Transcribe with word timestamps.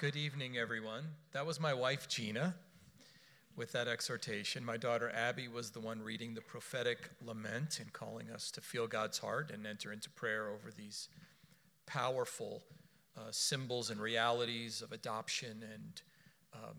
Good 0.00 0.16
evening, 0.16 0.56
everyone. 0.56 1.04
That 1.32 1.44
was 1.44 1.60
my 1.60 1.74
wife, 1.74 2.08
Gina, 2.08 2.54
with 3.54 3.72
that 3.72 3.86
exhortation. 3.86 4.64
My 4.64 4.78
daughter, 4.78 5.12
Abby, 5.14 5.46
was 5.46 5.72
the 5.72 5.80
one 5.80 6.00
reading 6.00 6.32
the 6.32 6.40
prophetic 6.40 7.10
lament 7.22 7.80
and 7.80 7.92
calling 7.92 8.30
us 8.30 8.50
to 8.52 8.62
feel 8.62 8.86
God's 8.86 9.18
heart 9.18 9.50
and 9.50 9.66
enter 9.66 9.92
into 9.92 10.08
prayer 10.08 10.48
over 10.48 10.70
these 10.74 11.10
powerful 11.84 12.62
uh, 13.14 13.24
symbols 13.30 13.90
and 13.90 14.00
realities 14.00 14.80
of 14.80 14.92
adoption 14.92 15.62
and 15.70 16.00
um, 16.54 16.76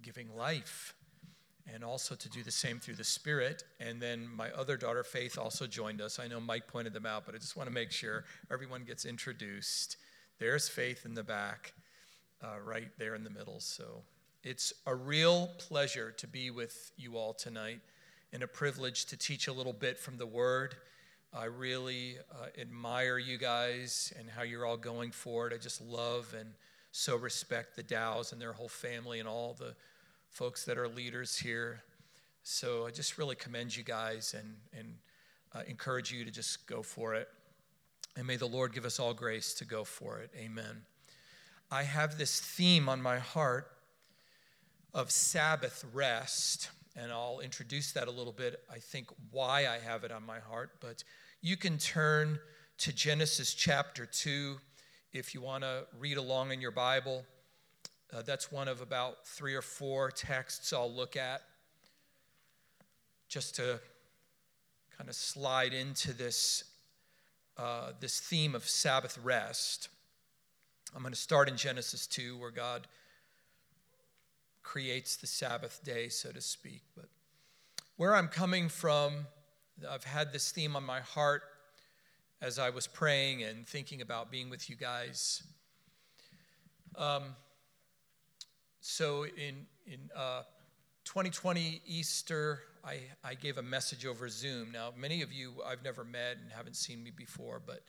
giving 0.00 0.34
life, 0.34 0.94
and 1.70 1.84
also 1.84 2.14
to 2.14 2.30
do 2.30 2.42
the 2.42 2.50
same 2.50 2.78
through 2.78 2.94
the 2.94 3.04
Spirit. 3.04 3.62
And 3.78 4.00
then 4.00 4.26
my 4.26 4.50
other 4.52 4.78
daughter, 4.78 5.04
Faith, 5.04 5.36
also 5.36 5.66
joined 5.66 6.00
us. 6.00 6.18
I 6.18 6.28
know 6.28 6.40
Mike 6.40 6.66
pointed 6.66 6.94
them 6.94 7.04
out, 7.04 7.26
but 7.26 7.34
I 7.34 7.38
just 7.38 7.58
want 7.58 7.68
to 7.68 7.74
make 7.74 7.90
sure 7.90 8.24
everyone 8.50 8.84
gets 8.84 9.04
introduced. 9.04 9.98
There's 10.38 10.66
Faith 10.66 11.04
in 11.04 11.12
the 11.12 11.22
back 11.22 11.74
uh, 12.44 12.60
right 12.64 12.90
there 12.98 13.14
in 13.14 13.24
the 13.24 13.30
middle. 13.30 13.60
So 13.60 14.02
it's 14.42 14.72
a 14.86 14.94
real 14.94 15.48
pleasure 15.58 16.10
to 16.12 16.26
be 16.26 16.50
with 16.50 16.92
you 16.96 17.16
all 17.16 17.32
tonight 17.32 17.80
and 18.32 18.42
a 18.42 18.46
privilege 18.46 19.06
to 19.06 19.16
teach 19.16 19.48
a 19.48 19.52
little 19.52 19.72
bit 19.72 19.98
from 19.98 20.18
the 20.18 20.26
Word. 20.26 20.74
I 21.32 21.46
really 21.46 22.16
uh, 22.30 22.46
admire 22.60 23.18
you 23.18 23.38
guys 23.38 24.12
and 24.18 24.28
how 24.28 24.42
you're 24.42 24.66
all 24.66 24.76
going 24.76 25.10
forward. 25.10 25.52
I 25.54 25.56
just 25.56 25.80
love 25.80 26.34
and 26.38 26.50
so 26.92 27.16
respect 27.16 27.74
the 27.74 27.82
Dows 27.82 28.32
and 28.32 28.40
their 28.40 28.52
whole 28.52 28.68
family 28.68 29.18
and 29.18 29.28
all 29.28 29.56
the 29.58 29.74
folks 30.28 30.64
that 30.66 30.78
are 30.78 30.88
leaders 30.88 31.36
here. 31.36 31.82
So 32.42 32.86
I 32.86 32.90
just 32.90 33.18
really 33.18 33.34
commend 33.34 33.74
you 33.74 33.82
guys 33.82 34.34
and, 34.38 34.56
and 34.78 34.94
uh, 35.54 35.62
encourage 35.66 36.12
you 36.12 36.24
to 36.24 36.30
just 36.30 36.66
go 36.66 36.82
for 36.82 37.14
it. 37.14 37.28
And 38.16 38.26
may 38.26 38.36
the 38.36 38.46
Lord 38.46 38.72
give 38.72 38.84
us 38.84 39.00
all 39.00 39.14
grace 39.14 39.54
to 39.54 39.64
go 39.64 39.82
for 39.82 40.18
it. 40.18 40.30
Amen. 40.36 40.82
I 41.74 41.82
have 41.82 42.18
this 42.18 42.38
theme 42.38 42.88
on 42.88 43.02
my 43.02 43.18
heart 43.18 43.68
of 44.94 45.10
Sabbath 45.10 45.84
rest, 45.92 46.70
and 46.94 47.10
I'll 47.10 47.40
introduce 47.40 47.90
that 47.94 48.06
a 48.06 48.12
little 48.12 48.32
bit. 48.32 48.62
I 48.72 48.78
think 48.78 49.08
why 49.32 49.66
I 49.66 49.80
have 49.84 50.04
it 50.04 50.12
on 50.12 50.24
my 50.24 50.38
heart, 50.38 50.70
but 50.80 51.02
you 51.40 51.56
can 51.56 51.78
turn 51.78 52.38
to 52.78 52.92
Genesis 52.92 53.54
chapter 53.54 54.06
2 54.06 54.56
if 55.12 55.34
you 55.34 55.40
want 55.40 55.64
to 55.64 55.84
read 55.98 56.16
along 56.16 56.52
in 56.52 56.60
your 56.60 56.70
Bible. 56.70 57.24
Uh, 58.12 58.22
that's 58.22 58.52
one 58.52 58.68
of 58.68 58.80
about 58.80 59.26
three 59.26 59.56
or 59.56 59.62
four 59.62 60.12
texts 60.12 60.72
I'll 60.72 60.94
look 60.94 61.16
at 61.16 61.42
just 63.28 63.56
to 63.56 63.80
kind 64.96 65.10
of 65.10 65.16
slide 65.16 65.74
into 65.74 66.12
this, 66.12 66.62
uh, 67.58 67.90
this 67.98 68.20
theme 68.20 68.54
of 68.54 68.62
Sabbath 68.62 69.18
rest. 69.24 69.88
I'm 70.94 71.02
going 71.02 71.12
to 71.12 71.18
start 71.18 71.48
in 71.48 71.56
Genesis 71.56 72.06
2, 72.06 72.38
where 72.38 72.52
God 72.52 72.86
creates 74.62 75.16
the 75.16 75.26
Sabbath 75.26 75.80
day, 75.82 76.08
so 76.08 76.30
to 76.30 76.40
speak. 76.40 76.82
But 76.94 77.06
where 77.96 78.14
I'm 78.14 78.28
coming 78.28 78.68
from, 78.68 79.26
I've 79.90 80.04
had 80.04 80.32
this 80.32 80.52
theme 80.52 80.76
on 80.76 80.84
my 80.84 81.00
heart 81.00 81.42
as 82.40 82.60
I 82.60 82.70
was 82.70 82.86
praying 82.86 83.42
and 83.42 83.66
thinking 83.66 84.02
about 84.02 84.30
being 84.30 84.50
with 84.50 84.70
you 84.70 84.76
guys. 84.76 85.42
Um, 86.96 87.22
so 88.80 89.24
in 89.24 89.66
in 89.86 90.10
uh, 90.14 90.42
2020 91.04 91.82
Easter, 91.86 92.60
I, 92.84 93.00
I 93.24 93.34
gave 93.34 93.58
a 93.58 93.62
message 93.62 94.06
over 94.06 94.28
Zoom. 94.28 94.70
Now, 94.70 94.92
many 94.96 95.22
of 95.22 95.32
you 95.32 95.54
I've 95.66 95.82
never 95.82 96.04
met 96.04 96.36
and 96.40 96.52
haven't 96.52 96.76
seen 96.76 97.02
me 97.02 97.10
before, 97.10 97.60
but 97.64 97.82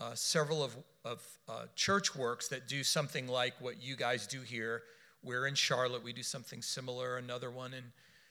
uh, 0.00 0.14
several 0.14 0.62
of, 0.62 0.76
of 1.04 1.22
uh, 1.48 1.64
church 1.74 2.14
works 2.14 2.48
that 2.48 2.68
do 2.68 2.82
something 2.82 3.26
like 3.28 3.54
what 3.60 3.82
you 3.82 3.96
guys 3.96 4.26
do 4.26 4.40
here. 4.40 4.82
We're 5.22 5.46
in 5.46 5.54
Charlotte, 5.54 6.04
we 6.04 6.12
do 6.12 6.22
something 6.22 6.62
similar, 6.62 7.16
another 7.16 7.50
one 7.50 7.74
in 7.74 7.84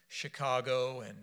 Chicago, 0.08 1.02
and 1.02 1.18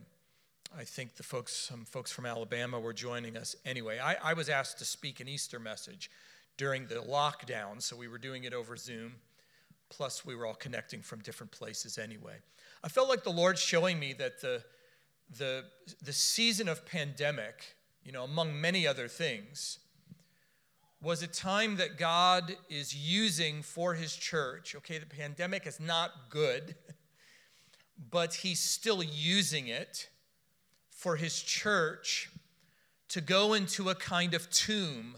I 0.77 0.85
think 0.85 1.17
the 1.17 1.23
folks, 1.23 1.53
some 1.53 1.85
folks 1.85 2.11
from 2.11 2.27
Alabama 2.27 2.81
were 2.81 2.93
joining 2.93 3.37
us. 3.37 3.55
Anyway, 3.65 3.99
I, 3.99 4.17
I 4.23 4.35
was 4.35 4.49
asked 4.49 4.79
to 4.79 4.85
speak 4.85 5.21
an 5.21 5.29
Easter 5.29 5.59
message 5.59 6.11
during 6.57 6.87
the 6.87 6.97
lockdown, 6.97 7.81
so 7.81 7.97
we 7.97 8.09
were 8.09 8.19
doing 8.19 8.45
it 8.45 8.53
over 8.53 8.77
Zoom. 8.77 9.13
Plus, 9.89 10.25
we 10.25 10.35
were 10.35 10.47
all 10.47 10.55
connecting 10.55 11.03
from 11.03 11.21
different 11.21 11.53
places 11.53 11.99
anyway. 11.99 12.37
I 12.83 12.89
felt 12.89 13.09
like 13.09 13.23
the 13.23 13.31
Lord 13.31 13.59
showing 13.59 13.99
me 13.99 14.15
that 14.15 14.41
the, 14.41 14.63
the, 15.39 15.65
the 16.03 16.13
season 16.13 16.69
of 16.69 16.85
pandemic, 16.87 17.77
you 18.05 18.13
know, 18.13 18.25
among 18.25 18.59
many 18.59 18.87
other 18.87 19.07
things, 19.07 19.79
was 21.03 21.21
a 21.21 21.27
time 21.27 21.77
that 21.77 21.99
God 21.99 22.55
is 22.71 22.95
using 22.95 23.63
for 23.63 23.95
his 23.95 24.15
church. 24.15 24.77
Okay, 24.77 24.99
the 24.99 25.07
pandemic 25.07 25.67
is 25.67 25.81
not 25.81 26.31
good, 26.31 26.77
but 28.11 28.35
he's 28.35 28.61
still 28.61 29.03
using 29.03 29.67
it 29.67 30.09
for 30.91 31.17
his 31.17 31.43
church 31.43 32.31
to 33.09 33.21
go 33.21 33.53
into 33.53 33.91
a 33.91 33.97
kind 33.97 34.33
of 34.33 34.49
tomb 34.51 35.17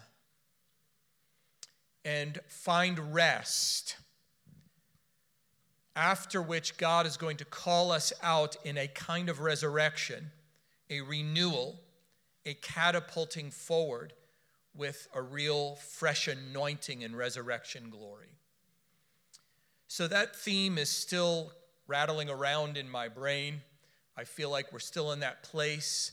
and 2.02 2.40
find 2.48 3.14
rest. 3.14 3.96
After 5.94 6.40
which, 6.40 6.78
God 6.78 7.06
is 7.06 7.18
going 7.18 7.36
to 7.36 7.44
call 7.44 7.92
us 7.92 8.12
out 8.22 8.56
in 8.64 8.78
a 8.78 8.88
kind 8.88 9.28
of 9.28 9.40
resurrection, 9.40 10.30
a 10.88 11.02
renewal, 11.02 11.78
a 12.46 12.54
catapulting 12.54 13.50
forward 13.50 14.14
with 14.76 15.08
a 15.14 15.22
real 15.22 15.76
fresh 15.76 16.28
anointing 16.28 17.04
and 17.04 17.16
resurrection 17.16 17.90
glory. 17.90 18.38
So 19.86 20.08
that 20.08 20.34
theme 20.34 20.78
is 20.78 20.90
still 20.90 21.52
rattling 21.86 22.28
around 22.28 22.76
in 22.76 22.88
my 22.88 23.08
brain. 23.08 23.60
I 24.16 24.24
feel 24.24 24.50
like 24.50 24.72
we're 24.72 24.80
still 24.80 25.12
in 25.12 25.20
that 25.20 25.42
place 25.42 26.12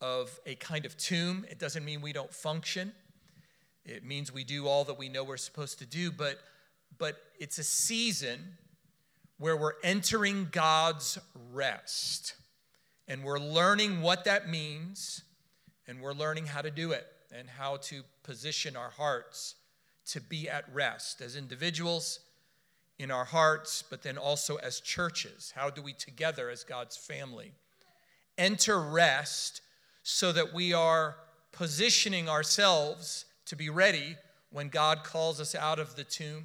of 0.00 0.38
a 0.46 0.54
kind 0.54 0.86
of 0.86 0.96
tomb. 0.96 1.44
It 1.50 1.58
doesn't 1.58 1.84
mean 1.84 2.00
we 2.00 2.12
don't 2.12 2.32
function. 2.32 2.92
It 3.84 4.04
means 4.04 4.32
we 4.32 4.44
do 4.44 4.66
all 4.66 4.84
that 4.84 4.98
we 4.98 5.08
know 5.08 5.24
we're 5.24 5.36
supposed 5.36 5.78
to 5.80 5.86
do, 5.86 6.10
but 6.10 6.38
but 6.98 7.16
it's 7.38 7.58
a 7.58 7.64
season 7.64 8.58
where 9.38 9.56
we're 9.56 9.72
entering 9.82 10.48
God's 10.52 11.18
rest. 11.52 12.34
And 13.08 13.24
we're 13.24 13.40
learning 13.40 14.00
what 14.00 14.24
that 14.24 14.48
means, 14.48 15.24
and 15.88 16.00
we're 16.00 16.12
learning 16.12 16.46
how 16.46 16.62
to 16.62 16.70
do 16.70 16.92
it 16.92 17.06
and 17.36 17.48
how 17.48 17.76
to 17.76 18.02
position 18.22 18.76
our 18.76 18.90
hearts 18.90 19.54
to 20.06 20.20
be 20.20 20.48
at 20.48 20.64
rest 20.72 21.20
as 21.20 21.36
individuals 21.36 22.20
in 22.98 23.10
our 23.10 23.24
hearts, 23.24 23.82
but 23.88 24.02
then 24.02 24.18
also 24.18 24.56
as 24.56 24.80
churches. 24.80 25.52
How 25.56 25.70
do 25.70 25.82
we 25.82 25.92
together 25.92 26.50
as 26.50 26.64
God's 26.64 26.96
family 26.96 27.52
enter 28.38 28.80
rest 28.80 29.60
so 30.02 30.32
that 30.32 30.52
we 30.52 30.72
are 30.72 31.16
positioning 31.52 32.28
ourselves 32.28 33.24
to 33.46 33.56
be 33.56 33.70
ready 33.70 34.16
when 34.50 34.68
God 34.68 35.04
calls 35.04 35.40
us 35.40 35.54
out 35.54 35.78
of 35.78 35.96
the 35.96 36.04
tomb? 36.04 36.44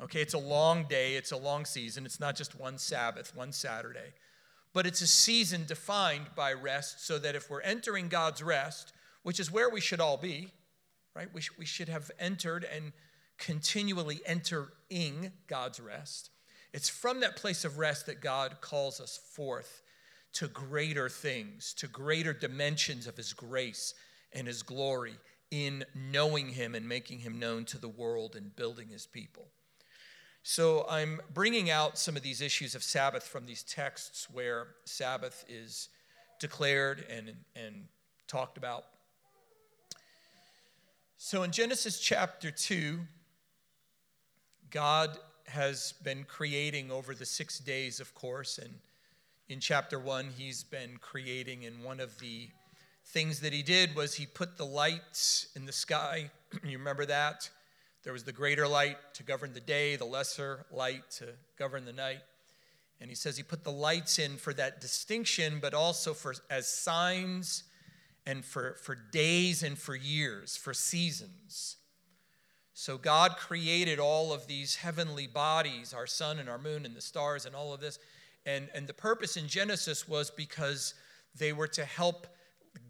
Okay, 0.00 0.20
it's 0.20 0.34
a 0.34 0.38
long 0.38 0.84
day, 0.84 1.14
it's 1.14 1.32
a 1.32 1.36
long 1.36 1.64
season. 1.64 2.04
It's 2.04 2.20
not 2.20 2.36
just 2.36 2.58
one 2.58 2.78
Sabbath, 2.78 3.34
one 3.34 3.52
Saturday, 3.52 4.12
but 4.72 4.86
it's 4.86 5.00
a 5.00 5.06
season 5.06 5.64
defined 5.66 6.26
by 6.34 6.52
rest 6.52 7.06
so 7.06 7.18
that 7.18 7.34
if 7.34 7.48
we're 7.48 7.62
entering 7.62 8.08
God's 8.08 8.42
rest, 8.42 8.92
which 9.26 9.40
is 9.40 9.50
where 9.50 9.68
we 9.68 9.80
should 9.80 9.98
all 9.98 10.16
be, 10.16 10.52
right? 11.16 11.26
We, 11.34 11.40
sh- 11.40 11.50
we 11.58 11.66
should 11.66 11.88
have 11.88 12.12
entered 12.16 12.64
and 12.72 12.92
continually 13.38 14.20
entering 14.24 15.32
God's 15.48 15.80
rest. 15.80 16.30
It's 16.72 16.88
from 16.88 17.18
that 17.18 17.34
place 17.34 17.64
of 17.64 17.76
rest 17.76 18.06
that 18.06 18.20
God 18.20 18.60
calls 18.60 19.00
us 19.00 19.18
forth 19.34 19.82
to 20.34 20.46
greater 20.46 21.08
things, 21.08 21.74
to 21.78 21.88
greater 21.88 22.32
dimensions 22.32 23.08
of 23.08 23.16
His 23.16 23.32
grace 23.32 23.94
and 24.32 24.46
His 24.46 24.62
glory 24.62 25.16
in 25.50 25.84
knowing 25.92 26.50
Him 26.50 26.76
and 26.76 26.88
making 26.88 27.18
Him 27.18 27.40
known 27.40 27.64
to 27.64 27.78
the 27.78 27.88
world 27.88 28.36
and 28.36 28.54
building 28.54 28.90
His 28.90 29.08
people. 29.08 29.48
So 30.44 30.86
I'm 30.88 31.20
bringing 31.34 31.68
out 31.68 31.98
some 31.98 32.14
of 32.14 32.22
these 32.22 32.40
issues 32.40 32.76
of 32.76 32.84
Sabbath 32.84 33.24
from 33.24 33.44
these 33.44 33.64
texts 33.64 34.28
where 34.30 34.68
Sabbath 34.84 35.44
is 35.48 35.88
declared 36.38 37.04
and, 37.10 37.32
and 37.56 37.86
talked 38.28 38.56
about. 38.56 38.84
So 41.18 41.44
in 41.44 41.50
Genesis 41.50 41.98
chapter 41.98 42.50
2, 42.50 42.98
God 44.70 45.16
has 45.46 45.94
been 46.02 46.24
creating 46.24 46.90
over 46.90 47.14
the 47.14 47.24
six 47.24 47.58
days, 47.58 48.00
of 48.00 48.14
course, 48.14 48.58
and 48.58 48.74
in 49.48 49.58
chapter 49.58 49.98
1, 49.98 50.28
he's 50.36 50.62
been 50.62 50.98
creating, 51.00 51.64
and 51.64 51.82
one 51.82 52.00
of 52.00 52.18
the 52.18 52.50
things 53.06 53.40
that 53.40 53.54
he 53.54 53.62
did 53.62 53.96
was 53.96 54.14
he 54.14 54.26
put 54.26 54.58
the 54.58 54.66
lights 54.66 55.48
in 55.56 55.64
the 55.64 55.72
sky. 55.72 56.30
you 56.62 56.76
remember 56.76 57.06
that? 57.06 57.48
There 58.02 58.12
was 58.12 58.24
the 58.24 58.32
greater 58.32 58.68
light 58.68 58.98
to 59.14 59.22
govern 59.22 59.54
the 59.54 59.60
day, 59.60 59.96
the 59.96 60.04
lesser 60.04 60.66
light 60.70 61.10
to 61.12 61.28
govern 61.58 61.86
the 61.86 61.94
night. 61.94 62.20
And 63.00 63.08
he 63.08 63.16
says 63.16 63.38
he 63.38 63.42
put 63.42 63.64
the 63.64 63.72
lights 63.72 64.18
in 64.18 64.36
for 64.36 64.52
that 64.52 64.82
distinction, 64.82 65.60
but 65.62 65.72
also 65.72 66.12
for 66.12 66.34
as 66.50 66.68
signs 66.68 67.64
and 68.26 68.44
for, 68.44 68.74
for 68.82 68.94
days 68.94 69.62
and 69.62 69.78
for 69.78 69.94
years, 69.94 70.56
for 70.56 70.74
seasons, 70.74 71.76
So 72.78 72.98
God 72.98 73.38
created 73.38 73.98
all 73.98 74.34
of 74.34 74.46
these 74.46 74.76
heavenly 74.76 75.26
bodies, 75.26 75.94
our 75.94 76.06
sun 76.06 76.38
and 76.38 76.46
our 76.46 76.58
moon 76.58 76.84
and 76.84 76.94
the 76.94 77.00
stars 77.00 77.46
and 77.46 77.56
all 77.56 77.72
of 77.72 77.80
this. 77.80 77.98
And, 78.44 78.68
and 78.74 78.86
the 78.86 78.92
purpose 78.92 79.38
in 79.38 79.48
Genesis 79.48 80.06
was 80.06 80.30
because 80.30 80.92
they 81.34 81.54
were 81.54 81.68
to 81.68 81.86
help 81.86 82.26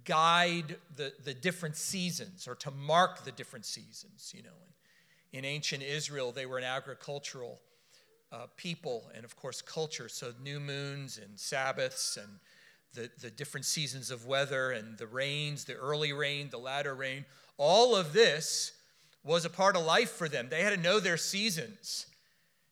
guide 0.05 0.75
the, 0.97 1.13
the 1.25 1.33
different 1.33 1.77
seasons 1.77 2.49
or 2.49 2.57
to 2.57 2.73
mark 2.73 3.25
the 3.25 3.31
different 3.31 3.65
seasons, 3.65 4.33
you 4.37 4.43
know. 4.43 4.51
In, 5.33 5.45
ancient 5.45 5.85
Israel, 5.85 6.33
they 6.33 6.47
were 6.47 6.59
an 6.59 6.65
agricultural 6.65 7.61
uh, 8.33 8.47
people 8.57 9.09
and, 9.15 9.25
of 9.25 9.37
course, 9.37 9.63
culture. 9.63 10.09
So 10.09 10.33
new 10.43 10.59
moons 10.59 11.17
and 11.17 11.39
Sabbaths 11.39 12.17
and 12.17 12.41
the, 12.97 13.11
the 13.21 13.31
different 13.31 13.65
seasons 13.65 14.11
of 14.11 14.27
weather 14.27 14.73
and 14.73 14.99
the 14.99 15.07
rains, 15.07 15.65
the 15.65 15.75
early 15.75 16.13
rain, 16.13 16.49
the 16.51 16.59
latter 16.59 16.95
rain, 16.95 17.25
all 17.57 17.95
of 17.95 18.13
this 18.13 18.73
was 19.23 19.45
a 19.45 19.51
part 19.51 19.77
of 19.77 19.85
life 19.85 20.11
for 20.11 20.29
them. 20.29 20.49
They 20.51 20.63
had 20.63 20.75
to 20.75 20.81
know 20.81 20.99
their 20.99 21.17
seasons 21.17 22.07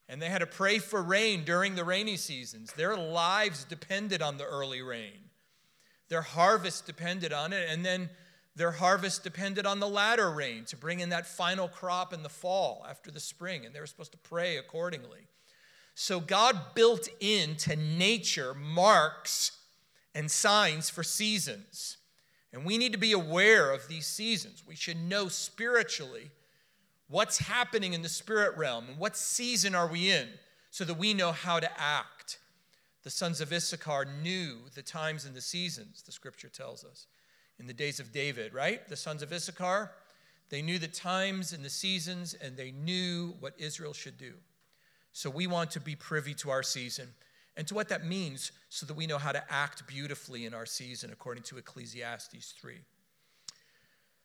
and 0.09 0.21
they 0.21 0.29
had 0.29 0.41
to 0.41 0.47
pray 0.47 0.79
for 0.79 1.03
rain 1.03 1.45
during 1.45 1.75
the 1.75 1.85
rainy 1.85 2.17
seasons. 2.17 2.73
Their 2.73 2.97
lives 2.97 3.65
depended 3.65 4.21
on 4.23 4.37
the 4.37 4.45
early 4.45 4.83
rain, 4.83 5.31
their 6.09 6.23
harvest 6.23 6.87
depended 6.87 7.33
on 7.33 7.53
it, 7.53 7.69
and 7.71 7.85
then 7.85 8.11
their 8.57 8.73
harvest 8.73 9.25
depended 9.25 9.67
on 9.67 9.81
the 9.81 9.89
latter 9.89 10.31
rain 10.31 10.65
to 10.67 10.77
bring 10.77 11.01
in 11.01 11.09
that 11.09 11.27
final 11.27 11.69
crop 11.69 12.13
in 12.13 12.23
the 12.23 12.29
fall 12.29 12.87
after 12.89 13.11
the 13.11 13.21
spring, 13.21 13.65
and 13.65 13.75
they 13.75 13.81
were 13.81 13.87
supposed 13.87 14.13
to 14.13 14.19
pray 14.19 14.59
accordingly. 14.59 15.27
So 15.95 16.21
God 16.21 16.75
built 16.75 17.09
into 17.21 17.77
nature 17.77 18.55
marks 18.55 19.53
and 20.15 20.31
signs 20.31 20.91
for 20.91 21.03
seasons. 21.03 21.99
And 22.53 22.65
we 22.65 22.79
need 22.79 22.93
to 22.93 22.99
be 22.99 23.13
aware 23.13 23.73
of 23.73 23.89
these 23.89 24.07
seasons. 24.07 24.63
We 24.67 24.77
should 24.77 24.97
know 24.97 25.29
spiritually 25.29 26.31
what's 27.09 27.39
happening 27.39 27.95
in 27.95 28.03
the 28.03 28.09
spirit 28.09 28.57
realm 28.57 28.87
and 28.89 28.99
what 28.99 29.17
season 29.17 29.75
are 29.75 29.89
we 29.89 30.11
in 30.11 30.29
so 30.71 30.85
that 30.85 30.95
we 30.95 31.15
know 31.15 31.33
how 31.33 31.59
to 31.61 31.81
act. 31.81 32.39
The 33.03 33.11
sons 33.11 33.41
of 33.41 33.53
Issachar 33.53 34.07
knew 34.23 34.59
the 34.75 34.83
times 34.83 35.25
and 35.25 35.35
the 35.35 35.41
seasons, 35.41 36.03
the 36.03 36.13
scripture 36.13 36.49
tells 36.49 36.85
us. 36.85 37.07
In 37.59 37.67
the 37.67 37.75
days 37.75 38.01
of 38.01 38.13
David, 38.13 38.55
right? 38.55 38.89
The 38.89 38.97
sons 38.97 39.23
of 39.23 39.33
Issachar, 39.33 39.93
they 40.49 40.63
knew 40.63 40.79
the 40.79 40.89
times 40.89 41.53
and 41.53 41.65
the 41.65 41.71
seasons 41.71 42.35
and 42.35 42.57
they 42.57 42.71
knew 42.71 43.35
what 43.41 43.55
Israel 43.59 43.93
should 43.93 44.17
do. 44.17 44.35
So 45.13 45.31
we 45.31 45.47
want 45.47 45.71
to 45.73 45.81
be 45.81 45.95
privy 45.95 46.35
to 46.35 46.51
our 46.51 46.63
season 46.63 47.09
and 47.57 47.67
to 47.69 47.75
what 47.75 47.89
that 47.89 48.05
means 48.05 48.53
so 48.69 48.85
that 48.87 48.95
we 48.95 49.07
know 49.07 49.19
how 49.19 49.33
to 49.33 49.43
act 49.53 49.87
beautifully 49.87 50.47
in 50.47 50.55
our 50.55 50.67
season 50.67 51.11
according 51.13 51.45
to 51.45 51.57
Ecclesiastes 51.57 52.55
3. 52.61 52.79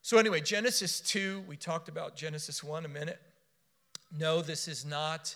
So, 0.02 0.18
anyway, 0.18 0.42
Genesis 0.42 1.02
2, 1.02 1.44
we 1.48 1.58
talked 1.58 1.90
about 1.90 2.16
Genesis 2.16 2.64
1 2.64 2.86
a 2.86 2.88
minute. 2.88 3.20
No, 4.18 4.42
this 4.42 4.68
is 4.68 4.86
not 4.86 5.36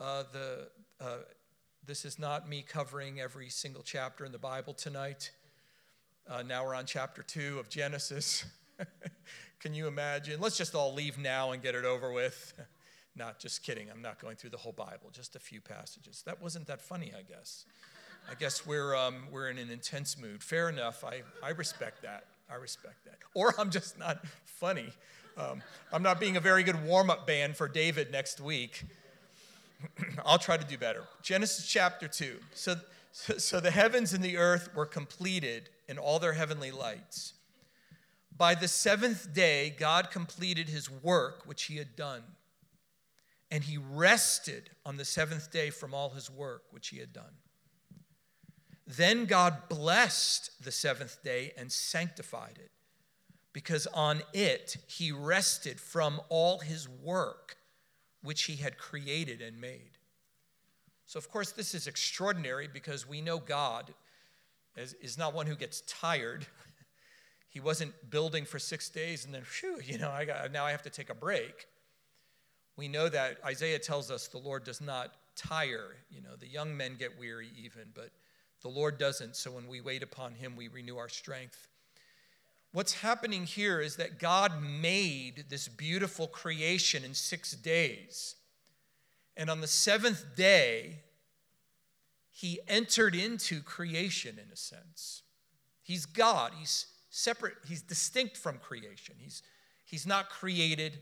uh, 0.00 0.24
the. 0.32 0.68
Uh, 1.00 1.18
this 1.86 2.06
is 2.06 2.18
not 2.18 2.48
me 2.48 2.64
covering 2.66 3.20
every 3.20 3.50
single 3.50 3.82
chapter 3.82 4.24
in 4.24 4.32
the 4.32 4.38
Bible 4.38 4.72
tonight. 4.72 5.30
Uh, 6.26 6.42
now 6.42 6.64
we're 6.64 6.74
on 6.74 6.86
chapter 6.86 7.22
2 7.22 7.58
of 7.58 7.68
Genesis. 7.68 8.46
Can 9.60 9.74
you 9.74 9.86
imagine? 9.86 10.40
Let's 10.40 10.56
just 10.56 10.74
all 10.74 10.94
leave 10.94 11.18
now 11.18 11.52
and 11.52 11.62
get 11.62 11.74
it 11.74 11.84
over 11.84 12.10
with. 12.10 12.54
Not 13.16 13.38
just 13.38 13.62
kidding. 13.62 13.90
I'm 13.90 14.02
not 14.02 14.20
going 14.20 14.36
through 14.36 14.50
the 14.50 14.56
whole 14.56 14.72
Bible, 14.72 15.10
just 15.12 15.36
a 15.36 15.38
few 15.38 15.60
passages. 15.60 16.22
That 16.26 16.42
wasn't 16.42 16.66
that 16.66 16.80
funny, 16.80 17.12
I 17.16 17.22
guess. 17.22 17.64
I 18.30 18.34
guess 18.34 18.66
we're, 18.66 18.94
um, 18.96 19.26
we're 19.30 19.48
in 19.50 19.58
an 19.58 19.70
intense 19.70 20.18
mood. 20.18 20.42
Fair 20.42 20.68
enough. 20.68 21.04
I, 21.04 21.22
I 21.42 21.50
respect 21.50 22.02
that. 22.02 22.24
I 22.50 22.56
respect 22.56 23.04
that. 23.04 23.18
Or 23.34 23.54
I'm 23.58 23.70
just 23.70 23.98
not 23.98 24.24
funny. 24.44 24.90
Um, 25.36 25.62
I'm 25.92 26.02
not 26.02 26.18
being 26.18 26.36
a 26.36 26.40
very 26.40 26.62
good 26.62 26.84
warm 26.84 27.10
up 27.10 27.26
band 27.26 27.56
for 27.56 27.68
David 27.68 28.10
next 28.10 28.40
week. 28.40 28.84
I'll 30.24 30.38
try 30.38 30.56
to 30.56 30.64
do 30.64 30.78
better. 30.78 31.04
Genesis 31.22 31.66
chapter 31.66 32.08
2. 32.08 32.36
So, 32.54 32.76
so, 33.12 33.38
so 33.38 33.60
the 33.60 33.70
heavens 33.70 34.12
and 34.12 34.24
the 34.24 34.38
earth 34.38 34.70
were 34.74 34.86
completed 34.86 35.68
in 35.88 35.98
all 35.98 36.18
their 36.18 36.32
heavenly 36.32 36.70
lights. 36.70 37.34
By 38.36 38.54
the 38.54 38.66
seventh 38.66 39.32
day, 39.32 39.74
God 39.78 40.10
completed 40.10 40.68
his 40.68 40.90
work 40.90 41.42
which 41.46 41.64
he 41.64 41.76
had 41.76 41.94
done 41.94 42.22
and 43.54 43.62
he 43.62 43.78
rested 43.78 44.68
on 44.84 44.96
the 44.96 45.04
seventh 45.04 45.52
day 45.52 45.70
from 45.70 45.94
all 45.94 46.10
his 46.10 46.28
work 46.28 46.64
which 46.72 46.88
he 46.88 46.98
had 46.98 47.12
done. 47.12 47.36
Then 48.84 49.26
God 49.26 49.68
blessed 49.68 50.50
the 50.60 50.72
seventh 50.72 51.22
day 51.22 51.52
and 51.56 51.70
sanctified 51.70 52.58
it, 52.58 52.72
because 53.52 53.86
on 53.94 54.22
it 54.32 54.78
he 54.88 55.12
rested 55.12 55.78
from 55.78 56.20
all 56.30 56.58
his 56.58 56.88
work 56.88 57.56
which 58.24 58.42
he 58.42 58.56
had 58.56 58.76
created 58.76 59.40
and 59.40 59.60
made. 59.60 59.98
So, 61.06 61.18
of 61.18 61.30
course, 61.30 61.52
this 61.52 61.76
is 61.76 61.86
extraordinary 61.86 62.66
because 62.66 63.08
we 63.08 63.20
know 63.20 63.38
God 63.38 63.94
is 64.76 65.16
not 65.16 65.32
one 65.32 65.46
who 65.46 65.54
gets 65.54 65.80
tired. 65.82 66.44
He 67.50 67.60
wasn't 67.60 67.92
building 68.10 68.46
for 68.46 68.58
six 68.58 68.88
days 68.88 69.24
and 69.24 69.32
then, 69.32 69.42
phew, 69.44 69.78
you 69.80 69.96
know, 69.96 70.10
I 70.10 70.24
got, 70.24 70.50
now 70.50 70.66
I 70.66 70.72
have 70.72 70.82
to 70.82 70.90
take 70.90 71.08
a 71.08 71.14
break 71.14 71.68
we 72.76 72.88
know 72.88 73.08
that 73.08 73.38
Isaiah 73.44 73.78
tells 73.78 74.10
us 74.10 74.26
the 74.26 74.38
Lord 74.38 74.64
does 74.64 74.80
not 74.80 75.14
tire. 75.36 75.96
You 76.10 76.22
know, 76.22 76.36
the 76.38 76.48
young 76.48 76.76
men 76.76 76.96
get 76.98 77.18
weary 77.18 77.48
even, 77.56 77.84
but 77.94 78.10
the 78.62 78.68
Lord 78.68 78.98
doesn't. 78.98 79.36
So 79.36 79.50
when 79.50 79.68
we 79.68 79.80
wait 79.80 80.02
upon 80.02 80.34
him, 80.34 80.56
we 80.56 80.68
renew 80.68 80.96
our 80.96 81.08
strength. 81.08 81.68
What's 82.72 82.94
happening 82.94 83.44
here 83.44 83.80
is 83.80 83.96
that 83.96 84.18
God 84.18 84.60
made 84.60 85.44
this 85.48 85.68
beautiful 85.68 86.26
creation 86.26 87.04
in 87.04 87.14
six 87.14 87.52
days. 87.52 88.34
And 89.36 89.48
on 89.48 89.60
the 89.60 89.68
seventh 89.68 90.34
day, 90.34 91.00
he 92.30 92.58
entered 92.66 93.14
into 93.14 93.62
creation 93.62 94.40
in 94.44 94.52
a 94.52 94.56
sense. 94.56 95.22
He's 95.82 96.04
God. 96.04 96.52
He's 96.58 96.86
separate. 97.10 97.54
He's 97.64 97.82
distinct 97.82 98.36
from 98.36 98.58
creation. 98.58 99.14
He's, 99.18 99.42
he's 99.84 100.04
not 100.04 100.30
created 100.30 100.98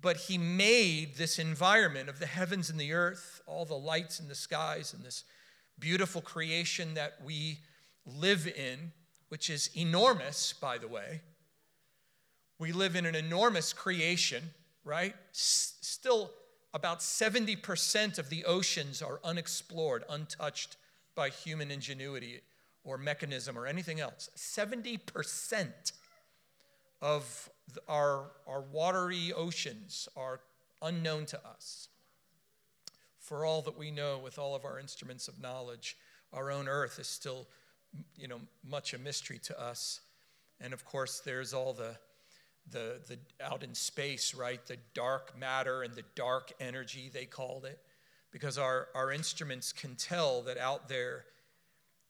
but 0.00 0.16
he 0.16 0.38
made 0.38 1.16
this 1.16 1.38
environment 1.38 2.08
of 2.08 2.18
the 2.18 2.26
heavens 2.26 2.70
and 2.70 2.78
the 2.78 2.92
earth, 2.92 3.40
all 3.46 3.64
the 3.64 3.74
lights 3.74 4.20
in 4.20 4.28
the 4.28 4.34
skies, 4.34 4.94
and 4.94 5.04
this 5.04 5.24
beautiful 5.78 6.20
creation 6.20 6.94
that 6.94 7.14
we 7.24 7.58
live 8.06 8.46
in, 8.46 8.92
which 9.28 9.50
is 9.50 9.70
enormous, 9.76 10.52
by 10.52 10.78
the 10.78 10.88
way. 10.88 11.20
We 12.58 12.72
live 12.72 12.96
in 12.96 13.06
an 13.06 13.14
enormous 13.14 13.72
creation, 13.72 14.42
right? 14.84 15.14
S- 15.30 15.74
still, 15.80 16.30
about 16.74 17.00
70% 17.00 18.18
of 18.18 18.30
the 18.30 18.44
oceans 18.44 19.02
are 19.02 19.20
unexplored, 19.24 20.04
untouched 20.08 20.76
by 21.14 21.28
human 21.30 21.70
ingenuity 21.70 22.40
or 22.84 22.98
mechanism 22.98 23.58
or 23.58 23.66
anything 23.66 24.00
else. 24.00 24.30
70% 24.36 25.92
of 27.00 27.50
our, 27.88 28.30
our 28.46 28.60
watery 28.60 29.32
oceans 29.32 30.08
are 30.16 30.40
unknown 30.82 31.26
to 31.26 31.38
us. 31.46 31.88
For 33.18 33.44
all 33.44 33.62
that 33.62 33.78
we 33.78 33.90
know, 33.90 34.18
with 34.18 34.38
all 34.38 34.54
of 34.54 34.64
our 34.64 34.78
instruments 34.78 35.28
of 35.28 35.40
knowledge, 35.40 35.96
our 36.32 36.50
own 36.50 36.68
earth 36.68 36.98
is 36.98 37.06
still, 37.06 37.46
you 38.16 38.28
know, 38.28 38.40
much 38.68 38.94
a 38.94 38.98
mystery 38.98 39.38
to 39.44 39.60
us. 39.60 40.00
And 40.60 40.72
of 40.72 40.84
course, 40.84 41.20
there's 41.20 41.52
all 41.52 41.72
the, 41.72 41.96
the, 42.70 43.00
the 43.06 43.18
out 43.44 43.62
in 43.62 43.74
space, 43.74 44.34
right? 44.34 44.64
The 44.66 44.78
dark 44.94 45.38
matter 45.38 45.82
and 45.82 45.94
the 45.94 46.04
dark 46.14 46.52
energy, 46.60 47.10
they 47.12 47.26
called 47.26 47.64
it, 47.64 47.78
because 48.30 48.58
our, 48.58 48.88
our 48.94 49.12
instruments 49.12 49.72
can 49.72 49.94
tell 49.94 50.42
that 50.42 50.58
out 50.58 50.88
there 50.88 51.24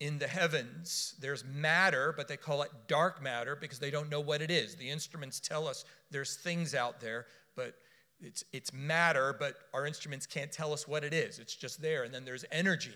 in 0.01 0.19
the 0.19 0.29
heavens. 0.29 1.15
There's 1.21 1.45
matter, 1.45 2.15
but 2.17 2.29
they 2.29 2.37
call 2.37 2.63
it 2.63 2.71
dark 2.87 3.23
matter 3.23 3.57
because 3.57 3.79
they 3.79 3.91
don't 3.91 4.11
know 4.11 4.21
what 4.21 4.43
it 4.43 4.51
is. 4.51 4.77
The 4.77 4.89
instruments 4.89 5.41
tell 5.41 5.67
us 5.67 5.85
there's 6.11 6.37
things 6.37 6.75
out 6.75 7.01
there, 7.01 7.27
but 7.57 7.75
it's, 8.21 8.45
it's 8.53 8.73
matter, 8.73 9.35
but 9.39 9.55
our 9.75 9.87
instruments 9.87 10.27
can't 10.27 10.53
tell 10.53 10.73
us 10.73 10.87
what 10.87 11.05
it 11.05 11.13
is. 11.13 11.39
It's 11.39 11.55
just 11.55 11.83
there. 11.83 12.05
And 12.05 12.15
then 12.15 12.25
there's 12.25 12.45
energy. 12.53 12.95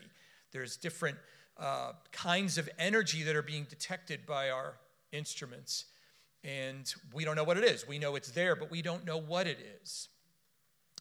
There's 0.53 0.77
different 0.77 1.19
uh, 1.59 1.93
kinds 2.13 2.59
of 2.59 2.69
energy 2.79 3.23
that 3.25 3.35
are 3.37 3.43
being 3.43 3.67
detected 3.69 4.25
by 4.27 4.51
our 4.51 4.75
instruments. 5.11 5.87
And 6.45 6.93
we 7.13 7.25
don't 7.25 7.37
know 7.37 7.45
what 7.45 7.57
it 7.57 7.65
is. 7.65 7.87
We 7.87 7.99
know 7.99 8.17
it's 8.17 8.31
there, 8.31 8.57
but 8.57 8.71
we 8.71 8.83
don't 8.83 9.05
know 9.05 9.19
what 9.19 9.47
it 9.47 9.59
is. 9.83 10.09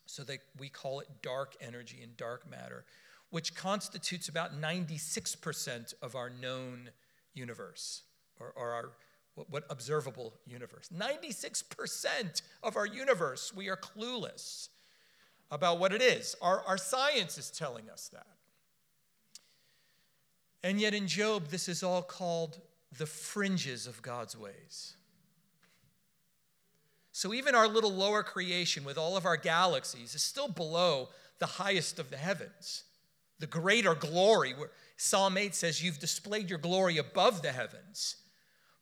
So 0.06 0.24
they, 0.24 0.40
we 0.60 0.70
call 0.70 1.00
it 1.00 1.08
dark 1.22 1.56
energy 1.62 2.02
and 2.04 2.16
dark 2.18 2.50
matter 2.50 2.86
which 3.32 3.56
constitutes 3.56 4.30
about 4.30 4.62
96% 4.62 5.94
of 6.02 6.16
our 6.16 6.30
known 6.30 6.90
universe, 7.34 8.04
or, 8.40 8.54
or 8.56 8.72
our 8.72 8.92
what, 9.36 9.50
what 9.50 9.64
observable 9.70 10.34
universe. 10.46 10.90
96% 10.96 12.42
of 12.64 12.76
our 12.76 12.86
universe, 12.86 13.54
we 13.56 13.70
are 13.70 13.78
clueless 13.78 14.68
about 15.50 15.80
what 15.80 15.94
it 15.94 16.02
is. 16.02 16.36
Our, 16.42 16.62
our 16.68 16.78
science 16.78 17.38
is 17.38 17.50
telling 17.50 17.90
us 17.90 18.10
that. 18.10 18.28
And 20.64 20.80
yet 20.80 20.94
in 20.94 21.08
Job, 21.08 21.48
this 21.48 21.68
is 21.68 21.82
all 21.82 22.02
called 22.02 22.60
the 22.98 23.06
fringes 23.06 23.88
of 23.88 24.02
God's 24.02 24.38
ways. 24.38 24.96
So 27.14 27.34
even 27.34 27.56
our 27.56 27.68
little 27.68 27.92
lower 27.92 28.24
creation 28.24 28.84
with 28.84 28.98
all 28.98 29.18
of 29.18 29.26
our 29.26 29.38
galaxies 29.38 30.16
is 30.16 30.22
still 30.22 30.48
below 30.48 31.10
the 31.40 31.46
highest 31.46 32.00
of 32.00 32.10
the 32.10 32.18
heavens. 32.18 32.84
The 33.42 33.48
greater 33.48 33.96
glory, 33.96 34.54
where 34.54 34.70
Psalm 34.98 35.36
8 35.36 35.54
says, 35.56 35.84
You've 35.84 36.00
displayed 36.00 36.50
your 36.50 36.60
glory 36.60 36.98
above 36.98 37.42
the 37.42 37.52
heavens. 37.52 38.18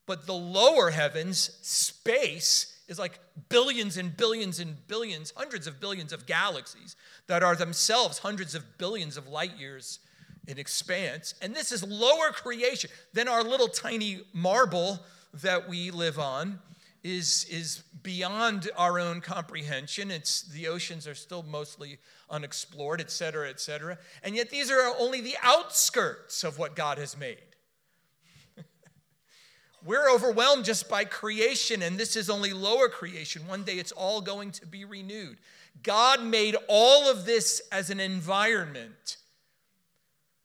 But 0.05 0.25
the 0.27 0.33
lower 0.33 0.89
heavens, 0.89 1.57
space, 1.61 2.77
is 2.89 2.99
like 2.99 3.19
billions 3.47 3.95
and 3.95 4.15
billions 4.17 4.59
and 4.59 4.75
billions, 4.87 5.31
hundreds 5.35 5.65
of 5.65 5.79
billions 5.79 6.11
of 6.11 6.25
galaxies 6.25 6.95
that 7.27 7.41
are 7.41 7.55
themselves 7.55 8.17
hundreds 8.17 8.53
of 8.53 8.77
billions 8.77 9.15
of 9.15 9.27
light 9.27 9.57
years 9.57 9.99
in 10.47 10.57
expanse. 10.57 11.35
And 11.41 11.55
this 11.55 11.71
is 11.71 11.83
lower 11.83 12.31
creation 12.31 12.89
than 13.13 13.27
our 13.27 13.43
little 13.43 13.67
tiny 13.67 14.21
marble 14.33 14.99
that 15.35 15.69
we 15.69 15.91
live 15.91 16.19
on 16.19 16.59
is, 17.03 17.45
is 17.49 17.83
beyond 18.03 18.69
our 18.77 18.99
own 18.99 19.21
comprehension. 19.21 20.11
It's, 20.11 20.43
the 20.43 20.67
oceans 20.67 21.07
are 21.07 21.15
still 21.15 21.43
mostly 21.43 21.97
unexplored, 22.29 22.99
et 22.99 23.11
cetera, 23.11 23.49
et 23.49 23.59
cetera. 23.59 23.97
And 24.23 24.35
yet 24.35 24.49
these 24.49 24.69
are 24.69 24.93
only 24.99 25.21
the 25.21 25.35
outskirts 25.41 26.43
of 26.43 26.57
what 26.59 26.75
God 26.75 26.97
has 26.97 27.17
made. 27.17 27.37
We're 29.85 30.09
overwhelmed 30.11 30.65
just 30.65 30.89
by 30.89 31.05
creation, 31.05 31.81
and 31.81 31.97
this 31.97 32.15
is 32.15 32.29
only 32.29 32.51
lower 32.51 32.89
creation. 32.89 33.47
One 33.47 33.63
day 33.63 33.75
it's 33.75 33.93
all 33.93 34.19
going 34.19 34.51
to 34.53 34.67
be 34.67 34.83
renewed. 34.83 35.37
God 35.81 36.21
made 36.21 36.57
all 36.67 37.09
of 37.09 37.25
this 37.25 37.61
as 37.71 37.89
an 37.89 38.01
environment 38.01 39.17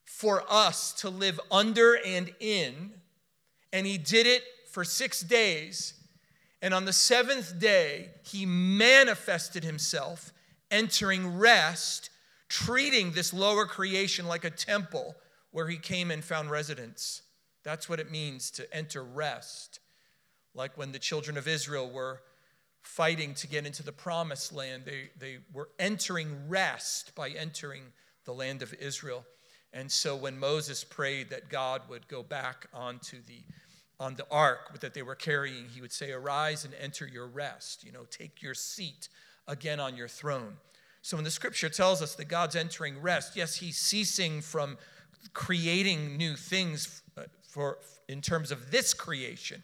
for 0.05 0.45
us 0.49 0.93
to 0.93 1.11
live 1.11 1.41
under 1.51 1.99
and 2.07 2.33
in, 2.39 2.93
and 3.73 3.87
He 3.87 3.99
did 3.99 4.29
it 4.29 4.45
for 4.71 4.85
six 4.85 5.21
days 5.21 5.95
and 6.65 6.73
on 6.73 6.87
the 6.87 6.95
seventh 6.95 7.59
day, 7.59 8.09
he 8.23 8.47
manifested 8.47 9.65
himself, 9.65 10.33
entering 10.71 11.37
rest, 11.37 12.09
treating 12.49 13.13
this 13.13 13.35
lower 13.35 13.67
creation 13.67 14.27
like 14.27 14.45
a 14.45 14.51
temple 14.51 15.15
where 15.51 15.69
he 15.69 15.77
came 15.77 16.11
and 16.11 16.25
found 16.25 16.51
residence. 16.51 17.21
That's 17.65 17.87
what 17.87 18.01
it 18.01 18.11
means 18.11 18.51
to 18.53 18.75
enter 18.75 19.05
rest. 19.05 19.81
Like 20.55 20.79
when 20.79 20.93
the 20.93 20.99
children 20.99 21.37
of 21.37 21.47
Israel 21.47 21.91
were 21.91 22.23
fighting 22.81 23.35
to 23.35 23.47
get 23.47 23.67
into 23.67 23.83
the 23.83 23.93
promised 23.93 24.51
land, 24.51 24.85
they, 24.87 25.11
they 25.19 25.41
were 25.53 25.69
entering 25.79 26.49
rest 26.49 27.15
by 27.15 27.29
entering 27.29 27.83
the 28.25 28.33
land 28.33 28.63
of 28.63 28.73
Israel. 28.73 29.27
And 29.75 29.93
so 29.93 30.17
when 30.17 30.39
Moses 30.39 30.83
prayed 30.83 31.29
that 31.29 31.51
God 31.51 31.83
would 31.91 32.09
go 32.09 32.23
back 32.23 32.69
onto 32.73 33.19
the 33.27 33.43
on 34.01 34.17
the 34.17 34.27
ark 34.31 34.81
that 34.81 34.95
they 34.95 35.03
were 35.03 35.15
carrying, 35.15 35.67
he 35.73 35.81
would 35.81 35.93
say, 35.93 36.11
Arise 36.13 36.65
and 36.65 36.75
enter 36.75 37.07
your 37.07 37.27
rest. 37.27 37.85
You 37.85 37.93
know, 37.93 38.07
take 38.11 38.43
your 38.43 38.55
seat 38.55 39.09
again 39.47 39.81
on 39.81 39.97
your 39.97 40.09
throne. 40.09 40.57
So 41.03 41.17
when 41.17 41.25
the 41.25 41.31
scripture 41.31 41.69
tells 41.69 42.01
us 42.01 42.15
that 42.15 42.29
God's 42.29 42.57
entering 42.57 43.01
rest, 43.01 43.37
yes, 43.37 43.57
he's 43.57 43.77
ceasing 43.77 44.41
from 44.41 44.79
creating 45.33 46.17
new 46.17 46.35
things 46.35 47.03
uh, 47.17 47.25
for, 47.47 47.79
in 48.09 48.21
terms 48.21 48.51
of 48.51 48.71
this 48.71 48.95
creation, 48.95 49.63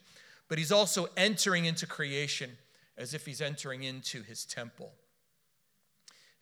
but 0.49 0.59
he's 0.59 0.73
also 0.73 1.09
entering 1.17 1.65
into 1.65 1.87
creation 1.87 2.51
as 2.99 3.15
if 3.15 3.25
he's 3.25 3.41
entering 3.41 3.83
into 3.83 4.23
his 4.23 4.45
temple. 4.45 4.93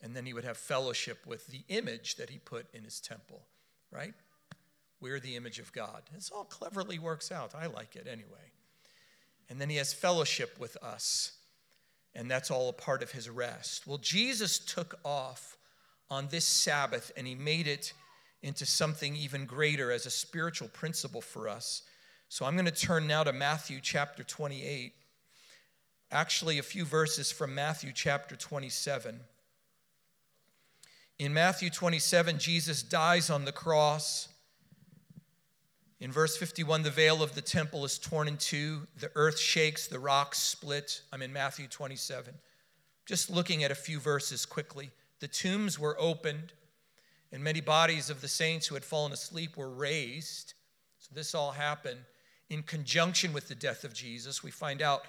And 0.01 0.15
then 0.15 0.27
he 0.27 0.33
would 0.33 0.45
have 0.45 0.57
fellowship 0.57 1.27
with 1.27 1.47
the 1.47 1.63
image 1.69 2.17
that 2.17 2.31
he 2.31 2.39
put 2.39 2.67
in 2.75 2.85
his 2.85 3.01
temple, 3.01 3.43
right? 3.93 4.15
We're 5.01 5.21
the 5.21 5.37
image 5.37 5.59
of 5.59 5.73
God. 5.73 6.03
This 6.13 6.31
all 6.31 6.45
cleverly 6.45 6.99
works 6.99 7.31
out. 7.31 7.55
I 7.55 7.67
like 7.67 7.97
it 7.97 8.07
anyway. 8.11 8.53
And 9.49 9.61
then 9.61 9.71
he 9.71 9.77
has 9.77 9.93
fellowship 9.93 10.59
with 10.59 10.77
us, 10.83 11.33
and 12.15 12.31
that's 12.31 12.51
all 12.51 12.69
a 12.69 12.73
part 12.73 13.03
of 13.03 13.13
his 13.13 13.31
rest. 13.31 13.87
Well, 13.87 13.99
Jesus 13.99 14.59
took 14.59 14.99
off 15.05 15.57
on 16.11 16.29
this 16.31 16.45
Sabbath 16.45 17.13
and 17.17 17.27
he 17.27 17.35
made 17.35 17.67
it 17.67 17.93
into 18.43 18.65
something 18.65 19.17
even 19.17 19.47
greater 19.47 19.91
as 19.91 20.07
a 20.07 20.11
spiritual 20.11 20.69
principle 20.69 21.21
for 21.21 21.49
us. 21.49 21.83
So 22.29 22.45
I'm 22.45 22.55
going 22.55 22.67
to 22.67 22.71
turn 22.71 23.07
now 23.07 23.25
to 23.25 23.33
Matthew 23.33 23.81
chapter 23.83 24.23
28. 24.23 24.93
Actually, 26.11 26.59
a 26.59 26.63
few 26.63 26.85
verses 26.85 27.33
from 27.33 27.55
Matthew 27.55 27.91
chapter 27.95 28.37
27. 28.37 29.21
In 31.19 31.35
Matthew 31.35 31.69
27, 31.69 32.39
Jesus 32.39 32.83
dies 32.83 33.29
on 33.29 33.45
the 33.45 33.53
cross. 33.53 34.29
In 36.01 36.13
verse 36.13 36.37
51, 36.37 36.83
the 36.83 36.91
veil 36.91 37.23
of 37.23 37.35
the 37.35 37.43
temple 37.43 37.85
is 37.85 37.99
torn 37.99 38.29
in 38.29 38.37
two, 38.37 38.87
the 38.99 39.11
earth 39.17 39.39
shakes, 39.39 39.89
the 39.89 39.99
rocks 39.99 40.39
split. 40.39 41.03
I'm 41.13 41.23
in 41.23 41.33
Matthew 41.33 41.67
27. 41.67 42.35
Just 43.05 43.31
looking 43.31 43.65
at 43.65 43.73
a 43.73 43.77
few 43.77 43.99
verses 43.99 44.47
quickly. 44.47 44.91
The 45.19 45.27
tombs 45.27 45.77
were 45.77 45.97
opened, 45.99 46.53
and 47.33 47.43
many 47.43 47.61
bodies 47.61 48.11
of 48.11 48.21
the 48.21 48.29
saints 48.29 48.69
who 48.69 48.77
had 48.77 48.85
fallen 48.85 49.13
asleep 49.13 49.57
were 49.57 49.71
raised. 49.71 50.55
So 50.99 51.11
this 51.15 51.35
all 51.35 51.51
happened 51.51 52.01
in 52.49 52.63
conjunction 52.63 53.33
with 53.33 53.49
the 53.49 53.57
death 53.57 53.83
of 53.83 53.93
Jesus. 53.93 54.45
We 54.45 54.53
find 54.53 54.81
out 54.81 55.03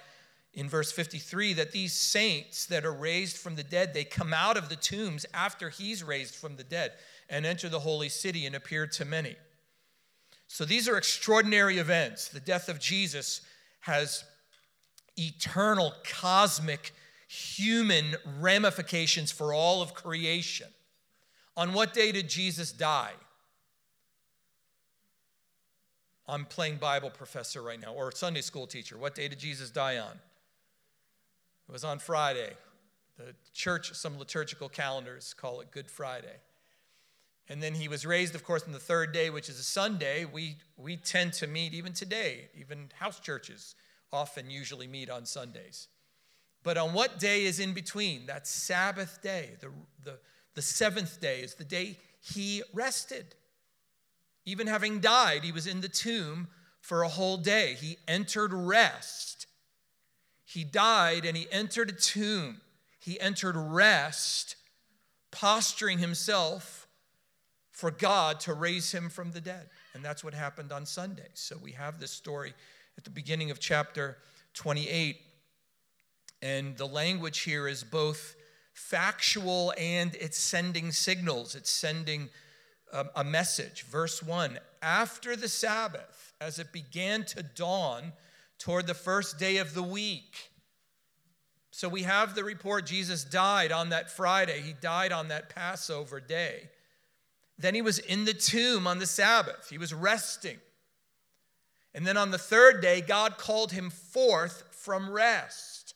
in 0.54 0.68
verse 0.68 0.90
53 0.90 1.52
that 1.54 1.70
these 1.70 1.92
saints 1.92 2.66
that 2.66 2.84
are 2.84 2.92
raised 2.92 3.36
from 3.36 3.54
the 3.54 3.62
dead, 3.62 3.94
they 3.94 4.02
come 4.02 4.34
out 4.34 4.56
of 4.56 4.68
the 4.68 4.76
tombs 4.76 5.24
after 5.32 5.70
he's 5.70 6.02
raised 6.02 6.34
from 6.34 6.56
the 6.56 6.64
dead 6.64 6.94
and 7.28 7.46
enter 7.46 7.68
the 7.68 7.78
holy 7.78 8.08
city 8.08 8.44
and 8.44 8.56
appear 8.56 8.88
to 8.88 9.04
many. 9.04 9.36
So 10.52 10.64
these 10.64 10.88
are 10.88 10.96
extraordinary 10.96 11.78
events. 11.78 12.26
The 12.26 12.40
death 12.40 12.68
of 12.68 12.80
Jesus 12.80 13.40
has 13.82 14.24
eternal, 15.16 15.94
cosmic, 16.04 16.90
human 17.28 18.16
ramifications 18.40 19.30
for 19.30 19.54
all 19.54 19.80
of 19.80 19.94
creation. 19.94 20.66
On 21.56 21.72
what 21.72 21.94
day 21.94 22.10
did 22.10 22.28
Jesus 22.28 22.72
die? 22.72 23.12
I'm 26.26 26.46
playing 26.46 26.78
Bible 26.78 27.10
professor 27.10 27.62
right 27.62 27.80
now, 27.80 27.92
or 27.94 28.10
Sunday 28.10 28.40
school 28.40 28.66
teacher. 28.66 28.98
What 28.98 29.14
day 29.14 29.28
did 29.28 29.38
Jesus 29.38 29.70
die 29.70 29.98
on? 29.98 30.18
It 31.68 31.72
was 31.72 31.84
on 31.84 32.00
Friday. 32.00 32.54
The 33.18 33.36
church, 33.54 33.94
some 33.94 34.18
liturgical 34.18 34.68
calendars 34.68 35.32
call 35.32 35.60
it 35.60 35.70
Good 35.70 35.88
Friday. 35.88 36.40
And 37.50 37.60
then 37.60 37.74
he 37.74 37.88
was 37.88 38.06
raised, 38.06 38.36
of 38.36 38.44
course, 38.44 38.62
on 38.64 38.72
the 38.72 38.78
third 38.78 39.12
day, 39.12 39.28
which 39.28 39.48
is 39.48 39.58
a 39.58 39.64
Sunday. 39.64 40.24
We, 40.24 40.58
we 40.76 40.96
tend 40.96 41.32
to 41.34 41.48
meet 41.48 41.74
even 41.74 41.92
today, 41.92 42.48
even 42.54 42.90
house 42.96 43.18
churches 43.18 43.74
often 44.12 44.48
usually 44.48 44.86
meet 44.86 45.10
on 45.10 45.26
Sundays. 45.26 45.88
But 46.62 46.78
on 46.78 46.92
what 46.92 47.18
day 47.18 47.44
is 47.44 47.58
in 47.58 47.74
between? 47.74 48.26
That 48.26 48.46
Sabbath 48.46 49.20
day, 49.20 49.50
the, 49.60 49.70
the, 50.04 50.18
the 50.54 50.62
seventh 50.62 51.20
day, 51.20 51.40
is 51.40 51.56
the 51.56 51.64
day 51.64 51.98
he 52.20 52.62
rested. 52.72 53.34
Even 54.46 54.68
having 54.68 55.00
died, 55.00 55.42
he 55.42 55.52
was 55.52 55.66
in 55.66 55.80
the 55.80 55.88
tomb 55.88 56.46
for 56.80 57.02
a 57.02 57.08
whole 57.08 57.36
day. 57.36 57.74
He 57.74 57.98
entered 58.06 58.52
rest. 58.52 59.48
He 60.44 60.62
died 60.62 61.24
and 61.24 61.36
he 61.36 61.48
entered 61.50 61.90
a 61.90 61.94
tomb. 61.94 62.60
He 63.00 63.18
entered 63.18 63.56
rest, 63.56 64.54
posturing 65.32 65.98
himself 65.98 66.79
for 67.80 67.90
God 67.90 68.40
to 68.40 68.52
raise 68.52 68.92
him 68.92 69.08
from 69.08 69.32
the 69.32 69.40
dead. 69.40 69.70
And 69.94 70.04
that's 70.04 70.22
what 70.22 70.34
happened 70.34 70.70
on 70.70 70.84
Sunday. 70.84 71.28
So 71.32 71.56
we 71.56 71.72
have 71.72 71.98
this 71.98 72.10
story 72.10 72.52
at 72.98 73.04
the 73.04 73.10
beginning 73.10 73.50
of 73.50 73.58
chapter 73.58 74.18
28. 74.52 75.16
And 76.42 76.76
the 76.76 76.86
language 76.86 77.40
here 77.40 77.66
is 77.66 77.82
both 77.82 78.36
factual 78.74 79.72
and 79.78 80.14
it's 80.20 80.38
sending 80.38 80.92
signals, 80.92 81.54
it's 81.54 81.70
sending 81.70 82.28
a, 82.92 83.06
a 83.16 83.24
message. 83.24 83.84
Verse 83.84 84.22
1 84.22 84.58
After 84.82 85.34
the 85.34 85.48
Sabbath, 85.48 86.34
as 86.38 86.58
it 86.58 86.72
began 86.72 87.24
to 87.24 87.42
dawn 87.42 88.12
toward 88.58 88.86
the 88.86 88.94
first 88.94 89.38
day 89.38 89.56
of 89.56 89.72
the 89.72 89.82
week, 89.82 90.50
so 91.70 91.88
we 91.88 92.02
have 92.02 92.34
the 92.34 92.44
report 92.44 92.84
Jesus 92.84 93.24
died 93.24 93.72
on 93.72 93.88
that 93.88 94.10
Friday. 94.10 94.60
He 94.60 94.74
died 94.74 95.12
on 95.12 95.28
that 95.28 95.48
Passover 95.54 96.20
day. 96.20 96.68
Then 97.60 97.74
he 97.74 97.82
was 97.82 97.98
in 97.98 98.24
the 98.24 98.32
tomb 98.32 98.86
on 98.86 98.98
the 98.98 99.06
Sabbath, 99.06 99.68
he 99.68 99.78
was 99.78 99.92
resting. 99.92 100.58
And 101.92 102.06
then 102.06 102.16
on 102.16 102.30
the 102.30 102.38
third 102.38 102.80
day, 102.80 103.00
God 103.00 103.36
called 103.36 103.72
him 103.72 103.90
forth 103.90 104.62
from 104.70 105.10
rest. 105.10 105.94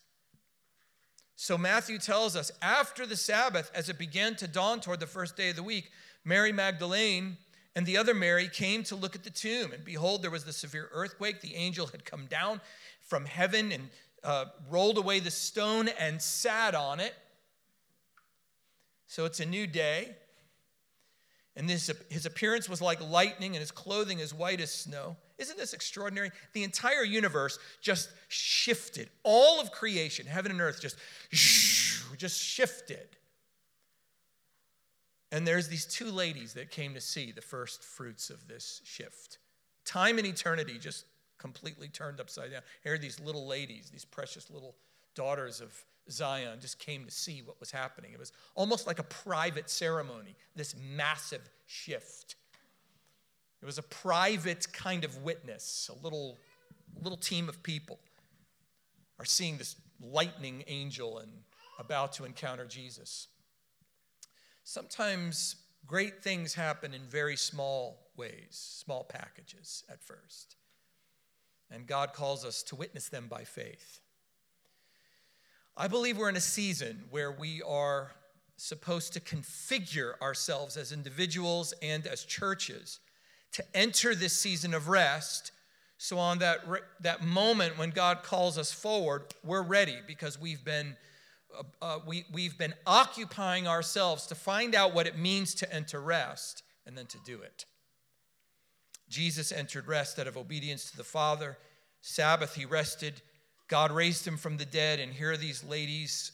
So 1.37 1.57
Matthew 1.57 1.99
tells 1.99 2.37
us 2.37 2.51
after 2.61 3.07
the 3.07 3.17
Sabbath, 3.17 3.71
as 3.75 3.89
it 3.89 3.99
began 3.99 4.35
to 4.37 4.49
dawn 4.49 4.81
toward 4.81 5.01
the 5.01 5.07
first 5.07 5.37
day 5.37 5.51
of 5.51 5.57
the 5.57 5.63
week, 5.63 5.91
Mary 6.25 6.53
Magdalene 6.53 7.37
and 7.77 7.87
the 7.87 7.97
other 7.97 8.15
Mary 8.15 8.49
came 8.49 8.83
to 8.85 8.97
look 8.97 9.15
at 9.15 9.25
the 9.25 9.31
tomb. 9.31 9.73
And 9.73 9.85
behold, 9.85 10.23
there 10.23 10.31
was 10.31 10.45
the 10.45 10.53
severe 10.53 10.89
earthquake. 10.93 11.41
The 11.41 11.55
angel 11.55 11.87
had 11.87 12.05
come 12.05 12.27
down 12.27 12.61
from 13.01 13.25
heaven 13.25 13.73
and 13.73 13.89
uh, 14.23 14.47
rolled 14.69 14.99
away 14.99 15.21
the 15.21 15.31
stone 15.31 15.89
and 15.89 16.21
sat 16.21 16.75
on 16.75 16.99
it. 16.99 17.15
So 19.07 19.25
it's 19.25 19.41
a 19.41 19.47
new 19.47 19.67
day. 19.67 20.17
And 21.57 21.69
this, 21.69 21.91
his 22.11 22.27
appearance 22.27 22.69
was 22.69 22.83
like 22.83 23.01
lightning, 23.01 23.55
and 23.55 23.61
his 23.61 23.71
clothing 23.71 24.21
as 24.21 24.35
white 24.35 24.61
as 24.61 24.73
snow. 24.73 25.17
Isn't 25.39 25.57
this 25.57 25.73
extraordinary? 25.73 26.31
The 26.53 26.65
entire 26.65 27.05
universe 27.05 27.59
just 27.81 28.11
shifted. 28.29 29.09
All 29.23 29.61
of 29.61 29.71
creation, 29.71 30.27
heaven 30.27 30.51
and 30.51 30.61
earth, 30.61 30.81
just, 30.81 30.97
just 32.17 32.41
shifted. 32.41 33.17
And 35.31 35.47
there's 35.47 35.69
these 35.69 35.87
two 35.87 36.11
ladies 36.11 36.55
that 36.55 36.71
came 36.71 36.95
to 36.95 37.01
see 37.01 37.33
the 37.33 37.41
first 37.41 37.83
fruits 37.83 38.31
of 38.31 38.47
this 38.49 38.81
shift. 38.85 39.39
Time 39.85 40.19
and 40.19 40.27
eternity 40.27 40.79
just 40.79 41.07
completely 41.39 41.89
turned 41.89 42.21
upside 42.21 42.53
down. 42.53 42.63
Here 42.83 42.95
are 42.95 42.99
these 42.99 43.21
little 43.21 43.47
ladies, 43.47 43.91
these 43.91 44.05
precious 44.05 44.51
little 44.51 44.77
daughters 45.15 45.61
of 45.61 45.73
Zion, 46.11 46.61
just 46.61 46.79
came 46.79 47.05
to 47.05 47.11
see 47.11 47.43
what 47.43 47.59
was 47.61 47.71
happening. 47.71 48.13
It 48.13 48.19
was 48.19 48.33
almost 48.55 48.87
like 48.87 48.99
a 48.99 49.05
private 49.05 49.71
ceremony, 49.71 50.37
this 50.55 50.75
massive 50.95 51.49
shift. 51.67 52.37
It 53.63 53.67
was 53.67 53.79
a 53.79 53.83
private 53.83 54.71
kind 54.73 55.05
of 55.05 55.23
witness. 55.23 55.91
A 55.93 56.05
little, 56.05 56.39
little 57.01 57.17
team 57.17 57.49
of 57.49 57.63
people 57.63 57.99
are 59.19 59.25
seeing 59.25 59.57
this 59.57 59.77
lightning 60.01 60.65
angel 60.67 61.19
and 61.19 61.31
about 61.79 62.13
to 62.15 62.25
encounter 62.25 62.67
Jesus. 62.67 63.29
Sometimes 64.65 65.57
great 65.87 66.23
things 66.23 66.55
happen 66.55 66.95
in 66.95 67.03
very 67.03 67.37
small 67.37 68.11
ways, 68.17 68.49
small 68.51 69.05
packages 69.05 69.85
at 69.91 70.03
first. 70.03 70.57
And 71.71 71.87
God 71.87 72.13
calls 72.13 72.45
us 72.45 72.63
to 72.65 72.77
witness 72.77 73.09
them 73.09 73.27
by 73.29 73.45
faith. 73.45 74.01
I 75.77 75.89
believe 75.89 76.17
we're 76.17 76.29
in 76.29 76.37
a 76.37 76.41
season 76.41 77.03
where 77.11 77.33
we 77.33 77.61
are 77.63 78.13
supposed 78.57 79.13
to 79.15 79.21
configure 79.21 80.13
ourselves 80.23 80.77
as 80.77 80.93
individuals 80.93 81.75
and 81.83 82.07
as 82.07 82.25
churches 82.25 83.01
to 83.53 83.65
enter 83.75 84.15
this 84.15 84.39
season 84.39 84.73
of 84.73 84.89
rest. 84.89 85.51
So, 85.99 86.19
on 86.19 86.39
that, 86.39 86.61
that 87.01 87.25
moment 87.25 87.77
when 87.77 87.91
God 87.91 88.23
calls 88.23 88.57
us 88.57 88.73
forward, 88.73 89.35
we're 89.43 89.63
ready 89.63 89.97
because 90.07 90.41
we've 90.41 90.65
been, 90.65 90.97
uh, 91.57 91.63
uh, 91.83 91.99
we, 92.07 92.25
we've 92.33 92.57
been 92.57 92.75
occupying 92.87 93.67
ourselves 93.67 94.27
to 94.29 94.37
find 94.37 94.77
out 94.77 94.95
what 94.95 95.09
it 95.09 95.19
means 95.19 95.55
to 95.57 95.75
enter 95.75 96.01
rest 96.01 96.63
and 96.87 96.97
then 96.97 97.07
to 97.07 97.19
do 97.25 97.41
it. 97.43 97.65
Jesus 99.09 99.51
entered 99.51 99.89
rest 99.89 100.21
out 100.21 100.29
of 100.29 100.37
obedience 100.37 100.91
to 100.91 100.97
the 100.97 101.05
Father. 101.05 101.59
Sabbath, 102.01 102.55
he 102.55 102.65
rested. 102.65 103.23
God 103.69 103.91
raised 103.93 104.27
him 104.27 104.37
from 104.37 104.57
the 104.57 104.65
dead. 104.65 105.01
And 105.01 105.13
here 105.13 105.33
are 105.33 105.37
these 105.37 105.65
ladies. 105.65 106.33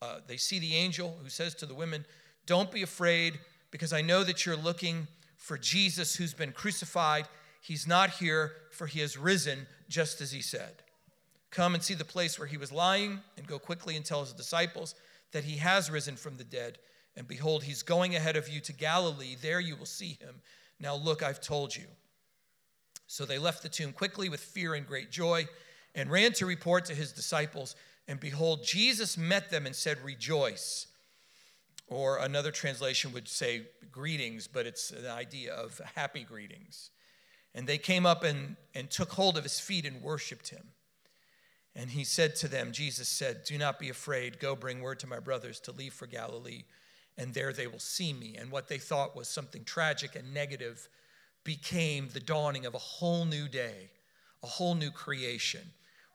Uh, 0.00 0.18
they 0.26 0.36
see 0.36 0.58
the 0.58 0.74
angel 0.74 1.16
who 1.22 1.28
says 1.28 1.54
to 1.56 1.66
the 1.66 1.74
women, 1.74 2.04
Don't 2.46 2.70
be 2.70 2.82
afraid, 2.82 3.38
because 3.70 3.92
I 3.92 4.02
know 4.02 4.24
that 4.24 4.44
you're 4.44 4.56
looking 4.56 5.06
for 5.36 5.58
Jesus 5.58 6.14
who's 6.14 6.34
been 6.34 6.52
crucified. 6.52 7.26
He's 7.60 7.86
not 7.86 8.10
here, 8.10 8.52
for 8.70 8.86
he 8.86 9.00
has 9.00 9.16
risen, 9.16 9.66
just 9.88 10.20
as 10.20 10.32
he 10.32 10.42
said. 10.42 10.82
Come 11.50 11.74
and 11.74 11.82
see 11.82 11.94
the 11.94 12.04
place 12.04 12.38
where 12.38 12.48
he 12.48 12.56
was 12.56 12.72
lying, 12.72 13.20
and 13.36 13.46
go 13.46 13.58
quickly 13.58 13.96
and 13.96 14.04
tell 14.04 14.20
his 14.20 14.32
disciples 14.32 14.94
that 15.32 15.44
he 15.44 15.56
has 15.58 15.90
risen 15.90 16.16
from 16.16 16.36
the 16.36 16.44
dead. 16.44 16.78
And 17.16 17.28
behold, 17.28 17.62
he's 17.62 17.82
going 17.82 18.16
ahead 18.16 18.36
of 18.36 18.48
you 18.48 18.60
to 18.60 18.72
Galilee. 18.72 19.36
There 19.40 19.60
you 19.60 19.76
will 19.76 19.86
see 19.86 20.18
him. 20.20 20.36
Now 20.80 20.96
look, 20.96 21.22
I've 21.22 21.40
told 21.40 21.76
you. 21.76 21.84
So 23.06 23.26
they 23.26 23.38
left 23.38 23.62
the 23.62 23.68
tomb 23.68 23.92
quickly 23.92 24.28
with 24.28 24.40
fear 24.40 24.74
and 24.74 24.86
great 24.86 25.10
joy 25.10 25.46
and 25.94 26.10
ran 26.10 26.32
to 26.32 26.46
report 26.46 26.84
to 26.86 26.94
his 26.94 27.12
disciples. 27.12 27.76
And 28.08 28.18
behold, 28.18 28.64
Jesus 28.64 29.16
met 29.16 29.50
them 29.50 29.66
and 29.66 29.74
said, 29.74 29.98
Rejoice. 30.02 30.86
Or 31.88 32.18
another 32.18 32.50
translation 32.50 33.12
would 33.12 33.28
say 33.28 33.66
greetings, 33.90 34.48
but 34.48 34.66
it's 34.66 34.90
an 34.90 35.06
idea 35.06 35.52
of 35.52 35.80
happy 35.94 36.24
greetings. 36.24 36.90
And 37.54 37.66
they 37.66 37.76
came 37.76 38.06
up 38.06 38.24
and, 38.24 38.56
and 38.74 38.90
took 38.90 39.12
hold 39.12 39.36
of 39.36 39.44
his 39.44 39.60
feet 39.60 39.84
and 39.84 40.00
worshiped 40.00 40.48
him. 40.48 40.68
And 41.74 41.90
he 41.90 42.04
said 42.04 42.36
to 42.36 42.48
them, 42.48 42.72
Jesus 42.72 43.08
said, 43.08 43.44
Do 43.44 43.56
not 43.56 43.78
be 43.78 43.88
afraid. 43.88 44.38
Go 44.38 44.54
bring 44.54 44.80
word 44.80 44.98
to 45.00 45.06
my 45.06 45.18
brothers 45.18 45.60
to 45.60 45.72
leave 45.72 45.94
for 45.94 46.06
Galilee, 46.06 46.64
and 47.16 47.32
there 47.32 47.52
they 47.52 47.66
will 47.66 47.78
see 47.78 48.12
me. 48.12 48.36
And 48.38 48.50
what 48.50 48.68
they 48.68 48.78
thought 48.78 49.16
was 49.16 49.28
something 49.28 49.64
tragic 49.64 50.14
and 50.14 50.34
negative 50.34 50.88
became 51.44 52.08
the 52.12 52.20
dawning 52.20 52.66
of 52.66 52.74
a 52.74 52.78
whole 52.78 53.24
new 53.24 53.48
day, 53.48 53.90
a 54.42 54.46
whole 54.46 54.74
new 54.74 54.90
creation, 54.90 55.72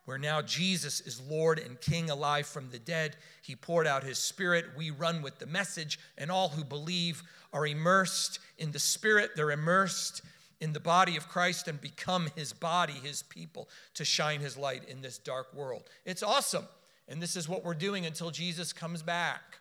where 0.08 0.18
now 0.18 0.42
Jesus 0.42 1.02
is 1.02 1.20
Lord 1.20 1.60
and 1.60 1.82
King 1.82 2.10
alive 2.10 2.48
from 2.48 2.70
the 2.70 2.80
dead. 2.80 3.18
He 3.42 3.58
poured 3.58 3.86
out 3.86 4.06
his 4.06 4.18
Spirit. 4.18 4.64
We 4.78 4.90
run 4.90 5.22
with 5.22 5.38
the 5.38 5.46
message, 5.46 6.00
and 6.18 6.32
all 6.32 6.48
who 6.48 6.64
believe 6.64 7.24
are 7.52 7.68
immersed 7.68 8.40
in 8.58 8.72
the 8.72 8.80
Spirit. 8.80 9.32
They're 9.36 9.52
immersed 9.52 10.22
in 10.62 10.72
the 10.72 10.80
body 10.80 11.18
of 11.18 11.28
Christ 11.28 11.68
and 11.68 11.82
become 11.82 12.30
his 12.38 12.54
body, 12.54 12.94
his 12.94 13.22
people, 13.24 13.68
to 13.96 14.06
shine 14.06 14.40
his 14.40 14.56
light 14.56 14.86
in 14.88 15.02
this 15.02 15.18
dark 15.18 15.54
world. 15.54 15.84
It's 16.06 16.24
awesome. 16.24 16.70
And 17.10 17.22
this 17.22 17.36
is 17.36 17.50
what 17.50 17.66
we're 17.66 17.74
doing 17.74 18.06
until 18.06 18.32
Jesus 18.32 18.72
comes 18.72 19.02
back. 19.02 19.60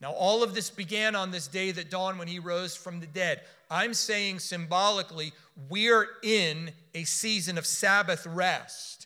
Now, 0.00 0.10
all 0.10 0.42
of 0.42 0.56
this 0.56 0.70
began 0.70 1.14
on 1.14 1.30
this 1.30 1.46
day 1.46 1.70
that 1.70 1.88
dawned 1.88 2.18
when 2.18 2.26
he 2.26 2.40
rose 2.40 2.74
from 2.74 2.98
the 2.98 3.06
dead. 3.06 3.42
I'm 3.70 3.94
saying 3.94 4.40
symbolically, 4.40 5.30
we're 5.68 6.08
in 6.24 6.72
a 6.96 7.04
season 7.04 7.58
of 7.58 7.64
Sabbath 7.64 8.26
rest 8.26 8.99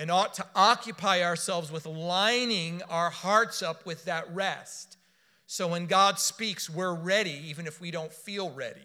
and 0.00 0.10
ought 0.10 0.32
to 0.32 0.46
occupy 0.56 1.22
ourselves 1.22 1.70
with 1.70 1.84
lining 1.84 2.80
our 2.88 3.10
hearts 3.10 3.62
up 3.62 3.84
with 3.84 4.06
that 4.06 4.24
rest. 4.34 4.96
So 5.46 5.68
when 5.68 5.84
God 5.84 6.18
speaks, 6.18 6.70
we're 6.70 6.94
ready, 6.94 7.38
even 7.44 7.66
if 7.66 7.82
we 7.82 7.90
don't 7.90 8.10
feel 8.10 8.50
ready. 8.50 8.80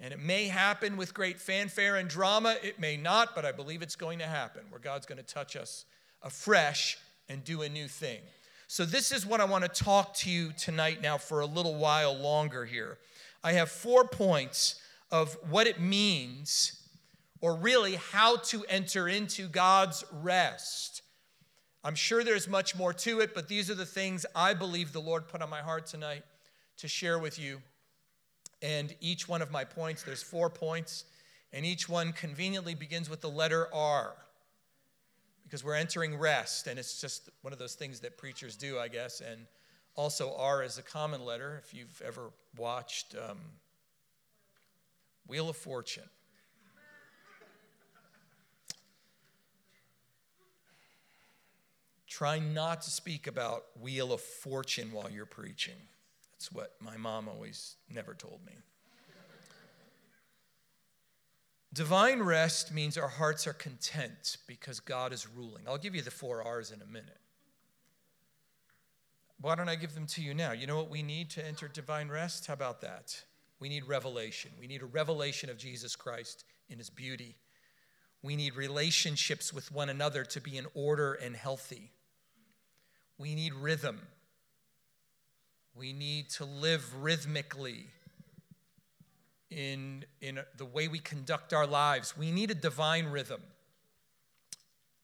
And 0.00 0.12
it 0.12 0.18
may 0.18 0.48
happen 0.48 0.96
with 0.96 1.14
great 1.14 1.40
fanfare 1.40 1.94
and 1.94 2.08
drama, 2.08 2.56
it 2.64 2.80
may 2.80 2.96
not, 2.96 3.36
but 3.36 3.44
I 3.44 3.52
believe 3.52 3.80
it's 3.80 3.94
going 3.94 4.18
to 4.18 4.26
happen 4.26 4.62
where 4.70 4.80
God's 4.80 5.06
going 5.06 5.18
to 5.18 5.34
touch 5.34 5.54
us 5.54 5.84
afresh 6.20 6.98
and 7.28 7.44
do 7.44 7.62
a 7.62 7.68
new 7.68 7.86
thing. 7.86 8.22
So, 8.66 8.84
this 8.84 9.12
is 9.12 9.24
what 9.24 9.40
I 9.40 9.44
want 9.44 9.62
to 9.62 9.84
talk 9.84 10.14
to 10.14 10.30
you 10.30 10.50
tonight 10.58 11.00
now 11.00 11.16
for 11.16 11.38
a 11.38 11.46
little 11.46 11.76
while 11.76 12.12
longer 12.12 12.64
here. 12.64 12.98
I 13.44 13.52
have 13.52 13.70
four 13.70 14.02
points 14.02 14.80
of 15.12 15.36
what 15.48 15.68
it 15.68 15.80
means, 15.80 16.81
or 17.42 17.56
really 17.56 17.96
how 17.96 18.36
to 18.36 18.64
enter 18.68 19.08
into 19.08 19.48
God's 19.48 20.04
rest. 20.10 21.02
I'm 21.84 21.96
sure 21.96 22.22
there's 22.22 22.48
much 22.48 22.76
more 22.76 22.92
to 22.94 23.20
it, 23.20 23.34
but 23.34 23.48
these 23.48 23.68
are 23.68 23.74
the 23.74 23.84
things 23.84 24.24
I 24.34 24.54
believe 24.54 24.92
the 24.92 25.00
Lord 25.00 25.28
put 25.28 25.42
on 25.42 25.50
my 25.50 25.60
heart 25.60 25.86
tonight 25.86 26.22
to 26.78 26.88
share 26.88 27.18
with 27.18 27.40
you. 27.40 27.60
And 28.62 28.94
each 29.00 29.28
one 29.28 29.42
of 29.42 29.50
my 29.50 29.64
points, 29.64 30.04
there's 30.04 30.22
four 30.22 30.48
points, 30.48 31.04
and 31.52 31.66
each 31.66 31.88
one 31.88 32.12
conveniently 32.12 32.76
begins 32.76 33.10
with 33.10 33.20
the 33.20 33.28
letter 33.28 33.66
R 33.74 34.14
because 35.42 35.64
we're 35.64 35.74
entering 35.74 36.16
rest, 36.16 36.68
and 36.68 36.78
it's 36.78 37.00
just 37.00 37.28
one 37.42 37.52
of 37.52 37.58
those 37.58 37.74
things 37.74 38.00
that 38.00 38.16
preachers 38.16 38.56
do, 38.56 38.78
I 38.78 38.86
guess. 38.86 39.20
And 39.20 39.46
also, 39.96 40.34
R 40.38 40.62
is 40.62 40.78
a 40.78 40.82
common 40.82 41.24
letter. 41.24 41.60
If 41.62 41.74
you've 41.74 42.00
ever 42.06 42.30
watched 42.56 43.16
um, 43.16 43.38
Wheel 45.26 45.50
of 45.50 45.56
Fortune, 45.56 46.08
try 52.22 52.38
not 52.38 52.80
to 52.80 52.88
speak 52.88 53.26
about 53.26 53.64
Wheel 53.80 54.12
of 54.12 54.20
Fortune 54.20 54.92
while 54.92 55.10
you're 55.10 55.26
preaching. 55.26 55.74
That's 56.30 56.52
what 56.52 56.76
my 56.80 56.96
mom 56.96 57.28
always 57.28 57.74
never 57.90 58.14
told 58.14 58.38
me. 58.46 58.52
Divine 61.72 62.22
rest 62.22 62.72
means 62.72 62.96
our 62.96 63.08
hearts 63.08 63.48
are 63.48 63.52
content 63.52 64.36
because 64.46 64.78
God 64.78 65.12
is 65.12 65.26
ruling. 65.36 65.64
I'll 65.66 65.78
give 65.78 65.96
you 65.96 66.02
the 66.02 66.12
four 66.12 66.46
R's 66.46 66.70
in 66.70 66.80
a 66.80 66.86
minute. 66.86 67.18
Why 69.40 69.56
don't 69.56 69.68
I 69.68 69.74
give 69.74 69.96
them 69.96 70.06
to 70.06 70.22
you 70.22 70.32
now? 70.32 70.52
You 70.52 70.68
know 70.68 70.76
what 70.76 70.90
we 70.90 71.02
need 71.02 71.28
to 71.30 71.44
enter 71.44 71.66
divine 71.66 72.08
rest? 72.08 72.46
How 72.46 72.54
about 72.54 72.82
that? 72.82 73.20
We 73.58 73.68
need 73.68 73.88
revelation. 73.88 74.52
We 74.60 74.68
need 74.68 74.82
a 74.82 74.86
revelation 74.86 75.50
of 75.50 75.58
Jesus 75.58 75.96
Christ 75.96 76.44
in 76.68 76.78
his 76.78 76.88
beauty. 76.88 77.34
We 78.22 78.36
need 78.36 78.54
relationships 78.54 79.52
with 79.52 79.72
one 79.72 79.88
another 79.88 80.24
to 80.26 80.40
be 80.40 80.56
in 80.56 80.66
order 80.76 81.14
and 81.14 81.34
healthy. 81.34 81.90
We 83.18 83.34
need 83.34 83.54
rhythm. 83.54 84.00
We 85.74 85.92
need 85.92 86.30
to 86.30 86.44
live 86.44 87.02
rhythmically 87.02 87.86
in, 89.50 90.04
in 90.20 90.40
the 90.56 90.64
way 90.64 90.88
we 90.88 90.98
conduct 90.98 91.52
our 91.52 91.66
lives. 91.66 92.16
We 92.16 92.30
need 92.30 92.50
a 92.50 92.54
divine 92.54 93.06
rhythm, 93.06 93.42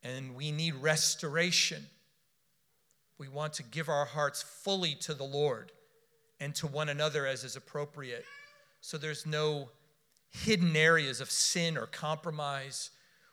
and 0.03 0.35
we 0.35 0.53
need 0.53 0.75
restoration. 0.77 1.87
We 3.19 3.29
want 3.29 3.55
to 3.55 3.63
give 3.63 3.89
our 3.89 4.05
hearts 4.05 4.43
fully 4.43 4.95
to 4.97 5.15
the 5.15 5.25
Lord 5.25 5.73
and 6.41 6.55
to 6.57 6.67
one 6.67 6.89
another 6.89 7.27
as 7.27 7.45
is 7.45 7.57
appropriate. 7.57 8.25
So 8.81 8.97
there's 8.97 9.27
no 9.27 9.71
hidden 10.31 10.77
areas 10.77 11.21
of 11.21 11.31
sin 11.31 11.77
or 11.77 11.87
compromise 11.87 12.91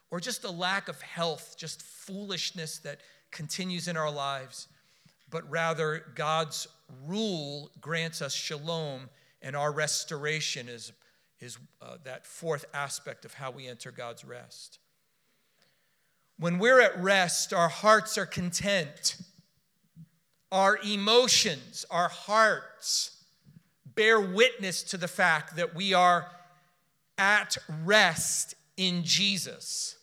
or 0.09 0.19
just 0.19 0.43
a 0.43 0.51
lack 0.51 0.88
of 0.88 1.01
health, 1.01 1.55
just 1.57 1.81
foolishness 1.81 2.79
that 2.79 2.99
continues 3.36 3.88
in 3.88 3.98
our 3.98 4.10
lives, 4.10 4.67
but 5.30 5.48
rather 5.52 6.06
God's 6.15 6.67
rule 7.06 7.69
grants 7.82 8.21
us 8.21 8.34
shalom, 8.34 9.10
and 9.41 9.56
our 9.56 9.71
restoration 9.71 10.69
is, 10.69 10.93
is 11.39 11.60
uh, 11.82 11.98
that 12.06 12.26
fourth 12.26 12.65
aspect 12.74 13.26
of 13.26 13.34
how 13.34 13.52
we 13.52 13.67
enter 13.67 13.91
God's 13.91 14.24
rest. 14.24 14.80
When 16.39 16.58
we're 16.60 16.80
at 16.80 16.98
rest, 17.02 17.54
our 17.54 17.69
hearts 17.69 18.17
are 18.17 18.26
content. 18.26 19.17
Our 20.52 20.80
emotions, 20.86 21.86
our 21.91 22.10
hearts 22.10 23.24
bear 23.86 24.19
witness 24.19 24.82
to 24.84 24.98
the 24.98 25.08
fact 25.08 25.58
that 25.58 25.76
we 25.76 25.93
are 25.93 26.28
at 27.17 27.58
rest 27.84 28.56
in 28.78 29.04
Jesus. 29.04 29.94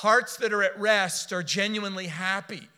Hearts 0.00 0.36
that 0.36 0.52
are 0.52 0.62
at 0.62 0.78
rest 0.78 1.32
are 1.32 1.42
genuinely 1.42 2.08
happy. 2.08 2.68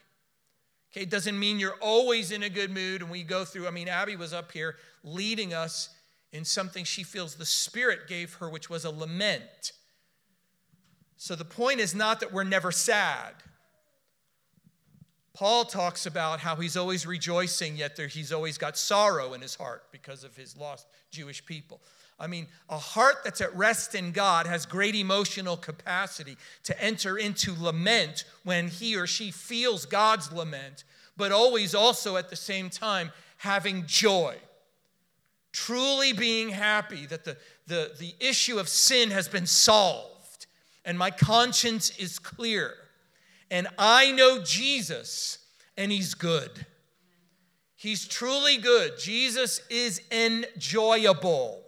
Okay, 0.93 1.03
it 1.03 1.11
doesn't 1.11 1.37
mean 1.37 1.59
you're 1.59 1.75
always 1.81 2.31
in 2.31 2.45
a 2.45 2.49
good 2.49 2.71
mood 2.71 3.03
and 3.03 3.11
we 3.11 3.25
go 3.25 3.45
through. 3.45 3.67
I 3.67 3.73
mean, 3.73 3.89
Abby 3.89 4.15
was 4.15 4.33
up 4.33 4.53
here 4.53 4.77
leading 5.03 5.53
us 5.53 5.89
in 6.33 6.45
something 6.45 6.85
she 6.85 7.03
feels 7.03 7.35
the 7.35 7.45
Spirit 7.45 8.07
gave 8.07 8.35
her, 8.35 8.49
which 8.49 8.71
was 8.71 8.85
a 8.85 8.91
lament. 8.91 9.73
So 11.17 11.35
the 11.35 11.45
point 11.45 11.81
is 11.81 11.93
not 11.93 12.21
that 12.21 12.33
we're 12.33 12.45
never 12.45 12.71
sad. 12.71 13.35
Paul 15.35 15.65
talks 15.65 16.07
about 16.07 16.39
how 16.39 16.55
he's 16.55 16.77
always 16.77 17.05
rejoicing, 17.05 17.77
yet 17.77 17.97
there, 17.97 18.07
he's 18.07 18.31
always 18.31 18.59
got 18.59 18.79
sorrow 18.79 19.35
in 19.35 19.41
his 19.41 19.57
heart 19.57 19.83
because 19.91 20.23
of 20.23 20.37
his 20.37 20.57
lost 20.57 20.87
Jewish 21.11 21.45
people. 21.45 21.81
I 22.21 22.27
mean, 22.27 22.49
a 22.69 22.79
heart 22.79 23.19
that's 23.23 23.41
at 23.41 23.55
rest 23.57 23.95
in 23.95 24.11
God 24.11 24.47
has 24.47 24.67
great 24.67 24.97
emotional 24.97 25.57
capacity 25.57 26.37
to 26.65 26.83
enter 26.83 27.17
into 27.17 27.55
lament 27.59 28.25
when 28.45 28.69
he 28.69 28.97
or 28.97 29.07
she 29.07 29.31
feels 29.31 29.87
God's 29.87 30.33
lament, 30.33 30.85
but 31.17 31.31
always 31.31 31.75
also 31.75 32.17
at 32.17 32.29
the 32.29 32.37
same 32.37 32.71
time 32.71 33.13
having 33.37 33.85
joy. 33.87 34.37
Truly 35.53 36.13
being 36.13 36.51
happy 36.51 37.07
that 37.07 37.25
the, 37.25 37.37
the, 37.67 37.93
the 37.99 38.15
issue 38.21 38.59
of 38.59 38.69
sin 38.69 39.11
has 39.11 39.29
been 39.29 39.47
solved 39.47 40.47
and 40.85 40.99
my 40.99 41.11
conscience 41.11 41.97
is 41.99 42.19
clear. 42.19 42.73
And 43.51 43.69
I 43.79 44.11
know 44.11 44.43
Jesus 44.43 45.39
and 45.77 45.93
he's 45.93 46.15
good. 46.15 46.51
He's 47.77 48.09
truly 48.09 48.57
good. 48.57 48.99
Jesus 48.99 49.61
is 49.71 50.03
enjoyable. 50.11 51.63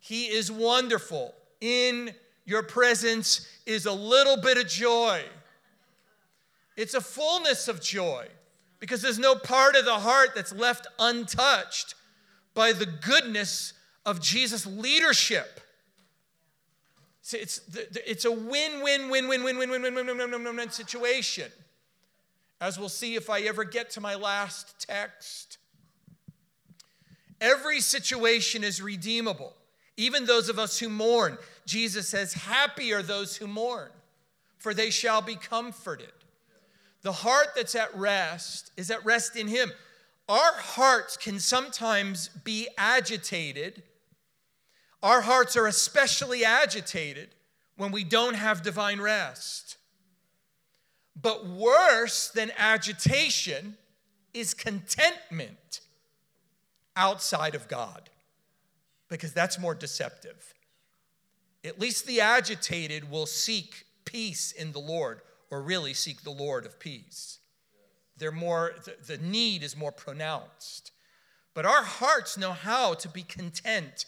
He 0.00 0.26
is 0.26 0.50
wonderful. 0.50 1.34
In 1.60 2.14
your 2.44 2.62
presence 2.62 3.46
is 3.66 3.86
a 3.86 3.92
little 3.92 4.36
bit 4.36 4.56
of 4.56 4.68
joy. 4.68 5.22
It's 6.76 6.94
a 6.94 7.00
fullness 7.00 7.68
of 7.68 7.82
joy 7.82 8.26
because 8.80 9.02
there's 9.02 9.18
no 9.18 9.34
part 9.34 9.74
of 9.74 9.84
the 9.84 9.98
heart 9.98 10.30
that's 10.34 10.54
left 10.54 10.86
untouched 10.98 11.94
by 12.54 12.72
the 12.72 12.86
goodness 12.86 13.74
of 14.06 14.20
Jesus' 14.20 14.64
leadership. 14.64 15.60
It's, 17.32 17.60
it's 18.06 18.24
a 18.24 18.32
win, 18.32 18.80
win, 18.82 19.10
win, 19.10 19.28
win, 19.28 19.44
win, 19.44 19.58
win, 19.58 19.70
win, 19.70 19.82
win, 19.82 19.94
win, 19.94 20.06
win, 20.06 20.30
win, 20.30 20.44
win, 20.44 20.56
win, 20.56 20.70
situation. 20.70 21.50
As 22.60 22.78
we'll 22.78 22.88
see 22.88 23.14
if 23.14 23.28
I 23.28 23.40
ever 23.40 23.64
get 23.64 23.90
to 23.90 24.00
my 24.00 24.14
last 24.14 24.86
text. 24.88 25.58
Every 27.40 27.80
situation 27.80 28.64
is 28.64 28.80
redeemable. 28.80 29.52
Even 29.98 30.26
those 30.26 30.48
of 30.48 30.60
us 30.60 30.78
who 30.78 30.88
mourn, 30.88 31.36
Jesus 31.66 32.08
says, 32.08 32.32
Happy 32.32 32.92
are 32.92 33.02
those 33.02 33.36
who 33.36 33.48
mourn, 33.48 33.90
for 34.56 34.72
they 34.72 34.90
shall 34.90 35.20
be 35.20 35.34
comforted. 35.34 36.12
The 37.02 37.10
heart 37.10 37.48
that's 37.56 37.74
at 37.74 37.94
rest 37.96 38.70
is 38.76 38.92
at 38.92 39.04
rest 39.04 39.34
in 39.34 39.48
Him. 39.48 39.72
Our 40.28 40.52
hearts 40.54 41.16
can 41.16 41.40
sometimes 41.40 42.28
be 42.44 42.68
agitated. 42.78 43.82
Our 45.02 45.20
hearts 45.20 45.56
are 45.56 45.66
especially 45.66 46.44
agitated 46.44 47.30
when 47.76 47.90
we 47.90 48.04
don't 48.04 48.34
have 48.34 48.62
divine 48.62 49.00
rest. 49.00 49.78
But 51.20 51.44
worse 51.44 52.28
than 52.28 52.52
agitation 52.56 53.76
is 54.32 54.54
contentment 54.54 55.80
outside 56.94 57.56
of 57.56 57.66
God 57.66 58.07
because 59.08 59.32
that's 59.32 59.58
more 59.58 59.74
deceptive. 59.74 60.54
At 61.64 61.80
least 61.80 62.06
the 62.06 62.20
agitated 62.20 63.10
will 63.10 63.26
seek 63.26 63.84
peace 64.04 64.52
in 64.52 64.72
the 64.72 64.78
Lord, 64.78 65.20
or 65.50 65.62
really 65.62 65.94
seek 65.94 66.22
the 66.22 66.30
Lord 66.30 66.66
of 66.66 66.78
peace. 66.78 67.38
They're 68.16 68.32
more, 68.32 68.74
the, 69.06 69.18
need 69.18 69.62
is 69.62 69.76
more 69.76 69.92
pronounced. 69.92 70.92
But 71.54 71.66
our 71.66 71.82
hearts 71.82 72.36
know 72.36 72.52
how 72.52 72.94
to 72.94 73.08
be 73.08 73.22
content, 73.22 74.06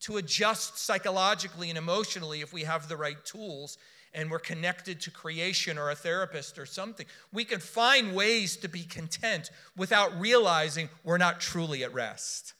to 0.00 0.16
adjust 0.16 0.78
psychologically 0.78 1.68
and 1.68 1.78
emotionally 1.78 2.40
if 2.40 2.52
we 2.52 2.62
have 2.62 2.88
the 2.88 2.96
right 2.96 3.24
tools 3.24 3.78
and 4.14 4.30
we're 4.30 4.38
connected 4.38 5.00
to 5.00 5.10
creation 5.10 5.78
or 5.78 5.90
a 5.90 5.94
therapist 5.94 6.58
or 6.58 6.66
something. 6.66 7.06
We 7.32 7.44
can 7.44 7.60
find 7.60 8.14
ways 8.14 8.56
to 8.58 8.68
be 8.68 8.82
content 8.82 9.50
without 9.76 10.18
realizing 10.20 10.90
we're 11.02 11.18
not 11.18 11.40
truly 11.40 11.82
at 11.82 11.94
rest. 11.94 12.54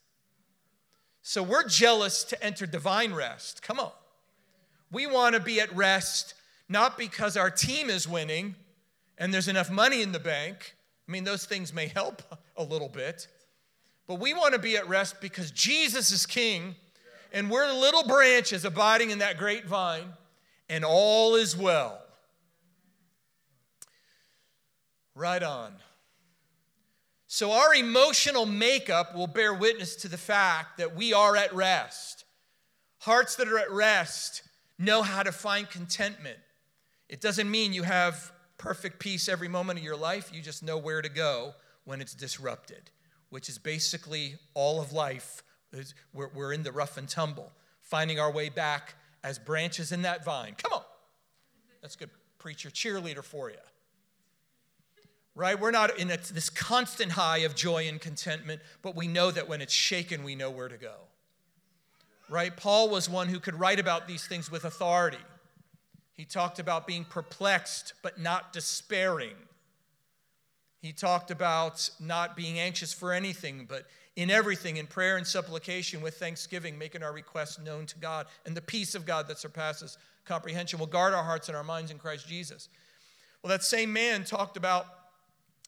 So 1.23 1.43
we're 1.43 1.67
jealous 1.67 2.25
to 2.25 2.45
enter 2.45 2.67
divine 2.67 3.15
rest. 3.15 3.63
Come 3.63 3.79
on. 3.79 3.93
We 4.91 5.07
want 5.07 5.35
to 5.35 5.41
be 5.41 5.61
at 5.61 5.75
rest 5.75 6.35
not 6.69 6.99
because 6.99 7.37
our 7.37 7.51
team 7.51 7.89
is 7.89 8.09
winning 8.09 8.57
and 9.19 9.33
there's 9.33 9.49
enough 9.49 9.71
money 9.71 10.03
in 10.03 10.13
the 10.13 10.19
bank. 10.19 10.75
I 11.09 11.13
mean, 11.13 11.25
those 11.25 11.47
things 11.47 11.73
may 11.73 11.87
help 11.87 12.23
a 12.57 12.65
little 12.65 12.89
bit. 12.89 13.29
But 14.07 14.19
we 14.19 14.35
want 14.35 14.55
to 14.55 14.59
be 14.59 14.77
at 14.77 14.89
rest 14.89 15.21
because 15.21 15.51
Jesus 15.53 16.11
is 16.11 16.27
king 16.27 16.75
and 17.33 17.51
we're 17.51 17.73
little 17.73 18.05
branches 18.05 18.65
abiding 18.65 19.11
in 19.11 19.19
that 19.19 19.39
great 19.39 19.65
vine 19.65 20.13
and 20.69 20.85
all 20.85 21.37
is 21.37 21.57
well. 21.57 22.01
Right 25.15 25.43
on. 25.43 25.75
So, 27.35 27.53
our 27.53 27.75
emotional 27.75 28.45
makeup 28.45 29.15
will 29.15 29.27
bear 29.27 29.55
witness 29.55 29.97
to 29.97 30.09
the 30.09 30.19
fact 30.19 30.77
that 30.77 30.95
we 30.95 31.15
are 31.15 31.35
at 31.35 31.55
rest. 31.55 32.27
Hearts 32.99 33.37
that 33.37 33.49
are 33.49 33.59
at 33.59 33.71
rest 33.71 34.43
know 34.79 35.01
how 35.01 35.23
to 35.23 35.33
find 35.33 35.67
contentment. 35.71 36.37
It 37.09 37.23
doesn't 37.23 37.51
mean 37.51 37.73
you 37.73 37.85
have 37.85 38.31
perfect 38.59 38.99
peace 38.99 39.31
every 39.31 39.49
moment 39.49 39.79
of 39.79 39.85
your 39.85 39.97
life, 39.97 40.31
you 40.31 40.43
just 40.43 40.63
know 40.63 40.77
where 40.77 41.01
to 41.01 41.09
go 41.09 41.55
when 41.85 42.03
it's 42.03 42.13
disrupted, 42.13 42.91
which 43.31 43.49
is 43.49 43.57
basically 43.57 44.35
all 44.53 44.83
of 44.83 44.93
life. 44.93 45.43
We're 46.13 46.53
in 46.53 46.65
the 46.65 46.71
rough 46.71 46.99
and 46.99 47.09
tumble, 47.09 47.51
finding 47.81 48.21
our 48.21 48.31
way 48.31 48.51
back 48.51 48.95
as 49.25 49.39
branches 49.39 49.91
in 49.91 50.03
that 50.03 50.23
vine. 50.23 50.55
Come 50.59 50.75
on. 50.75 50.85
That's 51.81 51.97
good 51.97 52.11
preacher, 52.39 52.69
cheerleader 52.69 53.25
for 53.25 53.49
you 53.49 53.57
right? 55.35 55.59
We're 55.59 55.71
not 55.71 55.99
in 55.99 56.11
a, 56.11 56.17
this 56.17 56.51
constant 56.51 57.13
high 57.13 57.39
of 57.39 57.55
joy 57.55 57.89
and 57.89 58.01
contentment, 58.01 58.61
but 58.83 58.95
we 58.95 59.09
know 59.09 59.31
that 59.31 59.49
when 59.49 59.61
it's 59.61 59.73
shaken, 59.73 60.25
we 60.25 60.35
know 60.35 60.51
where 60.51 60.69
to 60.69 60.77
go, 60.77 60.95
right? 62.29 62.55
Paul 62.57 62.91
was 62.91 63.09
one 63.09 63.29
who 63.29 63.41
could 63.41 63.59
write 63.59 63.81
about 63.81 64.07
these 64.07 64.27
things 64.27 64.51
with 64.51 64.65
authority. 64.65 65.19
He 66.15 66.25
talked 66.25 66.59
about 66.59 66.87
being 66.87 67.05
perplexed, 67.05 67.95
but 68.03 68.21
not 68.21 68.53
despairing. 68.53 69.35
He 70.83 70.93
talked 70.93 71.31
about 71.31 71.89
not 71.99 72.37
being 72.37 72.59
anxious 72.59 72.93
for 72.93 73.13
anything, 73.13 73.67
but 73.69 73.87
in 74.17 74.31
everything, 74.31 74.77
in 74.77 74.87
prayer 74.87 75.17
and 75.17 75.27
supplication 75.27 76.03
with 76.03 76.19
thanksgiving, 76.19 76.77
making 76.77 77.03
our 77.03 77.13
requests 77.13 77.59
known 77.59 77.87
to 77.87 77.99
God, 77.99 78.27
and 78.45 78.55
the 78.55 78.61
peace 78.61 78.95
of 78.95 79.07
God 79.07 79.27
that 79.29 79.39
surpasses 79.39 79.97
comprehension 80.27 80.79
will 80.79 80.87
guard 80.87 81.15
our 81.15 81.25
hearts 81.25 81.49
and 81.49 81.57
our 81.57 81.65
minds 81.65 81.91
in 81.91 81.99
Christ 81.99 82.29
Jesus. 82.29 82.69
Well, 83.43 83.49
that 83.49 83.65
same 83.65 83.93
man 83.93 84.25
talked 84.25 84.57
about 84.57 84.87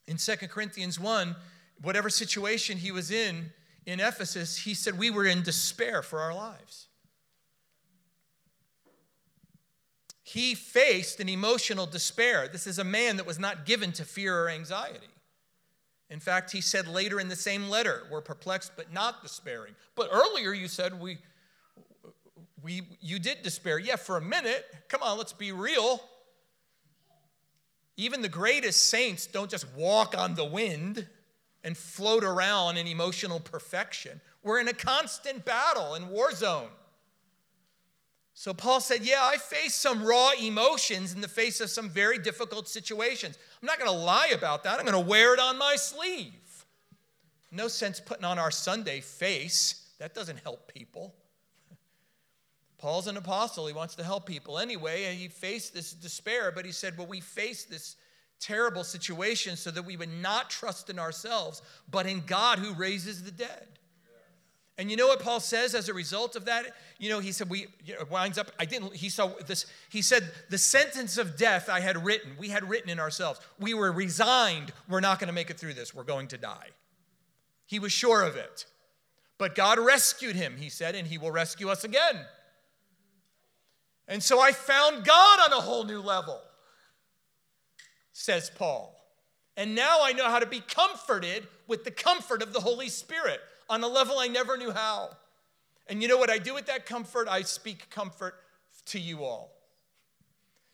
in 0.07 0.17
2 0.17 0.37
Corinthians 0.49 1.01
1, 1.01 1.37
whatever 1.83 2.11
situation 2.11 2.79
he 2.79 2.93
was 2.93 3.11
in 3.11 3.51
in 3.87 4.01
Ephesus, 4.01 4.57
he 4.59 4.75
said, 4.75 4.99
We 4.99 5.11
were 5.11 5.27
in 5.27 5.43
despair 5.43 6.03
for 6.03 6.21
our 6.21 6.35
lives. 6.35 6.89
He 10.23 10.55
faced 10.55 11.21
an 11.21 11.29
emotional 11.29 11.87
despair. 11.87 12.49
This 12.49 12.67
is 12.67 12.79
a 12.79 12.85
man 12.85 13.17
that 13.19 13.27
was 13.27 13.39
not 13.39 13.67
given 13.67 13.93
to 13.93 14.05
fear 14.05 14.45
or 14.45 14.49
anxiety. 14.49 15.07
In 16.09 16.19
fact, 16.19 16.51
he 16.51 16.61
said 16.61 16.89
later 16.89 17.21
in 17.21 17.29
the 17.29 17.37
same 17.37 17.69
letter, 17.69 18.05
We're 18.11 18.23
perplexed 18.23 18.73
but 18.77 18.93
not 18.93 19.23
despairing. 19.23 19.75
But 19.95 20.09
earlier 20.11 20.53
you 20.53 20.69
said, 20.69 20.99
we, 20.99 21.19
we, 22.63 22.83
You 23.01 23.19
did 23.19 23.43
despair. 23.43 23.79
Yeah, 23.79 23.97
for 23.97 24.17
a 24.17 24.23
minute. 24.23 24.65
Come 24.89 25.03
on, 25.03 25.19
let's 25.19 25.35
be 25.35 25.53
real. 25.53 26.01
Even 27.97 28.23
the 28.23 28.29
greatest 28.29 28.87
saints 28.87 29.27
don't 29.27 29.51
just 29.51 29.67
walk 29.77 30.17
on 30.17 30.35
the 30.35 30.45
wind 30.45 31.07
and 31.63 31.77
float 31.77 32.25
around 32.25 32.77
in 32.77 32.87
emotional 32.87 33.41
perfection. 33.41 34.21
We're 34.43 34.61
in 34.61 34.69
a 34.69 34.73
constant 34.73 35.45
battle 35.45 35.95
and 35.95 36.11
war 36.11 36.33
zone. 36.33 36.69
So 38.35 38.53
Paul 38.53 38.81
said, 38.81 39.05
Yeah, 39.05 39.21
I 39.23 39.37
face 39.37 39.75
some 39.75 40.05
raw 40.05 40.33
emotions 40.41 41.15
in 41.15 41.21
the 41.21 41.29
face 41.29 41.61
of 41.61 41.71
some 41.71 41.89
very 41.89 42.19
difficult 42.19 42.69
situations. 42.69 43.39
I'm 43.63 43.67
not 43.67 43.79
going 43.79 43.91
to 43.91 43.97
lie 43.97 44.33
about 44.35 44.65
that. 44.65 44.79
I'm 44.79 44.85
going 44.85 45.01
to 45.03 45.09
wear 45.09 45.33
it 45.35 45.41
on 45.41 45.57
my 45.57 45.77
sleeve. 45.77 46.33
No 47.53 47.69
sense 47.69 48.01
putting 48.01 48.25
on 48.25 48.39
our 48.39 48.51
Sunday 48.51 49.01
face. 49.01 49.93
That 50.01 50.15
doesn't 50.15 50.41
help 50.41 50.73
people. 50.75 51.15
Paul's 52.85 53.07
an 53.07 53.17
apostle. 53.17 53.67
He 53.67 53.73
wants 53.73 53.95
to 53.95 54.05
help 54.05 54.27
people 54.27 54.59
anyway. 54.59 55.05
And 55.05 55.19
he 55.19 55.29
faced 55.29 55.73
this 55.73 55.95
despair, 55.95 56.53
but 56.55 56.67
he 56.67 56.71
said, 56.71 56.99
Well, 56.99 57.07
we 57.07 57.21
face 57.21 57.65
this 57.65 57.97
terrible 58.41 58.85
situation 58.85 59.57
so 59.57 59.71
that 59.71 59.87
we 59.87 59.97
would 59.97 60.13
not 60.13 60.51
trust 60.51 60.91
in 60.91 60.99
ourselves, 60.99 61.63
but 61.91 62.05
in 62.05 62.21
God 62.27 62.59
who 62.59 62.75
raises 62.75 63.23
the 63.23 63.31
dead. 63.31 63.67
And 64.77 64.91
you 64.91 64.99
know 64.99 65.07
what 65.07 65.23
Paul 65.23 65.41
says 65.41 65.75
as 65.75 65.89
a 65.89 65.95
result 65.95 66.37
of 66.37 66.45
that? 66.45 66.75
You 66.99 67.09
know, 67.09 67.21
he 67.21 67.33
said, 67.33 67.49
we 67.49 67.69
you 67.87 67.95
know, 67.95 68.05
winds 68.11 68.37
up, 68.37 68.51
I 68.61 68.67
didn't, 68.67 68.95
he 68.95 69.09
saw 69.09 69.31
this, 69.47 69.65
he 69.89 70.03
said, 70.03 70.31
the 70.51 70.59
sentence 70.59 71.17
of 71.17 71.39
death 71.39 71.71
I 71.71 71.81
had 71.81 72.05
written, 72.05 72.33
we 72.39 72.51
had 72.51 72.69
written 72.69 72.91
in 72.91 73.01
ourselves. 73.01 73.41
We 73.59 73.73
were 73.73 73.93
resigned, 73.93 74.75
we're 74.91 75.01
not 75.01 75.21
going 75.21 75.29
to 75.29 75.35
make 75.35 75.49
it 75.49 75.59
through 75.59 75.73
this, 75.73 75.95
we're 75.95 76.03
going 76.03 76.29
to 76.29 76.37
die. 76.37 76.69
He 77.65 77.79
was 77.79 77.93
sure 77.93 78.23
of 78.23 78.37
it. 78.37 78.67
But 79.39 79.55
God 79.55 79.79
rescued 79.79 80.37
him, 80.37 80.57
he 80.59 80.69
said, 80.69 80.95
and 80.95 81.09
he 81.09 81.17
will 81.17 81.31
rescue 81.31 81.71
us 81.71 81.85
again. 81.85 82.27
And 84.09 84.23
so 84.23 84.41
I 84.41 84.53
found 84.53 85.05
God 85.05 85.39
on 85.45 85.53
a 85.53 85.61
whole 85.61 85.85
new 85.85 86.01
level, 86.01 86.41
says 88.13 88.51
Paul. 88.55 88.95
And 89.57 89.75
now 89.75 90.01
I 90.03 90.13
know 90.13 90.29
how 90.29 90.39
to 90.39 90.47
be 90.47 90.61
comforted 90.61 91.47
with 91.67 91.85
the 91.85 91.91
comfort 91.91 92.43
of 92.43 92.53
the 92.53 92.61
Holy 92.61 92.89
Spirit 92.89 93.41
on 93.69 93.83
a 93.83 93.89
level 93.89 94.19
I 94.19 94.29
never 94.29 94.57
knew 94.57 94.73
how. 94.73 95.11
And 95.87 96.03
you 96.03 96.09
know 96.09 96.19
what 96.19 96.31
I 96.31 96.39
do 96.39 96.55
with 96.55 96.67
that 96.67 96.87
comfort? 96.87 97.29
I 97.29 97.43
speak 97.43 97.89
comfort 97.91 98.35
to 98.87 98.99
you 98.99 99.25
all. 99.25 99.53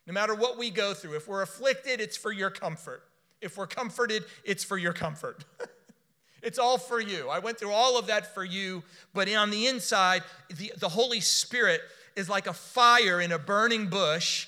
No 0.07 0.13
matter 0.13 0.33
what 0.33 0.57
we 0.57 0.71
go 0.71 0.93
through, 0.93 1.15
if 1.15 1.27
we're 1.27 1.41
afflicted, 1.41 2.01
it's 2.01 2.17
for 2.17 2.31
your 2.31 2.49
comfort. 2.49 3.03
If 3.39 3.57
we're 3.57 3.67
comforted, 3.67 4.25
it's 4.43 4.63
for 4.63 4.77
your 4.77 4.93
comfort. 4.93 5.45
it's 6.41 6.59
all 6.59 6.77
for 6.77 6.99
you. 6.99 7.29
I 7.29 7.39
went 7.39 7.59
through 7.59 7.71
all 7.71 7.97
of 7.97 8.07
that 8.07 8.33
for 8.33 8.43
you, 8.43 8.83
but 9.13 9.31
on 9.33 9.51
the 9.51 9.67
inside, 9.67 10.23
the, 10.49 10.73
the 10.77 10.89
Holy 10.89 11.19
Spirit 11.19 11.81
is 12.15 12.29
like 12.29 12.47
a 12.47 12.53
fire 12.53 13.21
in 13.21 13.31
a 13.31 13.39
burning 13.39 13.87
bush 13.87 14.47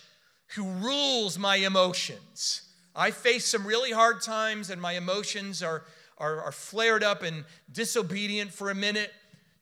who 0.55 0.63
rules 0.63 1.37
my 1.37 1.57
emotions. 1.57 2.61
I 2.95 3.11
face 3.11 3.45
some 3.45 3.65
really 3.65 3.91
hard 3.91 4.21
times, 4.21 4.69
and 4.69 4.81
my 4.81 4.93
emotions 4.93 5.63
are 5.63 5.83
are, 6.17 6.41
are 6.41 6.51
flared 6.51 7.03
up 7.03 7.23
and 7.23 7.43
disobedient 7.71 8.51
for 8.53 8.69
a 8.69 8.75
minute 8.75 9.11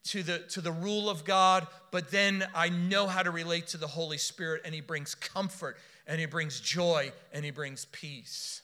to 0.03 0.23
the, 0.23 0.39
to 0.49 0.61
the 0.61 0.71
rule 0.71 1.09
of 1.09 1.25
God, 1.25 1.67
but 1.91 2.09
then 2.09 2.45
I 2.55 2.69
know 2.69 3.07
how 3.07 3.23
to 3.23 3.31
relate 3.31 3.67
to 3.67 3.77
the 3.77 3.87
Holy 3.87 4.17
Spirit, 4.17 4.61
and 4.65 4.73
He 4.73 4.81
brings 4.81 5.15
comfort, 5.15 5.77
and 6.07 6.19
He 6.19 6.25
brings 6.25 6.59
joy, 6.59 7.11
and 7.33 7.45
He 7.45 7.51
brings 7.51 7.85
peace. 7.85 8.60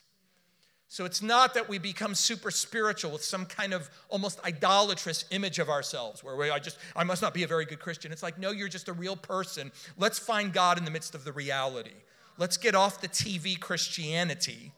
So 0.89 1.03
it's 1.03 1.21
not 1.21 1.53
that 1.53 1.67
we 1.67 1.79
become 1.79 2.15
super 2.15 2.49
spiritual 2.49 3.11
with 3.11 3.23
some 3.23 3.45
kind 3.45 3.73
of 3.73 3.89
almost 4.09 4.39
idolatrous 4.45 5.25
image 5.31 5.59
of 5.59 5.69
ourselves 5.69 6.23
where 6.23 6.35
we, 6.35 6.49
I 6.49 6.59
just, 6.59 6.77
I 6.95 7.03
must 7.03 7.21
not 7.21 7.33
be 7.33 7.43
a 7.43 7.47
very 7.47 7.65
good 7.65 7.79
Christian. 7.79 8.11
It's 8.11 8.23
like, 8.23 8.39
no, 8.39 8.51
you're 8.51 8.69
just 8.69 8.87
a 8.87 8.93
real 8.93 9.17
person. 9.17 9.71
Let's 9.97 10.17
find 10.17 10.53
God 10.53 10.77
in 10.77 10.85
the 10.85 10.91
midst 10.91 11.13
of 11.13 11.25
the 11.25 11.33
reality. 11.33 11.91
Let's 12.37 12.55
get 12.55 12.73
off 12.73 13.01
the 13.01 13.09
TV 13.09 13.59
Christianity 13.59 14.71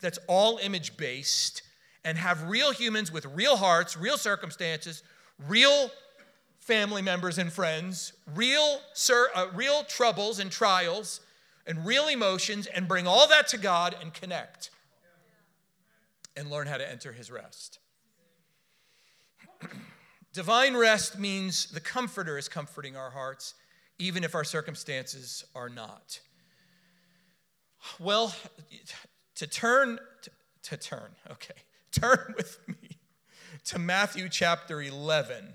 that's 0.00 0.18
all 0.26 0.58
image 0.58 0.96
based 0.96 1.62
and 2.04 2.16
have 2.16 2.48
real 2.48 2.72
humans 2.72 3.12
with 3.12 3.26
real 3.26 3.56
hearts, 3.56 3.96
real 3.96 4.16
circumstances, 4.16 5.02
real 5.46 5.90
family 6.60 7.02
members 7.02 7.38
and 7.38 7.52
friends, 7.52 8.14
real, 8.34 8.80
sir, 8.94 9.28
uh, 9.34 9.46
real 9.54 9.84
troubles 9.84 10.38
and 10.38 10.50
trials, 10.50 11.20
and 11.66 11.84
real 11.84 12.08
emotions, 12.08 12.66
and 12.66 12.88
bring 12.88 13.06
all 13.06 13.28
that 13.28 13.48
to 13.48 13.58
God 13.58 13.94
and 14.00 14.14
connect 14.14 14.70
and 16.36 16.50
learn 16.50 16.66
how 16.66 16.76
to 16.76 16.90
enter 16.90 17.12
His 17.12 17.30
rest. 17.30 17.78
Divine 20.32 20.76
rest 20.76 21.18
means 21.18 21.66
the 21.66 21.80
Comforter 21.80 22.38
is 22.38 22.48
comforting 22.48 22.96
our 22.96 23.10
hearts, 23.10 23.54
even 23.98 24.24
if 24.24 24.34
our 24.34 24.44
circumstances 24.44 25.44
are 25.54 25.68
not. 25.68 26.20
Well, 27.98 28.34
to 29.34 29.46
turn, 29.46 29.98
to, 30.22 30.30
to 30.62 30.76
turn, 30.76 31.10
okay. 31.30 31.54
Turn 31.92 32.32
with 32.38 32.58
me 32.66 32.96
to 33.66 33.78
Matthew 33.78 34.30
chapter 34.30 34.80
11. 34.80 35.54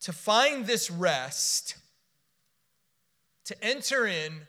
To 0.00 0.12
find 0.12 0.66
this 0.66 0.90
rest, 0.90 1.76
to 3.44 3.62
enter 3.62 4.06
in 4.06 4.46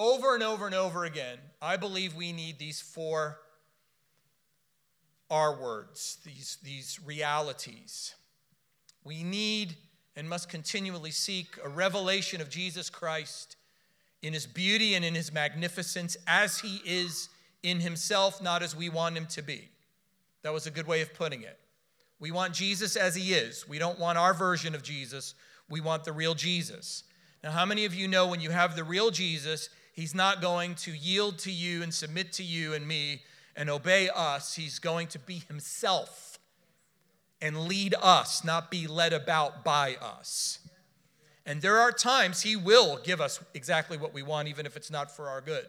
over 0.00 0.34
and 0.34 0.42
over 0.42 0.64
and 0.64 0.74
over 0.74 1.04
again, 1.04 1.36
I 1.60 1.76
believe 1.76 2.14
we 2.14 2.32
need 2.32 2.58
these 2.58 2.80
four 2.80 3.38
R 5.28 5.60
words, 5.60 6.16
these, 6.24 6.56
these 6.62 6.98
realities. 7.04 8.14
We 9.04 9.22
need 9.22 9.76
and 10.16 10.26
must 10.26 10.48
continually 10.48 11.10
seek 11.10 11.58
a 11.62 11.68
revelation 11.68 12.40
of 12.40 12.48
Jesus 12.48 12.88
Christ 12.88 13.56
in 14.22 14.32
his 14.32 14.46
beauty 14.46 14.94
and 14.94 15.04
in 15.04 15.14
his 15.14 15.32
magnificence 15.32 16.16
as 16.26 16.58
he 16.60 16.80
is 16.86 17.28
in 17.62 17.80
himself, 17.80 18.42
not 18.42 18.62
as 18.62 18.74
we 18.74 18.88
want 18.88 19.18
him 19.18 19.26
to 19.26 19.42
be. 19.42 19.68
That 20.42 20.54
was 20.54 20.66
a 20.66 20.70
good 20.70 20.86
way 20.86 21.02
of 21.02 21.12
putting 21.12 21.42
it. 21.42 21.58
We 22.18 22.30
want 22.30 22.54
Jesus 22.54 22.96
as 22.96 23.14
he 23.14 23.34
is. 23.34 23.68
We 23.68 23.78
don't 23.78 23.98
want 23.98 24.16
our 24.16 24.32
version 24.32 24.74
of 24.74 24.82
Jesus. 24.82 25.34
We 25.68 25.82
want 25.82 26.04
the 26.04 26.12
real 26.12 26.34
Jesus. 26.34 27.04
Now, 27.44 27.50
how 27.50 27.66
many 27.66 27.84
of 27.84 27.94
you 27.94 28.08
know 28.08 28.26
when 28.28 28.40
you 28.40 28.50
have 28.50 28.76
the 28.76 28.84
real 28.84 29.10
Jesus, 29.10 29.68
he's 29.92 30.14
not 30.14 30.40
going 30.40 30.74
to 30.76 30.92
yield 30.92 31.38
to 31.40 31.50
you 31.50 31.82
and 31.82 31.92
submit 31.92 32.32
to 32.34 32.42
you 32.42 32.74
and 32.74 32.86
me 32.86 33.22
and 33.56 33.68
obey 33.68 34.08
us? 34.08 34.54
He's 34.54 34.78
going 34.78 35.08
to 35.08 35.18
be 35.18 35.42
himself 35.48 36.38
and 37.42 37.60
lead 37.66 37.94
us, 38.00 38.44
not 38.44 38.70
be 38.70 38.86
led 38.86 39.12
about 39.12 39.64
by 39.64 39.96
us. 40.00 40.58
And 41.46 41.62
there 41.62 41.78
are 41.78 41.90
times 41.90 42.42
he 42.42 42.54
will 42.54 42.98
give 43.02 43.20
us 43.20 43.42
exactly 43.54 43.96
what 43.96 44.12
we 44.12 44.22
want, 44.22 44.48
even 44.48 44.66
if 44.66 44.76
it's 44.76 44.90
not 44.90 45.10
for 45.10 45.28
our 45.28 45.40
good 45.40 45.66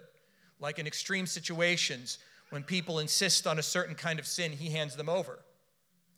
like 0.61 0.79
in 0.79 0.87
extreme 0.87 1.25
situations 1.25 2.19
when 2.51 2.63
people 2.63 2.99
insist 2.99 3.47
on 3.47 3.59
a 3.59 3.63
certain 3.63 3.95
kind 3.95 4.19
of 4.19 4.27
sin, 4.27 4.51
he 4.51 4.69
hands 4.69 4.95
them 4.95 5.09
over. 5.09 5.39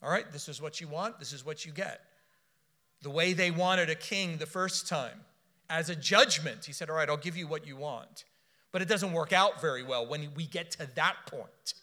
All 0.03 0.11
right, 0.11 0.29
this 0.31 0.49
is 0.49 0.61
what 0.61 0.81
you 0.81 0.87
want, 0.87 1.17
this 1.17 1.33
is 1.33 1.45
what 1.45 1.65
you 1.65 1.71
get. 1.71 2.01
The 3.01 3.09
way 3.09 3.33
they 3.33 3.51
wanted 3.51 3.89
a 3.89 3.95
king 3.95 4.37
the 4.37 4.45
first 4.45 4.87
time, 4.87 5.21
as 5.69 5.89
a 5.89 5.95
judgment, 5.95 6.65
he 6.65 6.73
said, 6.73 6.89
All 6.89 6.95
right, 6.95 7.09
I'll 7.09 7.17
give 7.17 7.37
you 7.37 7.47
what 7.47 7.65
you 7.65 7.75
want. 7.75 8.25
But 8.71 8.81
it 8.81 8.87
doesn't 8.87 9.13
work 9.13 9.31
out 9.31 9.61
very 9.61 9.83
well 9.83 10.05
when 10.07 10.29
we 10.35 10.45
get 10.45 10.71
to 10.71 10.87
that 10.95 11.15
point. 11.27 11.75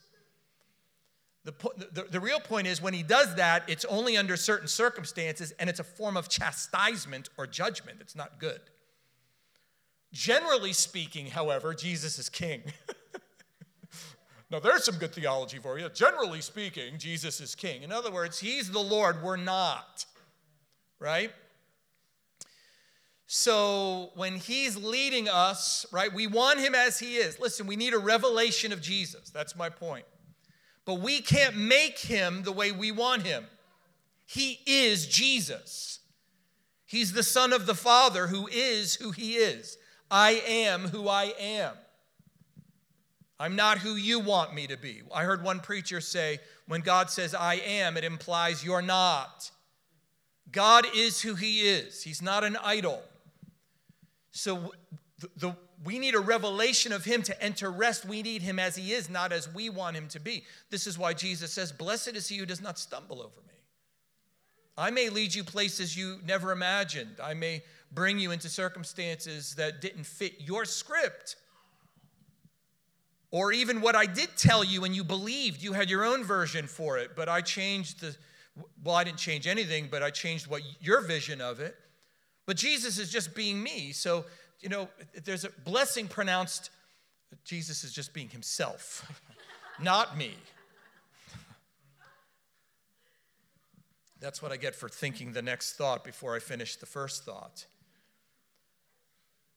The, 1.44 1.54
the, 1.92 2.02
the, 2.02 2.20
real 2.20 2.38
point 2.38 2.66
is 2.66 2.82
when 2.82 2.92
he 2.92 3.02
does 3.02 3.36
that, 3.36 3.62
it's 3.66 3.86
only 3.86 4.18
under 4.18 4.36
certain 4.36 4.68
circumstances 4.68 5.54
and 5.58 5.70
it's 5.70 5.80
a 5.80 5.84
form 5.84 6.18
of 6.18 6.28
chastisement 6.28 7.30
or 7.38 7.46
judgment. 7.46 7.98
It's 8.00 8.14
not 8.14 8.38
good. 8.38 8.60
Generally 10.12 10.74
speaking, 10.74 11.26
however, 11.26 11.72
Jesus 11.72 12.18
is 12.18 12.28
king. 12.28 12.62
now, 14.50 14.60
there's 14.60 14.84
some 14.84 14.96
good 14.96 15.14
theology 15.14 15.58
for 15.58 15.78
you. 15.78 15.88
Generally 15.88 16.42
speaking, 16.42 16.98
Jesus 16.98 17.40
is 17.40 17.54
king. 17.54 17.84
In 17.84 17.92
other 17.92 18.10
words, 18.10 18.38
he's 18.38 18.70
the 18.70 18.80
Lord, 18.80 19.22
we're 19.22 19.36
not, 19.36 20.04
right? 20.98 21.30
So 23.32 24.10
when 24.16 24.34
he's 24.34 24.76
leading 24.76 25.28
us, 25.28 25.86
right, 25.92 26.12
we 26.12 26.26
want 26.26 26.58
him 26.58 26.74
as 26.74 26.98
he 26.98 27.14
is. 27.14 27.38
Listen, 27.38 27.68
we 27.68 27.76
need 27.76 27.94
a 27.94 27.98
revelation 27.98 28.72
of 28.72 28.82
Jesus. 28.82 29.30
That's 29.30 29.54
my 29.54 29.68
point. 29.68 30.04
But 30.84 30.94
we 30.94 31.20
can't 31.20 31.56
make 31.56 32.00
him 32.00 32.42
the 32.42 32.50
way 32.50 32.72
we 32.72 32.90
want 32.90 33.22
him. 33.22 33.46
He 34.26 34.58
is 34.66 35.06
Jesus. 35.06 36.00
He's 36.86 37.12
the 37.12 37.22
Son 37.22 37.52
of 37.52 37.66
the 37.66 37.74
Father 37.76 38.26
who 38.26 38.48
is 38.48 38.96
who 38.96 39.12
he 39.12 39.36
is. 39.36 39.78
I 40.10 40.42
am 40.48 40.88
who 40.88 41.08
I 41.08 41.32
am. 41.38 41.74
I'm 43.38 43.54
not 43.54 43.78
who 43.78 43.94
you 43.94 44.18
want 44.18 44.54
me 44.54 44.66
to 44.66 44.76
be. 44.76 45.02
I 45.14 45.22
heard 45.22 45.44
one 45.44 45.60
preacher 45.60 46.00
say, 46.00 46.40
when 46.66 46.80
God 46.80 47.10
says 47.10 47.32
I 47.32 47.54
am, 47.54 47.96
it 47.96 48.02
implies 48.02 48.64
you're 48.64 48.82
not. 48.82 49.52
God 50.50 50.84
is 50.96 51.22
who 51.22 51.36
He 51.36 51.60
is, 51.60 52.02
He's 52.02 52.20
not 52.20 52.42
an 52.42 52.56
idol. 52.56 53.04
So 54.32 54.72
the, 55.18 55.28
the, 55.36 55.56
we 55.84 55.98
need 55.98 56.14
a 56.14 56.20
revelation 56.20 56.92
of 56.92 57.04
Him 57.04 57.22
to 57.22 57.42
enter 57.42 57.70
rest. 57.70 58.04
We 58.04 58.22
need 58.22 58.42
Him 58.42 58.58
as 58.58 58.76
He 58.76 58.92
is, 58.92 59.08
not 59.08 59.32
as 59.32 59.52
we 59.52 59.70
want 59.70 59.96
Him 59.96 60.08
to 60.08 60.20
be. 60.20 60.44
This 60.70 60.86
is 60.86 60.98
why 60.98 61.14
Jesus 61.14 61.52
says, 61.52 61.72
Blessed 61.72 62.16
is 62.16 62.28
he 62.28 62.36
who 62.36 62.46
does 62.46 62.60
not 62.60 62.78
stumble 62.78 63.20
over 63.20 63.40
me. 63.48 63.54
I 64.76 64.90
may 64.90 65.08
lead 65.10 65.34
you 65.34 65.44
places 65.44 65.96
you 65.96 66.18
never 66.24 66.52
imagined. 66.52 67.16
I 67.22 67.34
may 67.34 67.62
bring 67.92 68.18
you 68.18 68.30
into 68.30 68.48
circumstances 68.48 69.54
that 69.56 69.80
didn't 69.80 70.04
fit 70.04 70.34
your 70.38 70.64
script. 70.64 71.36
Or 73.30 73.52
even 73.52 73.80
what 73.80 73.94
I 73.94 74.06
did 74.06 74.30
tell 74.36 74.64
you 74.64 74.84
and 74.84 74.94
you 74.94 75.04
believed, 75.04 75.62
you 75.62 75.72
had 75.72 75.88
your 75.88 76.04
own 76.04 76.24
version 76.24 76.66
for 76.66 76.98
it, 76.98 77.10
but 77.14 77.28
I 77.28 77.40
changed 77.42 78.00
the, 78.00 78.16
well, 78.82 78.96
I 78.96 79.04
didn't 79.04 79.18
change 79.18 79.46
anything, 79.46 79.88
but 79.90 80.02
I 80.02 80.10
changed 80.10 80.48
what 80.48 80.62
your 80.80 81.00
vision 81.02 81.40
of 81.40 81.60
it. 81.60 81.76
But 82.50 82.56
Jesus 82.56 82.98
is 82.98 83.12
just 83.12 83.32
being 83.32 83.62
me. 83.62 83.92
So, 83.92 84.24
you 84.58 84.68
know, 84.68 84.88
there's 85.22 85.44
a 85.44 85.50
blessing 85.64 86.08
pronounced, 86.08 86.70
Jesus 87.44 87.84
is 87.84 87.92
just 87.92 88.12
being 88.12 88.28
himself, 88.28 89.08
not 89.80 90.18
me. 90.18 90.34
That's 94.18 94.42
what 94.42 94.50
I 94.50 94.56
get 94.56 94.74
for 94.74 94.88
thinking 94.88 95.32
the 95.32 95.42
next 95.42 95.74
thought 95.74 96.02
before 96.02 96.34
I 96.34 96.40
finish 96.40 96.74
the 96.74 96.86
first 96.86 97.24
thought. 97.24 97.66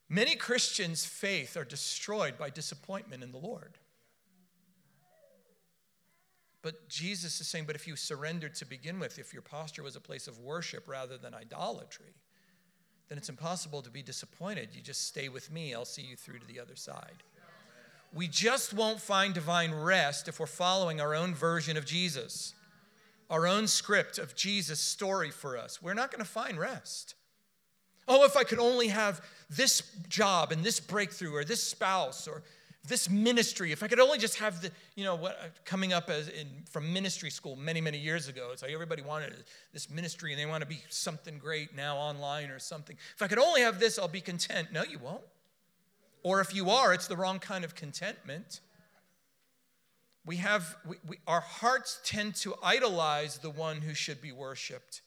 Many 0.08 0.36
Christians' 0.36 1.04
faith 1.04 1.58
are 1.58 1.66
destroyed 1.66 2.38
by 2.38 2.52
disappointment 2.52 3.24
in 3.24 3.32
the 3.32 3.40
Lord. 3.40 3.80
But 6.62 6.88
Jesus 6.90 7.42
is 7.42 7.48
saying, 7.48 7.66
but 7.66 7.76
if 7.76 7.88
you 7.88 7.96
surrendered 7.96 8.54
to 8.54 8.68
begin 8.68 9.00
with, 9.00 9.18
if 9.18 9.34
your 9.34 9.42
posture 9.42 9.82
was 9.82 9.96
a 9.96 10.00
place 10.00 10.28
of 10.28 10.38
worship 10.38 10.88
rather 10.88 11.18
than 11.18 11.34
idolatry, 11.34 12.14
then 13.14 13.20
it's 13.20 13.30
impossible 13.30 13.84
to 13.84 13.92
be 13.92 14.02
disappointed. 14.02 14.70
You 14.74 14.82
just 14.82 15.06
stay 15.06 15.30
with 15.30 15.52
me, 15.52 15.76
I'll 15.76 15.86
see 15.86 16.02
you 16.02 16.16
through 16.16 16.40
to 16.40 16.48
the 16.48 16.60
other 16.60 16.76
side. 16.76 17.22
We 18.12 18.28
just 18.28 18.74
won't 18.74 19.00
find 19.00 19.36
divine 19.36 19.72
rest 19.72 20.28
if 20.28 20.40
we're 20.40 20.48
following 20.48 21.00
our 21.00 21.14
own 21.14 21.36
version 21.36 21.78
of 21.78 21.86
Jesus, 21.86 22.56
our 23.30 23.46
own 23.46 23.68
script 23.68 24.18
of 24.18 24.34
Jesus' 24.34 24.80
story 24.80 25.30
for 25.30 25.60
us. 25.60 25.80
We're 25.80 25.94
not 25.94 26.10
going 26.10 26.26
to 26.26 26.28
find 26.28 26.58
rest. 26.58 27.14
Oh, 28.08 28.26
if 28.26 28.36
I 28.36 28.44
could 28.44 28.58
only 28.58 28.88
have 28.88 29.24
this 29.48 29.84
job 30.10 30.52
and 30.52 30.64
this 30.64 30.80
breakthrough 30.80 31.36
or 31.36 31.44
this 31.44 31.62
spouse 31.62 32.28
or 32.28 32.42
this 32.86 33.10
ministry, 33.10 33.72
if 33.72 33.82
I 33.82 33.88
could 33.88 34.00
only 34.00 34.18
just 34.18 34.40
have 34.40 34.62
the, 34.62 34.70
you 34.96 35.06
know, 35.06 35.16
what 35.16 35.38
uh, 35.42 35.48
coming 35.64 35.94
up 35.94 36.10
as 36.10 36.28
in 36.28 36.48
from 36.70 36.92
ministry 36.92 37.30
school 37.30 37.56
many, 37.56 37.80
many 37.80 37.98
years 37.98 38.28
ago, 38.28 38.50
it's 38.52 38.62
like 38.62 38.72
everybody 38.72 39.02
wanted 39.02 39.46
this 39.72 39.90
ministry 39.90 40.34
and 40.34 40.40
they 40.40 40.46
want 40.46 40.62
to 40.62 40.68
be 40.68 40.82
something 40.90 41.38
great 41.38 41.76
now 41.76 41.96
online 41.96 42.50
or 42.50 42.60
something. 42.60 42.98
If 43.16 43.22
I 43.22 43.28
could 43.28 43.40
only 43.40 43.62
have 43.62 43.80
this, 43.80 43.98
I'll 43.98 44.10
be 44.10 44.22
content. 44.22 44.70
No, 44.74 44.84
you 44.84 45.00
won't. 45.00 45.24
Or 46.24 46.42
if 46.42 46.54
you 46.54 46.72
are, 46.72 46.94
it's 46.94 47.08
the 47.08 47.16
wrong 47.16 47.40
kind 47.40 47.64
of 47.64 47.74
contentment. 47.74 48.60
We 50.26 50.38
have, 50.38 50.76
we, 50.86 50.98
we, 51.08 51.18
our 51.26 51.42
hearts 51.42 52.02
tend 52.04 52.36
to 52.36 52.56
idolize 52.62 53.38
the 53.38 53.50
one 53.50 53.78
who 53.82 53.94
should 53.94 54.22
be 54.22 54.34
worshiped. 54.34 55.02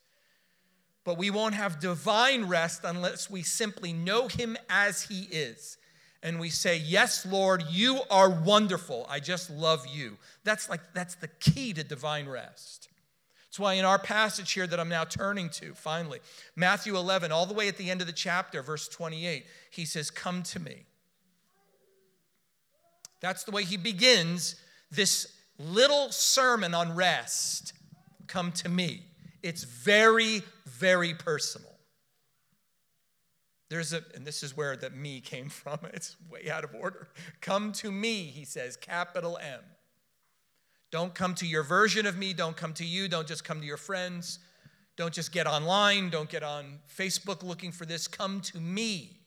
But 1.03 1.17
we 1.17 1.29
won't 1.29 1.53
have 1.53 1.79
divine 1.79 2.45
rest 2.45 2.81
unless 2.83 3.29
we 3.29 3.43
simply 3.43 3.93
know 3.93 4.27
him 4.27 4.57
as 4.67 5.03
he 5.03 5.21
is. 5.31 5.77
And 6.23 6.39
we 6.39 6.49
say, 6.49 6.77
Yes, 6.77 7.25
Lord, 7.25 7.63
you 7.69 7.99
are 8.09 8.29
wonderful. 8.29 9.05
I 9.09 9.19
just 9.19 9.49
love 9.49 9.85
you. 9.87 10.17
That's 10.43 10.69
like, 10.69 10.81
that's 10.93 11.15
the 11.15 11.27
key 11.27 11.73
to 11.73 11.83
divine 11.83 12.27
rest. 12.27 12.89
That's 13.47 13.59
why 13.59 13.73
in 13.73 13.85
our 13.85 13.99
passage 13.99 14.51
here 14.51 14.67
that 14.67 14.79
I'm 14.79 14.89
now 14.89 15.03
turning 15.03 15.49
to, 15.51 15.73
finally, 15.73 16.19
Matthew 16.55 16.95
11, 16.95 17.31
all 17.31 17.45
the 17.45 17.53
way 17.53 17.67
at 17.67 17.77
the 17.77 17.89
end 17.89 18.01
of 18.01 18.07
the 18.07 18.13
chapter, 18.13 18.61
verse 18.61 18.87
28, 18.87 19.45
he 19.71 19.85
says, 19.85 20.11
Come 20.11 20.43
to 20.43 20.59
me. 20.59 20.85
That's 23.19 23.43
the 23.43 23.51
way 23.51 23.63
he 23.63 23.77
begins 23.77 24.55
this 24.91 25.33
little 25.57 26.11
sermon 26.11 26.73
on 26.73 26.95
rest. 26.95 27.73
Come 28.27 28.51
to 28.53 28.69
me. 28.69 29.03
It's 29.41 29.63
very, 29.63 30.43
very 30.65 31.13
personal. 31.13 31.76
There's 33.69 33.93
a, 33.93 34.01
and 34.15 34.25
this 34.25 34.43
is 34.43 34.55
where 34.55 34.77
the 34.77 34.89
me 34.89 35.19
came 35.19 35.49
from. 35.49 35.79
It's 35.93 36.15
way 36.29 36.49
out 36.49 36.63
of 36.63 36.73
order. 36.73 37.09
Come 37.41 37.71
to 37.73 37.91
me, 37.91 38.23
he 38.23 38.45
says, 38.45 38.77
capital 38.77 39.37
M. 39.41 39.59
Don't 40.89 41.13
come 41.13 41.35
to 41.35 41.45
your 41.45 41.63
version 41.63 42.05
of 42.05 42.17
me. 42.17 42.33
Don't 42.33 42.55
come 42.55 42.73
to 42.75 42.85
you. 42.85 43.07
Don't 43.07 43.27
just 43.27 43.43
come 43.43 43.59
to 43.59 43.65
your 43.65 43.77
friends. 43.77 44.39
Don't 44.95 45.13
just 45.13 45.31
get 45.31 45.45
online. 45.45 46.09
Don't 46.09 46.29
get 46.29 46.43
on 46.43 46.79
Facebook 46.97 47.43
looking 47.43 47.71
for 47.71 47.85
this. 47.85 48.07
Come 48.07 48.39
to 48.41 48.59
me. 48.59 49.17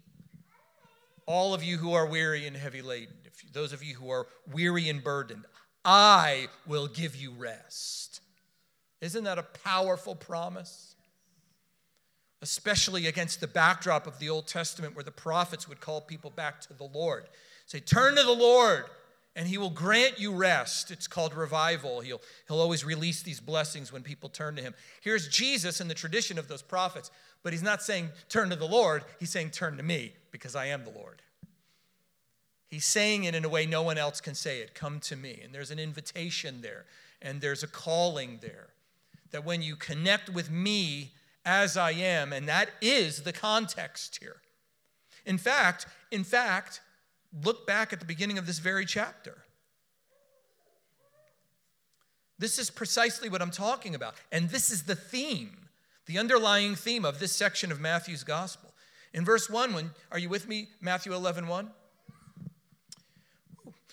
All 1.27 1.53
of 1.55 1.63
you 1.63 1.77
who 1.77 1.93
are 1.93 2.07
weary 2.07 2.47
and 2.47 2.57
heavy 2.57 2.83
laden, 2.83 3.15
if 3.25 3.45
you, 3.45 3.51
those 3.53 3.73
of 3.73 3.85
you 3.85 3.95
who 3.95 4.11
are 4.11 4.27
weary 4.51 4.89
and 4.89 5.05
burdened, 5.05 5.45
I 5.85 6.49
will 6.67 6.89
give 6.89 7.15
you 7.15 7.33
rest. 7.33 8.21
Isn't 9.01 9.25
that 9.25 9.39
a 9.39 9.43
powerful 9.43 10.15
promise? 10.15 10.90
Especially 12.43 13.07
against 13.07 13.41
the 13.41 13.47
backdrop 13.47 14.07
of 14.07 14.19
the 14.19 14.31
Old 14.31 14.47
Testament 14.47 14.95
where 14.95 15.05
the 15.05 15.11
prophets 15.11 15.69
would 15.69 15.81
call 15.81 16.01
people 16.01 16.31
back 16.31 16.61
to 16.63 16.73
the 16.73 16.85
Lord. 16.85 17.25
Say, 17.67 17.81
turn 17.81 18.17
to 18.17 18.23
the 18.23 18.33
Lord 18.33 18.85
and 19.37 19.47
he 19.47 19.59
will 19.59 19.71
grant 19.71 20.19
you 20.19 20.33
rest. 20.33 20.91
It's 20.91 21.07
called 21.07 21.35
revival. 21.35 22.01
He'll, 22.01 22.21
he'll 22.49 22.61
always 22.61 22.85
release 22.85 23.23
these 23.23 23.41
blessings 23.41 23.93
when 23.93 24.03
people 24.03 24.29
turn 24.29 24.57
to 24.57 24.63
him. 24.63 24.75
Here's 25.01 25.29
Jesus 25.29 25.81
in 25.81 25.89
the 25.89 25.95
tradition 25.95 26.39
of 26.39 26.49
those 26.49 26.63
prophets, 26.63 27.11
but 27.43 27.53
he's 27.53 27.63
not 27.63 27.83
saying 27.83 28.11
turn 28.29 28.51
to 28.51 28.57
the 28.57 28.67
Lord, 28.67 29.05
he's 29.19 29.31
saying 29.31 29.51
turn 29.51 29.77
to 29.77 29.83
me 29.83 30.13
because 30.31 30.57
I 30.57 30.67
am 30.67 30.85
the 30.85 30.91
Lord. 30.91 31.23
He's 32.69 32.85
saying 32.85 33.25
it 33.25 33.35
in 33.35 33.45
a 33.45 33.49
way 33.49 33.67
no 33.67 33.83
one 33.83 33.99
else 33.99 34.21
can 34.21 34.35
say 34.35 34.61
it 34.61 34.75
come 34.75 35.01
to 35.01 35.17
me. 35.17 35.41
And 35.43 35.55
there's 35.55 35.71
an 35.71 35.79
invitation 35.79 36.61
there, 36.61 36.85
and 37.21 37.41
there's 37.41 37.63
a 37.63 37.69
calling 37.69 38.39
there. 38.43 38.69
That 39.33 39.45
when 39.45 39.63
you 39.63 39.77
connect 39.77 40.29
with 40.29 40.51
me 40.51 41.13
as 41.51 41.77
I 41.77 41.91
am, 41.91 42.33
and 42.33 42.49
that 42.49 42.71
is 42.81 43.23
the 43.23 43.33
context 43.33 44.19
here. 44.21 44.37
In 45.27 45.37
fact, 45.37 45.85
in 46.13 46.23
fact, 46.23 46.81
look 47.45 47.67
back 47.67 47.93
at 47.93 47.99
the 47.99 48.07
beginning 48.07 48.39
of 48.39 48.47
this 48.47 48.61
very 48.61 48.87
chapter. 48.87 49.39
This 52.39 52.57
is 52.61 52.71
precisely 52.71 53.29
what 53.29 53.43
I'm 53.43 53.51
talking 53.51 53.97
about. 53.97 54.15
And 54.31 54.49
this 54.49 54.71
is 54.71 54.85
the 54.85 54.95
theme, 54.95 55.69
the 56.07 56.19
underlying 56.19 56.77
theme 56.77 57.05
of 57.05 57.19
this 57.19 57.33
section 57.33 57.73
of 57.73 57.81
Matthew's 57.81 58.23
gospel. 58.23 58.73
In 59.13 59.25
verse 59.25 59.51
1, 59.51 59.73
when 59.75 59.91
are 60.13 60.21
you 60.21 60.29
with 60.29 60.49
me? 60.49 60.69
Matthew 60.81 61.13
11, 61.13 61.49
1. 61.49 61.71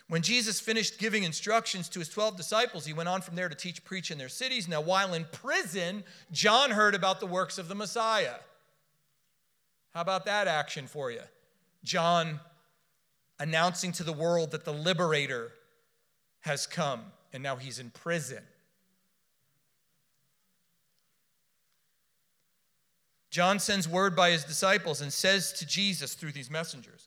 When 0.09 0.21
Jesus 0.21 0.61
finished 0.61 0.99
giving 0.99 1.23
instructions 1.23 1.89
to 1.89 1.99
his 1.99 2.07
12 2.07 2.37
disciples, 2.37 2.85
he 2.85 2.93
went 2.93 3.09
on 3.09 3.21
from 3.21 3.35
there 3.35 3.49
to 3.49 3.55
teach, 3.55 3.83
preach 3.83 4.09
in 4.09 4.17
their 4.17 4.29
cities. 4.29 4.67
Now, 4.67 4.79
while 4.79 5.13
in 5.13 5.25
prison, 5.25 6.03
John 6.31 6.71
heard 6.71 6.95
about 6.95 7.19
the 7.19 7.25
works 7.25 7.57
of 7.57 7.67
the 7.67 7.75
Messiah. 7.75 8.35
How 9.93 10.01
about 10.01 10.25
that 10.25 10.47
action 10.47 10.87
for 10.87 11.11
you? 11.11 11.21
John 11.83 12.39
announcing 13.39 13.91
to 13.93 14.03
the 14.03 14.13
world 14.13 14.51
that 14.51 14.63
the 14.63 14.73
liberator 14.73 15.51
has 16.39 16.65
come, 16.65 17.01
and 17.33 17.43
now 17.43 17.57
he's 17.57 17.79
in 17.79 17.89
prison. 17.89 18.43
John 23.29 23.59
sends 23.59 23.87
word 23.89 24.15
by 24.15 24.31
his 24.31 24.45
disciples 24.45 25.01
and 25.01 25.11
says 25.11 25.51
to 25.53 25.65
Jesus 25.65 26.13
through 26.13 26.31
these 26.31 26.49
messengers, 26.49 27.06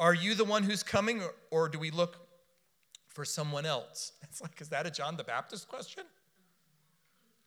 are 0.00 0.14
you 0.14 0.34
the 0.34 0.44
one 0.44 0.62
who's 0.62 0.82
coming, 0.82 1.22
or, 1.22 1.34
or 1.50 1.68
do 1.68 1.78
we 1.78 1.90
look 1.90 2.18
for 3.08 3.24
someone 3.24 3.66
else? 3.66 4.12
It's 4.22 4.42
like, 4.42 4.60
is 4.60 4.68
that 4.68 4.86
a 4.86 4.90
John 4.90 5.16
the 5.16 5.24
Baptist 5.24 5.68
question? 5.68 6.04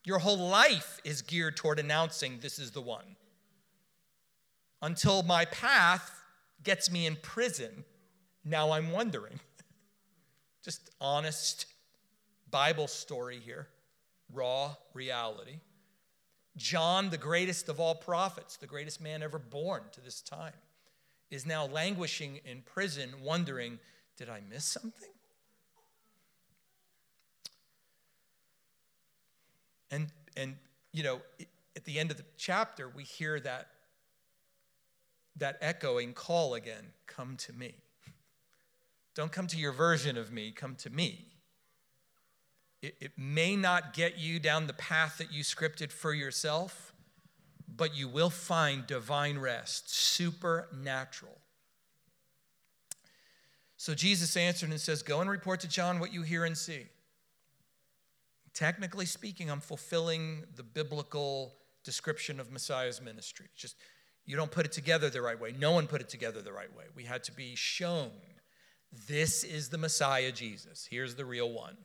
Your 0.04 0.18
whole 0.18 0.36
life 0.36 1.00
is 1.04 1.22
geared 1.22 1.56
toward 1.56 1.78
announcing 1.78 2.40
this 2.40 2.58
is 2.58 2.72
the 2.72 2.82
one. 2.82 3.16
Until 4.82 5.22
my 5.22 5.44
path 5.44 6.10
gets 6.64 6.90
me 6.90 7.06
in 7.06 7.16
prison, 7.22 7.84
now 8.44 8.72
I'm 8.72 8.90
wondering. 8.90 9.38
Just 10.64 10.90
honest 11.00 11.66
Bible 12.50 12.88
story 12.88 13.38
here, 13.38 13.68
raw 14.32 14.74
reality. 14.92 15.60
John, 16.56 17.10
the 17.10 17.16
greatest 17.16 17.68
of 17.68 17.78
all 17.78 17.94
prophets, 17.94 18.56
the 18.56 18.66
greatest 18.66 19.00
man 19.00 19.22
ever 19.22 19.38
born 19.38 19.84
to 19.92 20.00
this 20.00 20.20
time 20.20 20.52
is 21.32 21.46
now 21.46 21.66
languishing 21.66 22.40
in 22.44 22.60
prison, 22.60 23.10
wondering, 23.24 23.78
did 24.18 24.28
I 24.28 24.42
miss 24.50 24.66
something? 24.66 25.08
And, 29.90 30.08
and 30.36 30.56
you 30.92 31.02
know, 31.02 31.22
at 31.74 31.86
the 31.86 31.98
end 31.98 32.10
of 32.10 32.18
the 32.18 32.24
chapter, 32.36 32.86
we 32.94 33.02
hear 33.02 33.40
that, 33.40 33.68
that 35.36 35.56
echoing 35.62 36.12
call 36.12 36.52
again 36.52 36.92
come 37.06 37.36
to 37.38 37.52
me. 37.54 37.76
Don't 39.14 39.32
come 39.32 39.46
to 39.46 39.56
your 39.56 39.72
version 39.72 40.18
of 40.18 40.30
me, 40.30 40.50
come 40.50 40.74
to 40.76 40.90
me. 40.90 41.28
It, 42.82 42.96
it 43.00 43.12
may 43.16 43.56
not 43.56 43.94
get 43.94 44.18
you 44.18 44.38
down 44.38 44.66
the 44.66 44.74
path 44.74 45.16
that 45.16 45.32
you 45.32 45.42
scripted 45.44 45.92
for 45.92 46.12
yourself 46.12 46.91
but 47.76 47.96
you 47.96 48.08
will 48.08 48.30
find 48.30 48.86
divine 48.86 49.38
rest, 49.38 49.94
supernatural. 49.94 51.38
So 53.76 53.94
Jesus 53.94 54.36
answered 54.36 54.70
and 54.70 54.80
says, 54.80 55.02
Go 55.02 55.20
and 55.20 55.28
report 55.28 55.60
to 55.60 55.68
John 55.68 55.98
what 55.98 56.12
you 56.12 56.22
hear 56.22 56.44
and 56.44 56.56
see. 56.56 56.86
Technically 58.54 59.06
speaking, 59.06 59.50
I'm 59.50 59.60
fulfilling 59.60 60.44
the 60.56 60.62
biblical 60.62 61.54
description 61.84 62.38
of 62.38 62.52
Messiah's 62.52 63.00
ministry. 63.00 63.46
Just 63.56 63.76
you 64.24 64.36
don't 64.36 64.50
put 64.50 64.66
it 64.66 64.72
together 64.72 65.10
the 65.10 65.22
right 65.22 65.40
way. 65.40 65.52
No 65.58 65.72
one 65.72 65.86
put 65.86 66.00
it 66.00 66.08
together 66.08 66.42
the 66.42 66.52
right 66.52 66.72
way. 66.76 66.84
We 66.94 67.04
had 67.04 67.24
to 67.24 67.32
be 67.32 67.54
shown 67.56 68.10
this 69.08 69.42
is 69.42 69.70
the 69.70 69.78
Messiah 69.78 70.30
Jesus. 70.32 70.86
Here's 70.88 71.14
the 71.14 71.24
real 71.24 71.50
one. 71.50 71.76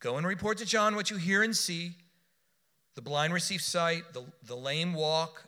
Go 0.00 0.16
and 0.16 0.26
report 0.26 0.58
to 0.58 0.64
John 0.64 0.96
what 0.96 1.10
you 1.10 1.16
hear 1.16 1.42
and 1.42 1.56
see. 1.56 1.92
The 2.96 3.02
blind 3.02 3.32
receive 3.32 3.62
sight, 3.62 4.14
the, 4.14 4.24
the 4.42 4.56
lame 4.56 4.94
walk, 4.94 5.44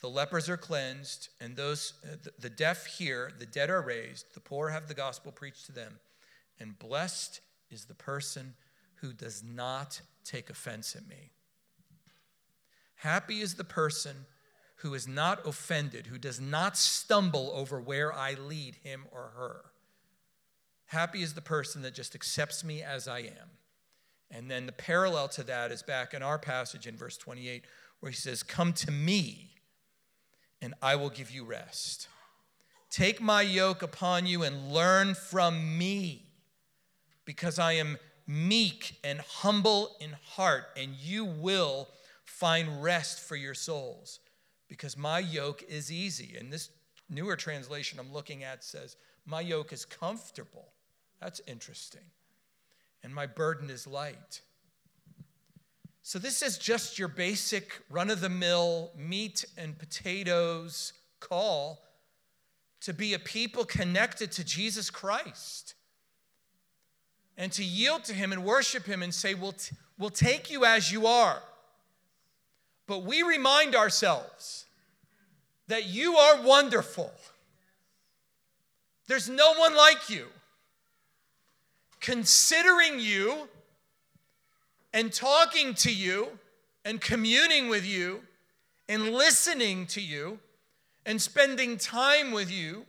the 0.00 0.08
lepers 0.08 0.48
are 0.48 0.56
cleansed, 0.56 1.28
and 1.40 1.56
those 1.56 1.94
uh, 2.04 2.16
the, 2.22 2.32
the 2.38 2.50
deaf 2.50 2.86
hear, 2.86 3.32
the 3.38 3.46
dead 3.46 3.68
are 3.68 3.82
raised, 3.82 4.32
the 4.34 4.40
poor 4.40 4.70
have 4.70 4.88
the 4.88 4.94
gospel 4.94 5.32
preached 5.32 5.66
to 5.66 5.72
them, 5.72 5.98
and 6.60 6.78
blessed 6.78 7.40
is 7.70 7.84
the 7.86 7.94
person 7.94 8.54
who 8.96 9.12
does 9.12 9.42
not 9.42 10.00
take 10.24 10.50
offense 10.50 10.94
at 10.94 11.06
me. 11.08 11.32
Happy 12.94 13.40
is 13.40 13.54
the 13.54 13.64
person 13.64 14.26
who 14.76 14.94
is 14.94 15.08
not 15.08 15.44
offended, 15.44 16.06
who 16.06 16.18
does 16.18 16.40
not 16.40 16.76
stumble 16.76 17.50
over 17.54 17.80
where 17.80 18.12
I 18.12 18.34
lead 18.34 18.76
him 18.84 19.06
or 19.10 19.32
her. 19.36 19.62
Happy 20.86 21.22
is 21.22 21.34
the 21.34 21.40
person 21.40 21.82
that 21.82 21.94
just 21.94 22.14
accepts 22.14 22.62
me 22.62 22.82
as 22.82 23.08
I 23.08 23.20
am. 23.20 23.50
And 24.32 24.50
then 24.50 24.64
the 24.64 24.72
parallel 24.72 25.28
to 25.28 25.42
that 25.44 25.70
is 25.70 25.82
back 25.82 26.14
in 26.14 26.22
our 26.22 26.38
passage 26.38 26.86
in 26.86 26.96
verse 26.96 27.18
28, 27.18 27.64
where 28.00 28.10
he 28.10 28.16
says, 28.16 28.42
Come 28.42 28.72
to 28.72 28.90
me, 28.90 29.50
and 30.62 30.72
I 30.80 30.96
will 30.96 31.10
give 31.10 31.30
you 31.30 31.44
rest. 31.44 32.08
Take 32.90 33.20
my 33.20 33.42
yoke 33.42 33.82
upon 33.82 34.26
you 34.26 34.42
and 34.42 34.72
learn 34.72 35.14
from 35.14 35.76
me, 35.76 36.26
because 37.26 37.58
I 37.58 37.72
am 37.72 37.98
meek 38.26 38.96
and 39.04 39.20
humble 39.20 39.96
in 40.00 40.16
heart, 40.24 40.64
and 40.76 40.94
you 40.94 41.26
will 41.26 41.88
find 42.24 42.82
rest 42.82 43.20
for 43.20 43.36
your 43.36 43.54
souls, 43.54 44.20
because 44.66 44.96
my 44.96 45.18
yoke 45.18 45.62
is 45.68 45.92
easy. 45.92 46.36
And 46.38 46.50
this 46.50 46.70
newer 47.10 47.36
translation 47.36 47.98
I'm 47.98 48.12
looking 48.12 48.44
at 48.44 48.64
says, 48.64 48.96
My 49.26 49.42
yoke 49.42 49.74
is 49.74 49.84
comfortable. 49.84 50.68
That's 51.20 51.40
interesting. 51.46 52.02
And 53.04 53.14
my 53.14 53.26
burden 53.26 53.70
is 53.70 53.86
light. 53.86 54.40
So, 56.04 56.18
this 56.18 56.42
is 56.42 56.58
just 56.58 56.98
your 56.98 57.08
basic 57.08 57.80
run 57.88 58.10
of 58.10 58.20
the 58.20 58.28
mill 58.28 58.90
meat 58.96 59.44
and 59.56 59.78
potatoes 59.78 60.92
call 61.20 61.80
to 62.80 62.92
be 62.92 63.14
a 63.14 63.18
people 63.18 63.64
connected 63.64 64.32
to 64.32 64.44
Jesus 64.44 64.90
Christ 64.90 65.74
and 67.36 67.52
to 67.52 67.64
yield 67.64 68.04
to 68.04 68.14
Him 68.14 68.32
and 68.32 68.44
worship 68.44 68.84
Him 68.84 69.02
and 69.02 69.14
say, 69.14 69.34
We'll, 69.34 69.52
t- 69.52 69.76
we'll 69.96 70.10
take 70.10 70.50
you 70.50 70.64
as 70.64 70.90
you 70.90 71.06
are. 71.06 71.40
But 72.86 73.04
we 73.04 73.22
remind 73.22 73.74
ourselves 73.74 74.66
that 75.68 75.86
you 75.86 76.16
are 76.16 76.42
wonderful. 76.42 77.12
There's 79.06 79.28
no 79.28 79.54
one 79.54 79.76
like 79.76 80.10
you. 80.10 80.26
Considering 82.02 82.98
you 82.98 83.48
and 84.92 85.12
talking 85.12 85.72
to 85.72 85.92
you 85.92 86.28
and 86.84 87.00
communing 87.00 87.68
with 87.68 87.86
you 87.86 88.20
and 88.88 89.12
listening 89.12 89.86
to 89.86 90.00
you 90.00 90.40
and 91.06 91.22
spending 91.22 91.78
time 91.78 92.32
with 92.32 92.50
you 92.50 92.84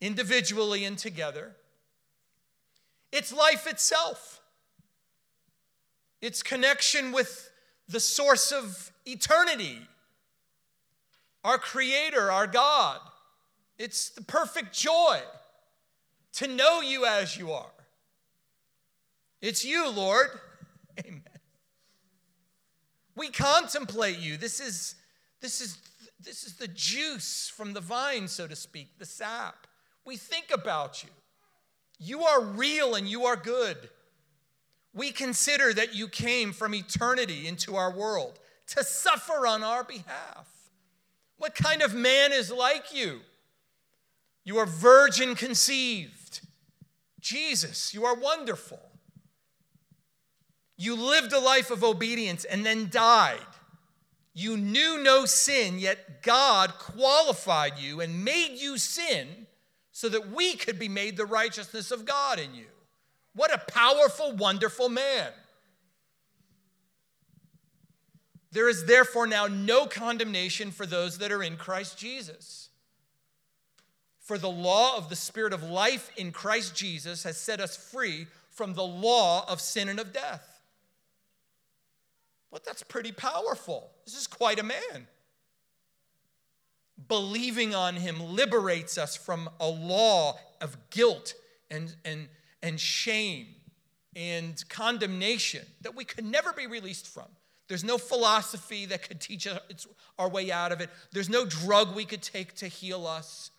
individually 0.00 0.84
and 0.84 0.98
together. 0.98 1.56
It's 3.12 3.32
life 3.32 3.66
itself. 3.66 4.40
It's 6.20 6.42
connection 6.42 7.12
with 7.12 7.50
the 7.88 8.00
source 8.00 8.52
of 8.52 8.92
eternity, 9.06 9.78
our 11.44 11.56
Creator, 11.56 12.30
our 12.30 12.46
God. 12.46 13.00
It's 13.78 14.10
the 14.10 14.22
perfect 14.22 14.74
joy 14.74 15.20
to 16.34 16.46
know 16.46 16.82
you 16.82 17.06
as 17.06 17.36
you 17.36 17.52
are. 17.52 17.70
It's 19.40 19.64
you, 19.64 19.90
Lord. 19.90 20.28
Amen. 21.06 21.22
We 23.14 23.30
contemplate 23.30 24.18
you. 24.18 24.36
This 24.36 24.60
is, 24.60 24.94
this 25.40 25.60
is, 25.60 25.78
this 26.20 26.44
is 26.44 26.54
the 26.56 26.68
juice 26.68 27.52
from 27.54 27.72
the 27.72 27.80
vine, 27.80 28.28
so 28.28 28.46
to 28.46 28.56
speak, 28.56 28.98
the 28.98 29.06
sap. 29.06 29.66
We 30.04 30.16
think 30.16 30.46
about 30.52 31.02
you. 31.02 31.10
You 31.98 32.22
are 32.22 32.40
real 32.40 32.94
and 32.94 33.08
you 33.08 33.24
are 33.24 33.36
good. 33.36 33.76
We 34.94 35.10
consider 35.10 35.74
that 35.74 35.94
you 35.94 36.08
came 36.08 36.52
from 36.52 36.74
eternity 36.74 37.46
into 37.46 37.76
our 37.76 37.92
world 37.92 38.38
to 38.68 38.84
suffer 38.84 39.46
on 39.46 39.62
our 39.62 39.84
behalf. 39.84 40.48
What 41.36 41.54
kind 41.54 41.82
of 41.82 41.94
man 41.94 42.32
is 42.32 42.50
like 42.50 42.94
you? 42.94 43.20
You 44.44 44.58
are 44.58 44.66
virgin 44.66 45.34
conceived. 45.34 46.40
Jesus, 47.20 47.92
you 47.92 48.04
are 48.04 48.14
wonderful. 48.14 48.80
You 50.78 50.94
lived 50.94 51.32
a 51.32 51.40
life 51.40 51.70
of 51.70 51.84
obedience 51.84 52.44
and 52.44 52.64
then 52.64 52.88
died. 52.88 53.40
You 54.32 54.56
knew 54.56 55.02
no 55.02 55.26
sin, 55.26 55.80
yet 55.80 56.22
God 56.22 56.74
qualified 56.78 57.76
you 57.78 58.00
and 58.00 58.24
made 58.24 58.58
you 58.58 58.78
sin 58.78 59.48
so 59.90 60.08
that 60.08 60.30
we 60.30 60.54
could 60.54 60.78
be 60.78 60.88
made 60.88 61.16
the 61.16 61.26
righteousness 61.26 61.90
of 61.90 62.06
God 62.06 62.38
in 62.38 62.54
you. 62.54 62.66
What 63.34 63.52
a 63.52 63.58
powerful, 63.58 64.36
wonderful 64.36 64.88
man. 64.88 65.32
There 68.52 68.68
is 68.68 68.84
therefore 68.84 69.26
now 69.26 69.48
no 69.48 69.86
condemnation 69.86 70.70
for 70.70 70.86
those 70.86 71.18
that 71.18 71.32
are 71.32 71.42
in 71.42 71.56
Christ 71.56 71.98
Jesus. 71.98 72.68
For 74.20 74.38
the 74.38 74.48
law 74.48 74.96
of 74.96 75.08
the 75.08 75.16
Spirit 75.16 75.52
of 75.52 75.64
life 75.64 76.12
in 76.16 76.30
Christ 76.30 76.76
Jesus 76.76 77.24
has 77.24 77.36
set 77.36 77.60
us 77.60 77.76
free 77.76 78.28
from 78.52 78.74
the 78.74 78.84
law 78.84 79.44
of 79.48 79.60
sin 79.60 79.88
and 79.88 79.98
of 79.98 80.12
death. 80.12 80.47
Well, 82.50 82.60
that's 82.64 82.82
pretty 82.82 83.12
powerful. 83.12 83.90
This 84.04 84.16
is 84.16 84.26
quite 84.26 84.58
a 84.58 84.62
man. 84.62 85.06
Believing 87.06 87.74
on 87.74 87.96
him 87.96 88.20
liberates 88.20 88.98
us 88.98 89.16
from 89.16 89.48
a 89.60 89.68
law 89.68 90.38
of 90.60 90.76
guilt 90.90 91.34
and, 91.70 91.94
and, 92.04 92.28
and 92.62 92.80
shame 92.80 93.46
and 94.16 94.62
condemnation 94.68 95.64
that 95.82 95.94
we 95.94 96.04
could 96.04 96.24
never 96.24 96.52
be 96.52 96.66
released 96.66 97.06
from. 97.06 97.26
There's 97.68 97.84
no 97.84 97.98
philosophy 97.98 98.86
that 98.86 99.06
could 99.06 99.20
teach 99.20 99.46
us 99.46 99.86
our 100.18 100.28
way 100.28 100.50
out 100.50 100.72
of 100.72 100.80
it. 100.80 100.88
There's 101.12 101.28
no 101.28 101.44
drug 101.44 101.94
we 101.94 102.06
could 102.06 102.22
take 102.22 102.54
to 102.56 102.66
heal 102.66 103.06
us. 103.06 103.50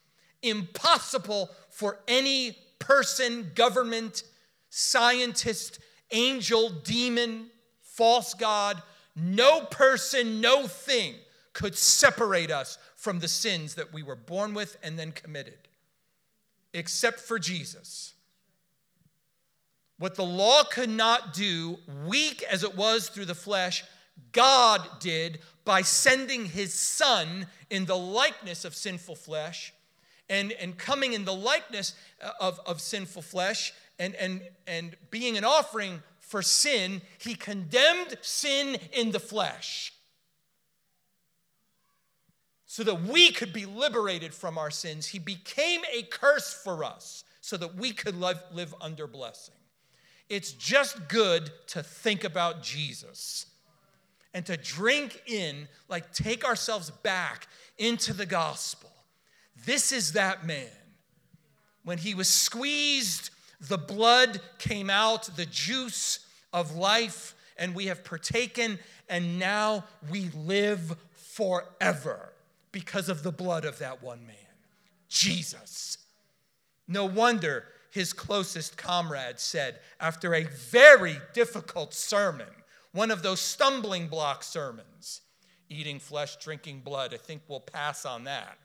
Impossible 0.42 1.50
for 1.70 2.00
any 2.08 2.58
person, 2.80 3.52
government, 3.54 4.24
scientist, 4.70 5.80
angel, 6.12 6.70
demon, 6.70 7.52
false 8.00 8.34
God, 8.34 8.82
no 9.14 9.60
person, 9.60 10.40
no 10.40 10.68
thing 10.68 11.16
could 11.52 11.78
separate 11.78 12.50
us 12.50 12.78
from 12.96 13.20
the 13.20 13.28
sins 13.28 13.76
that 13.76 13.92
we 13.94 14.02
were 14.02 14.16
born 14.16 14.54
with 14.54 14.78
and 14.82 14.98
then 14.98 15.12
committed, 15.12 15.68
except 16.74 17.20
for 17.20 17.38
Jesus. 17.38 18.14
What 19.98 20.16
the 20.16 20.24
law 20.24 20.64
could 20.64 20.90
not 20.90 21.34
do, 21.34 21.78
weak 22.08 22.42
as 22.44 22.64
it 22.64 22.78
was 22.78 23.10
through 23.10 23.26
the 23.26 23.36
flesh, 23.36 23.84
God 24.32 24.88
did 25.02 25.40
by 25.66 25.82
sending 25.82 26.46
his 26.46 26.74
son 26.74 27.48
in 27.70 27.84
the 27.84 27.98
likeness 27.98 28.64
of 28.64 28.76
sinful 28.76 29.16
flesh 29.16 29.74
and, 30.30 30.54
and 30.54 30.78
coming 30.78 31.12
in 31.12 31.26
the 31.26 31.34
likeness 31.34 31.96
uh, 32.24 32.32
of, 32.40 32.62
of 32.66 32.80
sinful 32.80 33.24
flesh 33.24 33.74
and, 34.00 34.16
and, 34.16 34.42
and 34.68 34.96
being 35.12 35.38
an 35.38 35.44
offering 35.44 36.02
for 36.30 36.44
sin, 36.44 37.02
he 37.18 37.34
condemned 37.34 38.16
sin 38.22 38.78
in 38.94 39.10
the 39.10 39.20
flesh 39.20 39.92
so 42.68 42.84
that 42.84 43.02
we 43.02 43.32
could 43.32 43.52
be 43.52 43.66
liberated 43.66 44.32
from 44.32 44.56
our 44.56 44.70
sins. 44.70 45.08
He 45.08 45.18
became 45.18 45.82
a 45.92 46.04
curse 46.04 46.54
for 46.54 46.84
us 46.84 47.24
so 47.42 47.58
that 47.58 47.74
we 47.74 47.94
could 47.94 48.16
live, 48.16 48.44
live 48.54 48.76
under 48.80 49.08
blessing. 49.08 49.56
It's 50.30 50.52
just 50.52 51.10
good 51.10 51.50
to 51.70 51.82
think 51.82 52.24
about 52.24 52.62
Jesus 52.62 53.48
and 54.36 54.46
to 54.46 54.56
drink 54.56 55.24
in, 55.26 55.68
like 55.88 56.14
take 56.14 56.46
ourselves 56.46 56.92
back 56.92 57.48
into 57.80 58.14
the 58.14 58.28
gospel. 58.28 58.92
This 59.66 59.92
is 59.92 60.12
that 60.12 60.46
man. 60.46 60.68
When 61.84 61.98
he 61.98 62.14
was 62.14 62.30
squeezed 62.30 63.32
the 63.60 63.78
blood 63.78 64.42
came 64.58 64.90
out, 64.90 65.30
the 65.36 65.46
juice 65.46 66.20
of 66.54 66.76
life, 66.76 67.36
and 67.58 67.76
we 67.76 67.88
have 67.88 68.04
partaken, 68.04 68.80
and 69.10 69.38
now 69.38 69.84
we 70.10 70.30
live 70.36 70.96
forever 71.14 72.34
because 72.72 73.10
of 73.10 73.24
the 73.24 73.32
blood 73.32 73.66
of 73.66 73.80
that 73.80 74.02
one 74.02 74.26
man, 74.26 74.36
Jesus. 75.10 75.98
No 76.88 77.06
wonder 77.06 77.66
his 77.92 78.14
closest 78.14 78.78
comrade 78.78 79.40
said, 79.40 79.80
after 80.00 80.34
a 80.34 80.44
very 80.44 81.18
difficult 81.34 81.94
sermon, 81.94 82.48
one 82.92 83.12
of 83.12 83.24
those 83.24 83.42
stumbling 83.42 84.08
block 84.08 84.44
sermons, 84.44 85.22
eating 85.70 86.00
flesh, 86.00 86.38
drinking 86.38 86.82
blood, 86.82 87.14
I 87.14 87.18
think 87.18 87.42
we'll 87.48 87.60
pass 87.60 88.06
on 88.06 88.24
that. 88.24 88.58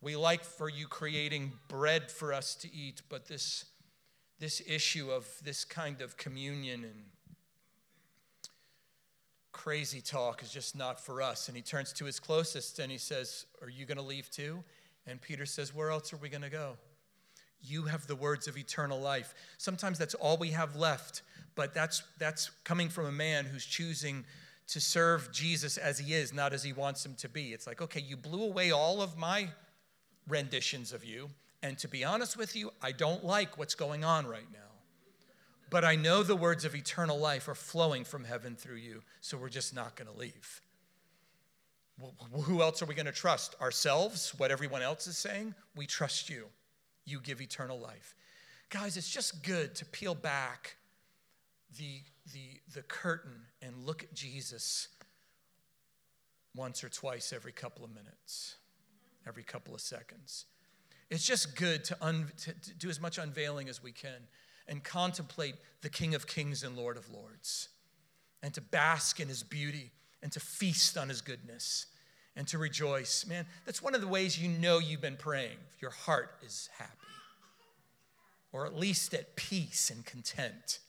We 0.00 0.16
like 0.16 0.44
for 0.44 0.68
you 0.68 0.86
creating 0.86 1.52
bread 1.68 2.10
for 2.10 2.32
us 2.32 2.54
to 2.56 2.72
eat, 2.72 3.02
but 3.08 3.26
this, 3.26 3.64
this 4.38 4.62
issue 4.66 5.10
of 5.10 5.26
this 5.42 5.64
kind 5.64 6.00
of 6.00 6.16
communion 6.16 6.84
and 6.84 7.04
crazy 9.52 10.02
talk 10.02 10.42
is 10.42 10.50
just 10.50 10.76
not 10.76 11.00
for 11.00 11.22
us. 11.22 11.48
And 11.48 11.56
he 11.56 11.62
turns 11.62 11.92
to 11.94 12.04
his 12.04 12.20
closest 12.20 12.78
and 12.78 12.92
he 12.92 12.98
says, 12.98 13.46
Are 13.62 13.70
you 13.70 13.86
going 13.86 13.96
to 13.96 14.04
leave 14.04 14.30
too? 14.30 14.62
And 15.06 15.20
Peter 15.20 15.46
says, 15.46 15.74
Where 15.74 15.90
else 15.90 16.12
are 16.12 16.18
we 16.18 16.28
going 16.28 16.42
to 16.42 16.50
go? 16.50 16.76
You 17.62 17.84
have 17.84 18.06
the 18.06 18.14
words 18.14 18.48
of 18.48 18.58
eternal 18.58 19.00
life. 19.00 19.34
Sometimes 19.56 19.98
that's 19.98 20.14
all 20.14 20.36
we 20.36 20.50
have 20.50 20.76
left. 20.76 21.22
but 21.54 21.72
that's 21.74 22.02
that's 22.18 22.50
coming 22.64 22.88
from 22.88 23.06
a 23.06 23.12
man 23.12 23.46
who's 23.46 23.64
choosing 23.64 24.24
to 24.68 24.80
serve 24.80 25.32
Jesus 25.32 25.78
as 25.78 25.98
he 25.98 26.12
is, 26.12 26.32
not 26.34 26.52
as 26.52 26.62
he 26.62 26.72
wants 26.72 27.04
him 27.04 27.14
to 27.14 27.28
be. 27.28 27.52
It's 27.52 27.66
like, 27.66 27.80
okay, 27.80 28.00
you 28.00 28.16
blew 28.16 28.42
away 28.42 28.72
all 28.72 29.00
of 29.00 29.16
my 29.16 29.48
renditions 30.28 30.92
of 30.92 31.04
you, 31.04 31.30
and 31.62 31.78
to 31.78 31.88
be 31.88 32.04
honest 32.04 32.36
with 32.36 32.54
you, 32.54 32.70
I 32.82 32.92
don't 32.92 33.24
like 33.24 33.58
what's 33.58 33.74
going 33.74 34.04
on 34.04 34.26
right 34.26 34.46
now. 34.52 34.58
But 35.68 35.84
I 35.84 35.96
know 35.96 36.22
the 36.22 36.36
words 36.36 36.64
of 36.64 36.74
eternal 36.74 37.18
life 37.18 37.48
are 37.48 37.54
flowing 37.54 38.04
from 38.04 38.24
heaven 38.24 38.54
through 38.54 38.76
you, 38.76 39.02
so 39.20 39.36
we're 39.36 39.48
just 39.48 39.74
not 39.74 39.96
going 39.96 40.10
to 40.10 40.16
leave. 40.16 40.60
Who 42.44 42.62
else 42.62 42.82
are 42.82 42.86
we 42.86 42.94
going 42.94 43.06
to 43.06 43.12
trust? 43.12 43.56
Ourselves? 43.60 44.32
What 44.36 44.50
everyone 44.50 44.82
else 44.82 45.06
is 45.06 45.16
saying? 45.16 45.54
We 45.74 45.86
trust 45.86 46.28
you. 46.28 46.46
You 47.04 47.20
give 47.20 47.40
eternal 47.40 47.78
life. 47.78 48.14
Guys, 48.68 48.96
it's 48.96 49.10
just 49.10 49.42
good 49.42 49.74
to 49.76 49.84
peel 49.86 50.14
back 50.14 50.76
the, 51.78 52.02
the, 52.32 52.60
the 52.74 52.82
curtain 52.82 53.40
and 53.62 53.86
look 53.86 54.02
at 54.02 54.14
Jesus 54.14 54.88
once 56.54 56.82
or 56.82 56.88
twice 56.88 57.32
every 57.32 57.52
couple 57.52 57.84
of 57.84 57.90
minutes, 57.90 58.56
every 59.26 59.42
couple 59.42 59.74
of 59.74 59.80
seconds. 59.80 60.46
It's 61.10 61.26
just 61.26 61.56
good 61.56 61.84
to, 61.84 61.96
un, 62.00 62.30
to, 62.38 62.52
do 62.78 62.88
as 62.88 63.00
much 63.00 63.18
unveiling 63.18 63.68
as 63.68 63.82
we 63.82 63.92
can 63.92 64.28
and 64.66 64.82
contemplate 64.82 65.54
the 65.82 65.88
King 65.88 66.14
of 66.14 66.26
Kings 66.26 66.64
and 66.64 66.76
Lord 66.76 66.96
of 66.96 67.08
Lords, 67.12 67.68
and 68.42 68.52
to 68.54 68.60
bask 68.60 69.20
in 69.20 69.28
his 69.28 69.42
beauty 69.42 69.92
and 70.22 70.32
to 70.32 70.40
feast 70.40 70.98
on 70.98 71.08
his 71.08 71.20
goodness 71.20 71.86
and 72.34 72.46
to 72.48 72.58
rejoice. 72.58 73.24
Man, 73.26 73.46
that's 73.64 73.82
one 73.82 73.94
of 73.94 74.00
the 74.00 74.08
ways 74.08 74.40
you 74.40 74.48
know 74.48 74.78
you've 74.78 75.00
been 75.00 75.16
praying. 75.16 75.56
Your 75.80 75.92
heart 75.92 76.30
is 76.44 76.68
happy, 76.76 76.92
or 78.52 78.66
at 78.66 78.76
least 78.76 79.14
at 79.14 79.36
peace 79.36 79.90
and 79.90 80.04
content. 80.04 80.80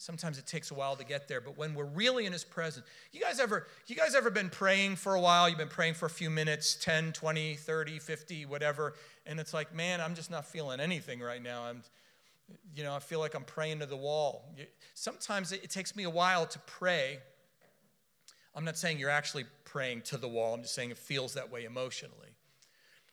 Sometimes 0.00 0.38
it 0.38 0.46
takes 0.46 0.70
a 0.70 0.74
while 0.74 0.94
to 0.94 1.04
get 1.04 1.26
there, 1.26 1.40
but 1.40 1.58
when 1.58 1.74
we're 1.74 1.84
really 1.84 2.24
in 2.24 2.32
his 2.32 2.44
presence, 2.44 2.86
you 3.12 3.20
guys 3.20 3.40
ever 3.40 3.66
you 3.88 3.96
guys 3.96 4.14
ever 4.14 4.30
been 4.30 4.48
praying 4.48 4.94
for 4.94 5.16
a 5.16 5.20
while, 5.20 5.48
you've 5.48 5.58
been 5.58 5.68
praying 5.68 5.94
for 5.94 6.06
a 6.06 6.10
few 6.10 6.30
minutes, 6.30 6.76
10, 6.76 7.12
20, 7.12 7.56
30, 7.56 7.98
50, 7.98 8.46
whatever, 8.46 8.94
and 9.26 9.40
it's 9.40 9.52
like, 9.52 9.74
man, 9.74 10.00
I'm 10.00 10.14
just 10.14 10.30
not 10.30 10.46
feeling 10.46 10.78
anything 10.78 11.20
right 11.20 11.42
now. 11.42 11.64
I'm 11.64 11.82
you 12.74 12.82
know, 12.82 12.94
I 12.94 12.98
feel 12.98 13.18
like 13.18 13.34
I'm 13.34 13.44
praying 13.44 13.80
to 13.80 13.86
the 13.86 13.96
wall. 13.96 14.54
Sometimes 14.94 15.52
it 15.52 15.68
takes 15.68 15.94
me 15.94 16.04
a 16.04 16.10
while 16.10 16.46
to 16.46 16.58
pray. 16.60 17.18
I'm 18.54 18.64
not 18.64 18.78
saying 18.78 18.98
you're 18.98 19.10
actually 19.10 19.44
praying 19.64 20.02
to 20.02 20.16
the 20.16 20.28
wall, 20.28 20.54
I'm 20.54 20.62
just 20.62 20.74
saying 20.74 20.90
it 20.90 20.98
feels 20.98 21.34
that 21.34 21.50
way 21.50 21.64
emotionally. 21.64 22.30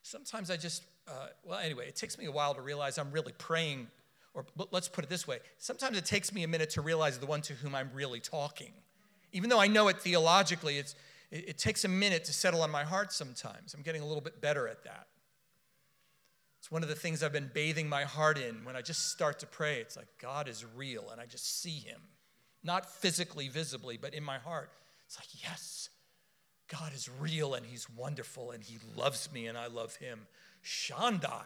Sometimes 0.04 0.50
I 0.50 0.58
just, 0.58 0.84
uh, 1.08 1.28
well, 1.44 1.60
anyway, 1.60 1.88
it 1.88 1.96
takes 1.96 2.18
me 2.18 2.26
a 2.26 2.32
while 2.32 2.54
to 2.54 2.62
realize 2.62 2.98
I'm 2.98 3.12
really 3.12 3.34
praying, 3.38 3.88
or 4.36 4.46
let's 4.72 4.88
put 4.90 5.04
it 5.04 5.10
this 5.10 5.28
way 5.28 5.40
sometimes 5.58 5.98
it 5.98 6.06
takes 6.06 6.34
me 6.34 6.44
a 6.44 6.48
minute 6.48 6.70
to 6.72 6.82
realize 6.82 7.18
the 7.18 7.26
one 7.26 7.42
to 7.42 7.54
whom 7.54 7.74
I'm 7.74 7.90
really 7.94 8.20
talking. 8.20 8.74
Even 9.32 9.50
though 9.50 9.60
I 9.60 9.68
know 9.68 9.88
it 9.88 10.00
theologically, 10.00 10.78
it's, 10.78 10.96
it, 11.32 11.50
it 11.50 11.58
takes 11.58 11.84
a 11.84 11.88
minute 11.88 12.26
to 12.26 12.34
settle 12.34 12.62
on 12.62 12.70
my 12.70 12.84
heart 12.84 13.12
sometimes. 13.12 13.74
I'm 13.74 13.82
getting 13.82 14.02
a 14.02 14.06
little 14.06 14.22
bit 14.22 14.42
better 14.42 14.68
at 14.68 14.84
that. 14.84 15.08
It's 16.60 16.72
one 16.72 16.84
of 16.84 16.90
the 16.90 16.96
things 16.96 17.22
I've 17.22 17.34
been 17.34 17.52
bathing 17.54 17.88
my 17.88 18.04
heart 18.04 18.38
in 18.38 18.66
when 18.66 18.76
I 18.76 18.82
just 18.82 19.12
start 19.12 19.40
to 19.40 19.46
pray. 19.46 19.82
It's 19.82 19.96
like 19.96 20.08
God 20.20 20.48
is 20.48 20.66
real 20.76 21.10
and 21.12 21.22
I 21.22 21.26
just 21.26 21.62
see 21.62 21.78
him. 21.78 22.02
Not 22.64 22.90
physically, 22.90 23.50
visibly, 23.50 23.98
but 23.98 24.16
in 24.16 24.24
my 24.24 24.40
heart. 24.40 24.72
It's 25.06 25.20
like, 25.20 25.44
yes, 25.44 25.90
God 26.68 26.92
is 26.94 27.08
real 27.20 27.54
and 27.54 27.66
he's 27.66 27.88
wonderful 27.90 28.50
and 28.52 28.64
he 28.64 28.80
loves 28.96 29.32
me 29.32 29.46
and 29.46 29.58
I 29.58 29.68
love 29.68 29.98
him. 29.98 30.28
Shandai. 30.64 31.46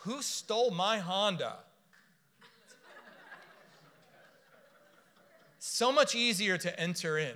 Who 0.00 0.22
stole 0.22 0.70
my 0.70 0.98
Honda? 0.98 1.56
So 5.58 5.92
much 5.92 6.14
easier 6.14 6.56
to 6.58 6.80
enter 6.80 7.18
in 7.18 7.34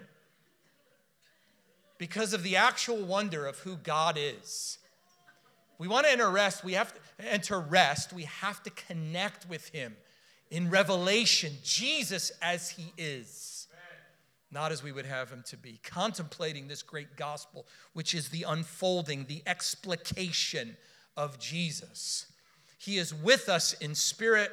because 1.99 2.33
of 2.33 2.43
the 2.43 2.57
actual 2.57 2.97
wonder 2.97 3.47
of 3.47 3.59
who 3.59 3.77
God 3.77 4.19
is 4.19 4.79
we 5.79 5.89
want 5.89 6.07
to 6.07 6.13
enter 6.13 6.31
rest, 6.31 6.65
we 6.65 6.75
have 6.75 6.95
to 6.95 7.01
enter 7.31 7.59
rest, 7.59 8.13
we 8.13 8.25
have 8.25 8.63
to 8.63 8.71
connect 8.71 9.49
with 9.49 9.69
him 9.69 9.97
in 10.51 10.71
revelation, 10.71 11.53
Jesus 11.63 12.31
as 12.41 12.71
he 12.71 12.93
is, 12.97 13.67
not 14.53 14.71
as 14.71 14.83
we 14.83 14.93
would 14.93 15.07
have 15.07 15.31
him 15.31 15.43
to 15.47 15.57
be. 15.57 15.81
Contemplating 15.83 16.69
this 16.69 16.83
great 16.83 17.17
gospel, 17.17 17.67
which 17.93 18.15
is 18.15 18.29
the 18.29 18.45
unfolding, 18.45 19.25
the 19.25 19.43
explication 19.47 20.77
of 21.17 21.39
Jesus. 21.41 22.27
He 22.79 22.99
is 22.99 23.15
with 23.15 23.49
us 23.49 23.73
in 23.75 23.95
spirit, 23.95 24.51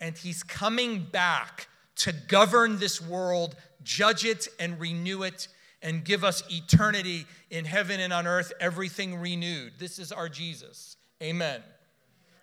and 0.00 0.16
he's 0.16 0.42
coming 0.42 1.04
back 1.04 1.68
to 1.96 2.12
govern 2.12 2.78
this 2.78 3.00
world, 3.00 3.56
judge 3.82 4.24
it, 4.24 4.48
and 4.58 4.80
renew 4.80 5.22
it 5.22 5.48
and 5.82 6.04
give 6.04 6.24
us 6.24 6.42
eternity 6.50 7.26
in 7.50 7.64
heaven 7.64 8.00
and 8.00 8.12
on 8.12 8.26
earth, 8.26 8.52
everything 8.60 9.16
renewed. 9.16 9.72
This 9.78 9.98
is 9.98 10.12
our 10.12 10.28
Jesus. 10.28 10.96
Amen. 11.22 11.62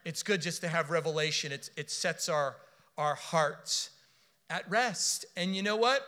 It's 0.05 0.23
good 0.23 0.41
just 0.41 0.61
to 0.61 0.67
have 0.67 0.89
revelation, 0.89 1.51
it's, 1.51 1.69
it 1.75 1.91
sets 1.91 2.29
our, 2.29 2.55
our 2.97 3.15
hearts 3.15 3.91
at 4.49 4.69
rest. 4.69 5.25
And 5.35 5.55
you 5.55 5.61
know 5.61 5.75
what? 5.75 6.01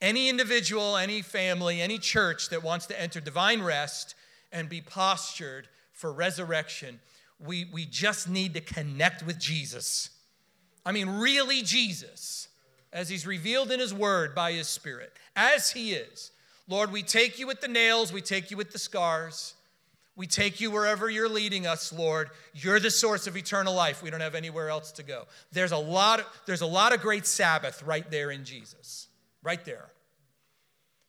Any 0.00 0.28
individual, 0.28 0.96
any 0.96 1.22
family, 1.22 1.80
any 1.80 1.98
church 1.98 2.48
that 2.48 2.62
wants 2.62 2.86
to 2.86 3.00
enter 3.00 3.20
divine 3.20 3.62
rest 3.62 4.14
and 4.50 4.68
be 4.68 4.80
postured 4.80 5.68
for 5.92 6.12
resurrection, 6.12 7.00
we, 7.44 7.66
we 7.72 7.84
just 7.84 8.28
need 8.28 8.54
to 8.54 8.60
connect 8.60 9.24
with 9.24 9.38
Jesus. 9.38 10.10
I 10.84 10.92
mean, 10.92 11.08
really, 11.08 11.62
Jesus 11.62 12.48
as 12.92 13.08
he's 13.08 13.26
revealed 13.26 13.70
in 13.70 13.80
his 13.80 13.94
word 13.94 14.34
by 14.34 14.52
his 14.52 14.68
spirit, 14.68 15.12
as 15.34 15.70
he 15.70 15.92
is. 15.92 16.30
Lord, 16.68 16.92
we 16.92 17.02
take 17.02 17.38
you 17.38 17.46
with 17.46 17.60
the 17.60 17.68
nails, 17.68 18.12
we 18.12 18.20
take 18.20 18.50
you 18.50 18.56
with 18.56 18.70
the 18.70 18.78
scars. 18.78 19.54
We 20.14 20.26
take 20.26 20.60
you 20.60 20.70
wherever 20.70 21.08
you're 21.08 21.28
leading 21.28 21.66
us, 21.66 21.90
Lord. 21.90 22.28
You're 22.52 22.78
the 22.78 22.90
source 22.90 23.26
of 23.26 23.34
eternal 23.34 23.74
life. 23.74 24.02
We 24.02 24.10
don't 24.10 24.20
have 24.20 24.34
anywhere 24.34 24.68
else 24.68 24.92
to 24.92 25.02
go. 25.02 25.24
There's 25.52 25.72
a 25.72 25.78
lot 25.78 26.20
of, 26.20 26.26
there's 26.44 26.60
a 26.60 26.66
lot 26.66 26.92
of 26.92 27.00
great 27.00 27.24
Sabbath 27.24 27.82
right 27.82 28.08
there 28.10 28.30
in 28.30 28.44
Jesus. 28.44 29.08
Right 29.42 29.64
there. 29.64 29.86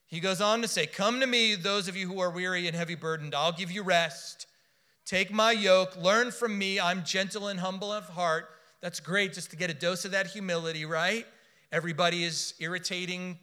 He 0.06 0.20
goes 0.20 0.40
on 0.40 0.62
to 0.62 0.68
say, 0.68 0.86
Come 0.86 1.20
to 1.20 1.26
me, 1.26 1.54
those 1.54 1.86
of 1.86 1.96
you 1.96 2.08
who 2.08 2.18
are 2.20 2.30
weary 2.30 2.66
and 2.66 2.74
heavy 2.74 2.94
burdened. 2.94 3.34
I'll 3.34 3.52
give 3.52 3.70
you 3.70 3.82
rest. 3.82 4.46
Take 5.04 5.30
my 5.30 5.52
yoke. 5.52 5.96
Learn 5.96 6.30
from 6.30 6.56
me. 6.56 6.80
I'm 6.80 7.04
gentle 7.04 7.48
and 7.48 7.60
humble 7.60 7.92
of 7.92 8.08
heart. 8.08 8.48
That's 8.80 9.00
great 9.00 9.32
just 9.32 9.50
to 9.50 9.56
get 9.56 9.70
a 9.70 9.74
dose 9.74 10.04
of 10.04 10.10
that 10.12 10.26
humility, 10.28 10.84
right? 10.84 11.26
Everybody 11.72 12.24
is 12.24 12.54
irritating, 12.58 13.38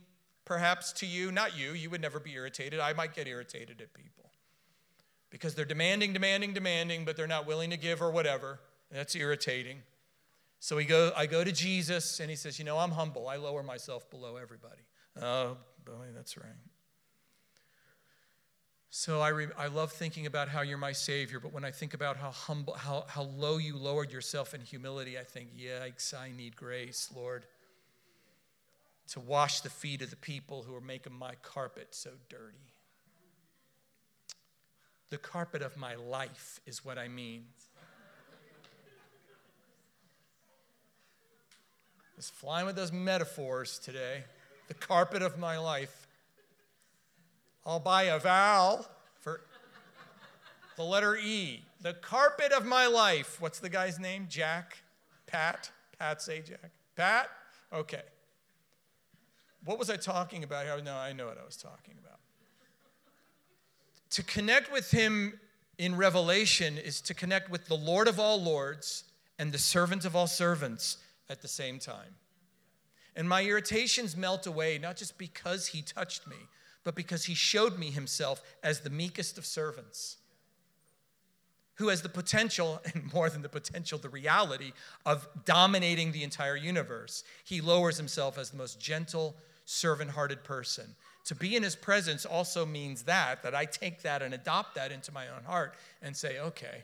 perhaps, 0.46 0.92
to 0.94 1.06
you. 1.06 1.32
Not 1.32 1.58
you, 1.58 1.74
you 1.74 1.90
would 1.90 2.02
never 2.02 2.20
be 2.20 2.34
irritated. 2.34 2.80
I 2.80 2.94
might 2.94 3.14
get 3.14 3.28
irritated 3.28 3.82
at 3.82 3.94
people 3.94 4.32
because 5.30 5.56
they're 5.56 5.66
demanding, 5.66 6.14
demanding, 6.14 6.54
demanding, 6.54 7.06
but 7.06 7.16
they're 7.16 7.28
not 7.28 7.48
willing 7.48 7.70
to 7.72 7.78
give 7.78 8.02
or 8.02 8.12
whatever. 8.12 8.60
That's 8.92 9.16
irritating. 9.16 9.78
So 10.60 10.76
we 10.76 10.86
go, 10.86 11.12
I 11.18 11.26
go 11.26 11.44
to 11.44 11.52
Jesus, 11.52 12.20
and 12.20 12.30
he 12.30 12.36
says, 12.36 12.60
You 12.60 12.66
know, 12.66 12.78
I'm 12.78 12.92
humble. 12.92 13.28
I 13.28 13.38
lower 13.38 13.64
myself 13.64 14.10
below 14.12 14.36
everybody. 14.36 14.82
Oh, 15.20 15.58
boy, 15.86 16.08
that's 16.14 16.38
right. 16.38 16.46
So 18.92 19.22
I, 19.22 19.30
re, 19.30 19.48
I 19.58 19.68
love 19.68 19.92
thinking 19.92 20.26
about 20.26 20.50
how 20.50 20.62
you're 20.62 20.78
my 20.78 20.92
Savior, 20.92 21.40
but 21.40 21.54
when 21.54 21.66
I 21.66 21.72
think 21.72 21.94
about 21.94 22.18
how 22.18 22.30
humble, 22.30 22.74
how, 22.74 23.06
how 23.08 23.24
low 23.24 23.58
you 23.58 23.76
lowered 23.78 24.12
yourself 24.12 24.54
in 24.54 24.62
humility, 24.62 25.18
I 25.18 25.24
think, 25.24 25.50
yikes, 25.58 26.14
I 26.14 26.32
need 26.32 26.56
grace, 26.56 27.10
Lord 27.16 27.46
to 29.12 29.20
wash 29.20 29.60
the 29.60 29.70
feet 29.70 30.02
of 30.02 30.10
the 30.10 30.16
people 30.16 30.64
who 30.64 30.74
are 30.74 30.82
making 30.82 31.14
my 31.14 31.34
carpet 31.42 31.88
so 31.92 32.12
dirty. 32.30 32.72
The 35.10 35.18
carpet 35.18 35.62
of 35.62 35.76
my 35.76 35.96
life 35.96 36.62
is 36.66 36.86
what 36.86 36.98
I 36.98 37.10
mean. 37.10 37.44
Just 42.16 42.34
flying 42.34 42.66
with 42.66 42.78
those 42.78 42.94
metaphors 42.94 43.80
today. 43.80 44.24
The 44.70 44.76
carpet 44.76 45.22
of 45.22 45.38
my 45.38 45.58
life. 45.58 46.01
I'll 47.66 47.80
buy 47.80 48.04
a 48.04 48.20
vowel 48.20 48.88
for 49.20 49.42
the 50.76 50.84
letter 50.84 51.16
E. 51.16 51.64
The 51.82 51.94
carpet 51.94 52.52
of 52.52 52.66
my 52.66 52.88
life. 52.88 53.40
What's 53.40 53.60
the 53.60 53.70
guy's 53.70 54.00
name? 54.00 54.28
Jack? 54.30 54.78
Pat? 55.28 55.72
Pat 55.98 56.20
Sajak. 56.20 56.58
Pat? 56.96 57.30
Okay. 57.74 58.02
What 59.64 59.78
was 59.78 59.90
I 59.90 59.98
talking 59.98 60.44
about 60.44 60.66
here? 60.66 60.82
No, 60.84 60.96
I 60.96 61.14
know 61.14 61.28
what 61.28 61.38
I 61.38 61.46
was 61.46 61.58
talking 61.58 61.96
about. 62.04 62.20
To 64.12 64.24
connect 64.24 64.72
with 64.72 64.92
Him 64.92 65.40
in 65.78 65.96
Revelation 65.96 66.78
is 66.78 67.02
to 67.02 67.14
connect 67.14 67.50
with 67.50 67.68
the 67.68 67.76
Lord 67.76 68.08
of 68.08 68.20
all 68.20 68.42
lords 68.42 69.04
and 69.40 69.52
the 69.52 69.58
servant 69.58 70.04
of 70.04 70.16
all 70.16 70.28
servants 70.28 70.98
at 71.30 71.42
the 71.42 71.48
same 71.48 71.80
time. 71.80 72.16
And 73.16 73.28
my 73.28 73.44
irritations 73.44 74.18
melt 74.18 74.48
away, 74.48 74.78
not 74.78 74.98
just 74.98 75.18
because 75.18 75.68
He 75.68 75.82
touched 75.82 76.28
me, 76.28 76.36
but 76.84 76.96
because 76.96 77.26
He 77.26 77.34
showed 77.34 77.78
me 77.78 77.92
Himself 77.92 78.42
as 78.64 78.82
the 78.82 78.90
meekest 78.90 79.38
of 79.38 79.46
servants 79.46 80.18
who 81.82 81.90
has 81.90 82.02
the 82.02 82.10
potential, 82.10 82.80
and 82.94 83.12
more 83.14 83.30
than 83.30 83.42
the 83.42 83.50
potential, 83.50 83.98
the 83.98 84.10
reality 84.10 84.72
of 85.06 85.28
dominating 85.46 86.12
the 86.12 86.24
entire 86.24 86.56
universe. 86.56 87.24
He 87.44 87.60
lowers 87.60 87.98
himself 87.98 88.38
as 88.38 88.52
the 88.52 88.58
most 88.58 88.80
gentle, 88.80 89.36
servant 89.66 90.12
hearted 90.12 90.44
person. 90.44 90.96
To 91.26 91.36
be 91.36 91.56
in 91.56 91.64
his 91.64 91.76
presence 91.76 92.26
also 92.26 92.66
means 92.66 93.04
that, 93.04 93.44
that 93.44 93.54
I 93.54 93.66
take 93.66 94.02
that 94.04 94.22
and 94.22 94.34
adopt 94.34 94.76
that 94.76 94.92
into 94.92 95.12
my 95.12 95.28
own 95.30 95.44
heart 95.44 95.76
and 96.02 96.16
say, 96.16 96.40
okay, 96.40 96.84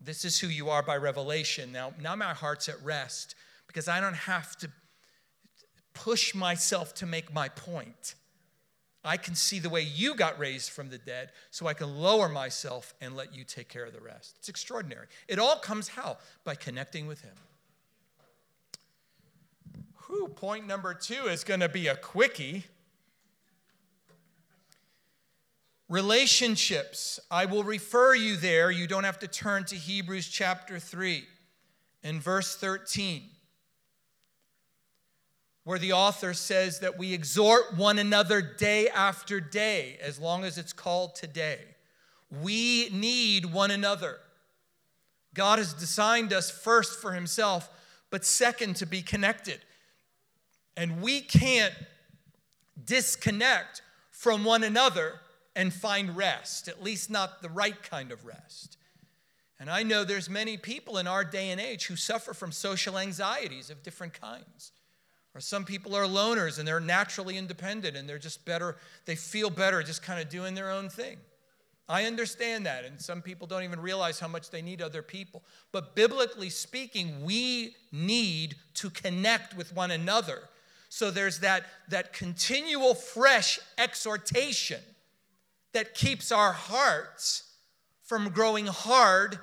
this 0.00 0.24
is 0.24 0.38
who 0.38 0.48
you 0.48 0.68
are 0.68 0.82
by 0.82 0.96
revelation. 0.96 1.72
Now, 1.72 1.94
now 2.00 2.14
my 2.14 2.34
heart's 2.34 2.68
at 2.68 2.82
rest 2.82 3.34
because 3.66 3.88
I 3.88 4.00
don't 4.00 4.14
have 4.14 4.56
to 4.56 4.70
push 5.94 6.34
myself 6.34 6.94
to 6.96 7.06
make 7.06 7.32
my 7.32 7.48
point. 7.48 8.14
I 9.04 9.18
can 9.18 9.34
see 9.34 9.58
the 9.58 9.68
way 9.68 9.82
you 9.82 10.14
got 10.14 10.38
raised 10.38 10.70
from 10.70 10.88
the 10.88 10.96
dead, 10.96 11.30
so 11.50 11.66
I 11.66 11.74
can 11.74 11.98
lower 11.98 12.28
myself 12.28 12.94
and 13.02 13.14
let 13.14 13.34
you 13.36 13.44
take 13.44 13.68
care 13.68 13.84
of 13.84 13.92
the 13.92 14.00
rest. 14.00 14.36
It's 14.38 14.48
extraordinary. 14.48 15.06
It 15.28 15.38
all 15.38 15.56
comes 15.56 15.88
how? 15.88 16.16
By 16.42 16.54
connecting 16.54 17.06
with 17.06 17.20
Him. 17.20 17.34
Whew, 20.06 20.28
point 20.28 20.66
number 20.66 20.94
two 20.94 21.26
is 21.28 21.44
going 21.44 21.60
to 21.60 21.68
be 21.68 21.88
a 21.88 21.96
quickie. 21.96 22.64
Relationships. 25.88 27.20
I 27.30 27.44
will 27.44 27.64
refer 27.64 28.14
you 28.14 28.36
there. 28.36 28.70
You 28.70 28.86
don't 28.86 29.04
have 29.04 29.18
to 29.18 29.28
turn 29.28 29.64
to 29.66 29.76
Hebrews 29.76 30.28
chapter 30.28 30.78
3 30.78 31.24
and 32.02 32.22
verse 32.22 32.56
13 32.56 33.33
where 35.64 35.78
the 35.78 35.92
author 35.92 36.34
says 36.34 36.80
that 36.80 36.98
we 36.98 37.12
exhort 37.14 37.76
one 37.76 37.98
another 37.98 38.42
day 38.42 38.88
after 38.88 39.40
day, 39.40 39.98
as 40.02 40.18
long 40.18 40.44
as 40.44 40.58
it's 40.58 40.72
called 40.72 41.14
today. 41.14 41.58
We 42.42 42.90
need 42.90 43.46
one 43.46 43.70
another. 43.70 44.18
God 45.32 45.58
has 45.58 45.72
designed 45.72 46.32
us 46.32 46.50
first 46.50 47.00
for 47.00 47.12
Himself, 47.12 47.70
but 48.10 48.24
second 48.24 48.76
to 48.76 48.86
be 48.86 49.02
connected. 49.02 49.60
And 50.76 51.00
we 51.00 51.20
can't 51.20 51.74
disconnect 52.84 53.82
from 54.10 54.44
one 54.44 54.64
another 54.64 55.20
and 55.56 55.72
find 55.72 56.16
rest, 56.16 56.68
at 56.68 56.82
least 56.82 57.10
not 57.10 57.40
the 57.40 57.48
right 57.48 57.80
kind 57.82 58.12
of 58.12 58.24
rest. 58.26 58.76
And 59.58 59.70
I 59.70 59.82
know 59.82 60.04
there's 60.04 60.28
many 60.28 60.56
people 60.56 60.98
in 60.98 61.06
our 61.06 61.24
day 61.24 61.50
and 61.50 61.60
age 61.60 61.86
who 61.86 61.96
suffer 61.96 62.34
from 62.34 62.52
social 62.52 62.98
anxieties 62.98 63.70
of 63.70 63.82
different 63.82 64.20
kinds. 64.20 64.72
Or 65.34 65.40
some 65.40 65.64
people 65.64 65.96
are 65.96 66.04
loners 66.04 66.58
and 66.58 66.68
they're 66.68 66.80
naturally 66.80 67.36
independent 67.36 67.96
and 67.96 68.08
they're 68.08 68.18
just 68.18 68.44
better, 68.44 68.76
they 69.04 69.16
feel 69.16 69.50
better 69.50 69.82
just 69.82 70.02
kind 70.02 70.20
of 70.20 70.28
doing 70.28 70.54
their 70.54 70.70
own 70.70 70.88
thing. 70.88 71.18
I 71.86 72.04
understand 72.04 72.64
that, 72.64 72.84
and 72.84 72.98
some 72.98 73.20
people 73.20 73.46
don't 73.46 73.62
even 73.62 73.78
realize 73.80 74.18
how 74.18 74.28
much 74.28 74.48
they 74.48 74.62
need 74.62 74.80
other 74.80 75.02
people. 75.02 75.42
But 75.70 75.94
biblically 75.94 76.48
speaking, 76.48 77.22
we 77.24 77.76
need 77.92 78.56
to 78.74 78.88
connect 78.88 79.54
with 79.54 79.74
one 79.74 79.90
another. 79.90 80.48
So 80.88 81.10
there's 81.10 81.40
that, 81.40 81.64
that 81.90 82.14
continual 82.14 82.94
fresh 82.94 83.58
exhortation 83.76 84.80
that 85.72 85.94
keeps 85.94 86.32
our 86.32 86.52
hearts 86.52 87.50
from 88.02 88.30
growing 88.30 88.66
hard 88.66 89.38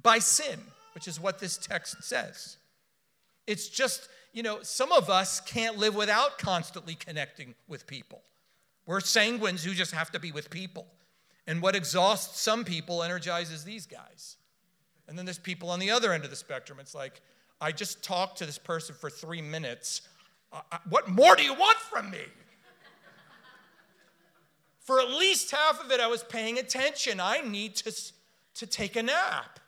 by 0.00 0.18
sin, 0.18 0.60
which 0.94 1.08
is 1.08 1.20
what 1.20 1.40
this 1.40 1.58
text 1.58 2.02
says. 2.02 2.56
It's 3.46 3.68
just 3.68 4.08
you 4.36 4.42
know, 4.42 4.58
some 4.60 4.92
of 4.92 5.08
us 5.08 5.40
can't 5.40 5.78
live 5.78 5.94
without 5.94 6.36
constantly 6.36 6.94
connecting 6.94 7.54
with 7.68 7.86
people. 7.86 8.20
We're 8.84 9.00
sanguines 9.00 9.64
who 9.64 9.72
just 9.72 9.92
have 9.92 10.12
to 10.12 10.20
be 10.20 10.30
with 10.30 10.50
people. 10.50 10.86
And 11.46 11.62
what 11.62 11.74
exhausts 11.74 12.38
some 12.38 12.62
people 12.62 13.02
energizes 13.02 13.64
these 13.64 13.86
guys. 13.86 14.36
And 15.08 15.16
then 15.16 15.24
there's 15.24 15.38
people 15.38 15.70
on 15.70 15.78
the 15.78 15.90
other 15.90 16.12
end 16.12 16.24
of 16.24 16.28
the 16.28 16.36
spectrum. 16.36 16.78
It's 16.80 16.94
like, 16.94 17.22
I 17.62 17.72
just 17.72 18.04
talked 18.04 18.36
to 18.38 18.46
this 18.46 18.58
person 18.58 18.94
for 18.94 19.08
three 19.08 19.40
minutes. 19.40 20.02
Uh 20.52 20.60
what 20.90 21.08
more 21.08 21.34
do 21.34 21.42
you 21.42 21.54
want 21.54 21.78
from 21.78 22.10
me? 22.10 22.20
for 24.80 25.00
at 25.00 25.08
least 25.08 25.50
half 25.50 25.82
of 25.82 25.90
it, 25.90 25.98
I 25.98 26.08
was 26.08 26.22
paying 26.22 26.58
attention. 26.58 27.20
I 27.20 27.40
need 27.40 27.74
to, 27.76 28.12
to 28.56 28.66
take 28.66 28.96
a 28.96 29.02
nap 29.02 29.60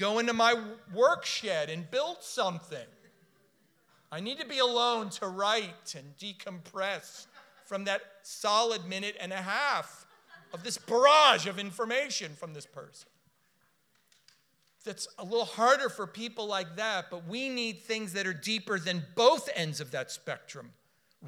go 0.00 0.18
into 0.18 0.32
my 0.32 0.60
work 0.94 1.24
shed 1.24 1.68
and 1.68 1.88
build 1.90 2.16
something. 2.22 2.86
I 4.10 4.18
need 4.18 4.40
to 4.40 4.46
be 4.46 4.58
alone 4.58 5.10
to 5.10 5.28
write 5.28 5.94
and 5.96 6.16
decompress 6.16 7.26
from 7.66 7.84
that 7.84 8.00
solid 8.22 8.86
minute 8.86 9.16
and 9.20 9.32
a 9.32 9.36
half 9.36 10.06
of 10.52 10.64
this 10.64 10.78
barrage 10.78 11.46
of 11.46 11.58
information 11.60 12.32
from 12.34 12.54
this 12.54 12.66
person. 12.66 13.08
That's 14.84 15.06
a 15.18 15.24
little 15.24 15.44
harder 15.44 15.90
for 15.90 16.06
people 16.06 16.46
like 16.46 16.76
that, 16.76 17.06
but 17.10 17.28
we 17.28 17.50
need 17.50 17.82
things 17.82 18.14
that 18.14 18.26
are 18.26 18.32
deeper 18.32 18.78
than 18.78 19.04
both 19.14 19.48
ends 19.54 19.80
of 19.80 19.90
that 19.90 20.10
spectrum 20.10 20.72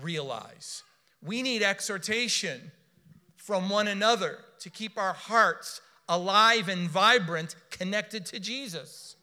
realize. 0.00 0.82
We 1.22 1.42
need 1.42 1.62
exhortation 1.62 2.72
from 3.36 3.68
one 3.68 3.88
another 3.88 4.38
to 4.60 4.70
keep 4.70 4.98
our 4.98 5.12
hearts 5.12 5.82
alive 6.12 6.68
and 6.68 6.90
vibrant, 6.90 7.56
connected 7.70 8.26
to 8.26 8.38
Jesus. 8.38 9.16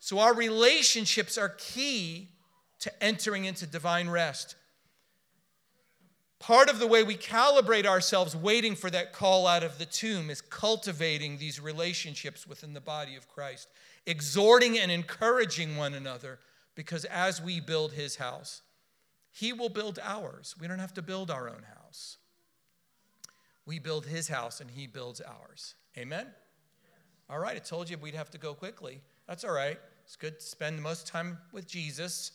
So 0.00 0.18
our 0.18 0.34
relationships 0.34 1.38
are 1.38 1.50
key 1.50 2.30
to 2.80 3.02
entering 3.02 3.44
into 3.44 3.66
divine 3.66 4.08
rest. 4.08 4.56
Part 6.40 6.68
of 6.68 6.78
the 6.78 6.86
way 6.86 7.04
we 7.04 7.16
calibrate 7.16 7.86
ourselves 7.86 8.34
waiting 8.34 8.74
for 8.74 8.90
that 8.90 9.12
call 9.12 9.46
out 9.46 9.62
of 9.62 9.78
the 9.78 9.86
tomb 9.86 10.30
is 10.30 10.40
cultivating 10.40 11.36
these 11.36 11.60
relationships 11.60 12.46
within 12.46 12.72
the 12.72 12.80
body 12.80 13.14
of 13.14 13.28
Christ, 13.28 13.68
exhorting 14.06 14.78
and 14.78 14.90
encouraging 14.90 15.76
one 15.76 15.94
another, 15.94 16.38
because 16.74 17.04
as 17.04 17.40
we 17.40 17.60
build 17.60 17.92
his 17.92 18.16
house, 18.16 18.62
he 19.30 19.52
will 19.52 19.68
build 19.68 20.00
ours. 20.02 20.56
We 20.58 20.66
don't 20.66 20.78
have 20.78 20.94
to 20.94 21.02
build 21.02 21.30
our 21.30 21.48
own 21.48 21.64
house. 21.76 22.16
We 23.70 23.78
build 23.78 24.04
his 24.04 24.26
house 24.26 24.60
and 24.60 24.68
he 24.68 24.88
builds 24.88 25.20
ours. 25.20 25.76
Amen? 25.96 26.26
All 27.28 27.38
right, 27.38 27.54
I 27.54 27.60
told 27.60 27.88
you 27.88 27.96
we'd 27.98 28.16
have 28.16 28.28
to 28.30 28.38
go 28.38 28.52
quickly. 28.52 29.00
That's 29.28 29.44
all 29.44 29.52
right. 29.52 29.78
It's 30.02 30.16
good 30.16 30.40
to 30.40 30.44
spend 30.44 30.76
the 30.76 30.82
most 30.82 31.06
time 31.06 31.38
with 31.52 31.68
Jesus 31.68 32.32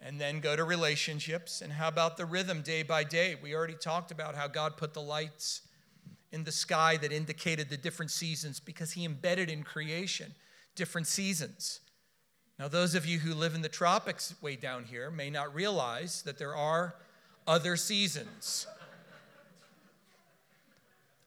and 0.00 0.20
then 0.20 0.40
go 0.40 0.56
to 0.56 0.64
relationships. 0.64 1.62
And 1.62 1.72
how 1.72 1.86
about 1.86 2.16
the 2.16 2.26
rhythm 2.26 2.62
day 2.62 2.82
by 2.82 3.04
day? 3.04 3.36
We 3.40 3.54
already 3.54 3.76
talked 3.76 4.10
about 4.10 4.34
how 4.34 4.48
God 4.48 4.76
put 4.76 4.92
the 4.92 5.00
lights 5.00 5.60
in 6.32 6.42
the 6.42 6.50
sky 6.50 6.96
that 6.96 7.12
indicated 7.12 7.70
the 7.70 7.76
different 7.76 8.10
seasons 8.10 8.58
because 8.58 8.90
he 8.90 9.04
embedded 9.04 9.48
in 9.48 9.62
creation 9.62 10.34
different 10.74 11.06
seasons. 11.06 11.78
Now, 12.58 12.66
those 12.66 12.96
of 12.96 13.06
you 13.06 13.20
who 13.20 13.34
live 13.34 13.54
in 13.54 13.62
the 13.62 13.68
tropics 13.68 14.34
way 14.42 14.56
down 14.56 14.82
here 14.82 15.12
may 15.12 15.30
not 15.30 15.54
realize 15.54 16.22
that 16.22 16.38
there 16.38 16.56
are 16.56 16.96
other 17.46 17.76
seasons. 17.76 18.66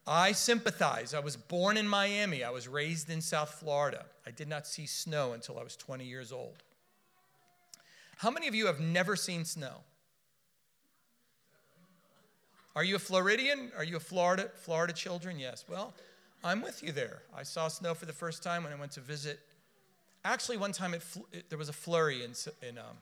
I 0.07 0.31
sympathize. 0.31 1.13
I 1.13 1.19
was 1.19 1.35
born 1.35 1.77
in 1.77 1.87
Miami. 1.87 2.43
I 2.43 2.49
was 2.49 2.67
raised 2.67 3.09
in 3.09 3.21
South 3.21 3.51
Florida. 3.51 4.05
I 4.25 4.31
did 4.31 4.47
not 4.47 4.65
see 4.65 4.85
snow 4.85 5.33
until 5.33 5.59
I 5.59 5.63
was 5.63 5.75
20 5.75 6.05
years 6.05 6.31
old. 6.31 6.63
How 8.17 8.31
many 8.31 8.47
of 8.47 8.55
you 8.55 8.67
have 8.67 8.79
never 8.79 9.15
seen 9.15 9.45
snow? 9.45 9.75
Are 12.75 12.83
you 12.83 12.95
a 12.95 12.99
Floridian? 12.99 13.71
Are 13.77 13.83
you 13.83 13.97
a 13.97 13.99
Florida 13.99 14.49
Florida 14.55 14.93
children? 14.93 15.37
Yes. 15.37 15.65
Well, 15.67 15.93
I'm 16.43 16.61
with 16.61 16.81
you 16.81 16.91
there. 16.91 17.21
I 17.35 17.43
saw 17.43 17.67
snow 17.67 17.93
for 17.93 18.05
the 18.05 18.13
first 18.13 18.41
time 18.41 18.63
when 18.63 18.71
I 18.71 18.75
went 18.75 18.93
to 18.93 19.01
visit. 19.01 19.39
Actually, 20.23 20.57
one 20.57 20.71
time 20.71 20.93
it, 20.93 21.03
it, 21.31 21.49
there 21.49 21.57
was 21.57 21.69
a 21.69 21.73
flurry 21.73 22.23
in, 22.23 22.31
in 22.67 22.77
um, 22.77 22.95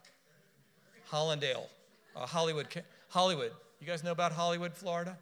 Hallandale, 1.12 1.68
uh, 2.16 2.26
Hollywood. 2.26 2.68
Hollywood. 3.10 3.52
You 3.80 3.88
guys 3.88 4.04
know 4.04 4.12
about 4.12 4.32
Hollywood, 4.32 4.74
Florida? 4.74 5.18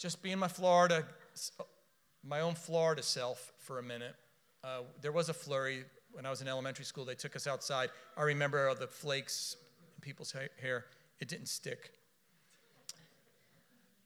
Just 0.00 0.22
being 0.22 0.38
my 0.38 0.48
Florida, 0.48 1.04
my 2.24 2.40
own 2.40 2.54
Florida 2.54 3.02
self 3.02 3.52
for 3.58 3.78
a 3.78 3.82
minute. 3.82 4.14
Uh, 4.64 4.80
there 5.02 5.12
was 5.12 5.28
a 5.28 5.34
flurry 5.34 5.84
when 6.12 6.24
I 6.24 6.30
was 6.30 6.40
in 6.40 6.48
elementary 6.48 6.86
school. 6.86 7.04
They 7.04 7.14
took 7.14 7.36
us 7.36 7.46
outside. 7.46 7.90
I 8.16 8.22
remember 8.22 8.74
the 8.74 8.86
flakes 8.86 9.56
in 9.94 10.00
people's 10.00 10.34
hair. 10.60 10.86
It 11.20 11.28
didn't 11.28 11.48
stick. 11.48 11.92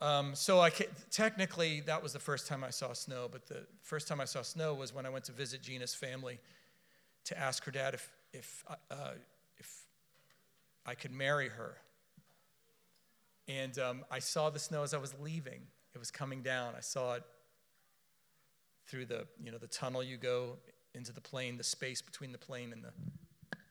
Um, 0.00 0.34
so 0.34 0.60
I 0.60 0.70
technically 1.12 1.80
that 1.82 2.02
was 2.02 2.12
the 2.12 2.18
first 2.18 2.48
time 2.48 2.64
I 2.64 2.70
saw 2.70 2.92
snow, 2.92 3.28
but 3.30 3.46
the 3.46 3.64
first 3.80 4.08
time 4.08 4.20
I 4.20 4.24
saw 4.24 4.42
snow 4.42 4.74
was 4.74 4.92
when 4.92 5.06
I 5.06 5.10
went 5.10 5.24
to 5.26 5.32
visit 5.32 5.62
Gina's 5.62 5.94
family 5.94 6.40
to 7.26 7.38
ask 7.38 7.64
her 7.64 7.70
dad 7.70 7.94
if 7.94 8.10
if 8.32 8.64
uh, 8.90 9.12
if 9.56 9.84
I 10.84 10.94
could 10.94 11.12
marry 11.12 11.48
her. 11.50 11.76
And 13.46 13.78
um, 13.78 14.04
I 14.10 14.18
saw 14.18 14.50
the 14.50 14.58
snow 14.58 14.82
as 14.82 14.92
I 14.92 14.98
was 14.98 15.14
leaving. 15.22 15.60
It 15.94 15.98
was 15.98 16.10
coming 16.10 16.42
down. 16.42 16.74
I 16.76 16.80
saw 16.80 17.14
it 17.14 17.22
through 18.86 19.06
the, 19.06 19.26
you 19.42 19.52
know, 19.52 19.58
the 19.58 19.68
tunnel 19.68 20.02
you 20.02 20.16
go 20.16 20.56
into 20.94 21.12
the 21.12 21.20
plane, 21.20 21.56
the 21.56 21.64
space 21.64 22.02
between 22.02 22.32
the 22.32 22.38
plane 22.38 22.72
and 22.72 22.82
the, 22.82 22.92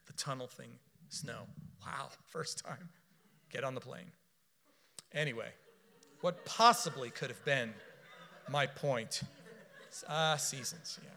the 0.05 0.13
tunnel 0.13 0.47
thing, 0.47 0.79
snow. 1.09 1.47
Wow, 1.85 2.09
first 2.27 2.63
time. 2.65 2.89
Get 3.51 3.63
on 3.63 3.75
the 3.75 3.81
plane. 3.81 4.11
Anyway, 5.13 5.49
What 6.21 6.43
possibly 6.45 7.11
could 7.11 7.29
have 7.29 7.43
been 7.45 7.73
my 8.49 8.65
point? 8.65 9.21
Ah, 10.09 10.37
seasons, 10.37 10.99
yeah. 11.03 11.09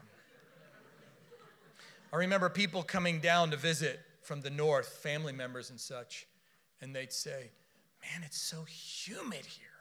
I 2.12 2.16
remember 2.16 2.48
people 2.50 2.82
coming 2.82 3.20
down 3.20 3.50
to 3.52 3.57
visit 3.57 4.00
from 4.22 4.42
the 4.42 4.50
north, 4.50 4.88
family 4.88 5.32
members 5.32 5.70
and 5.70 5.80
such, 5.80 6.26
and 6.80 6.94
they'd 6.94 7.12
say, 7.12 7.50
Man, 8.02 8.22
it's 8.24 8.40
so 8.40 8.64
humid 8.64 9.44
here. 9.46 9.75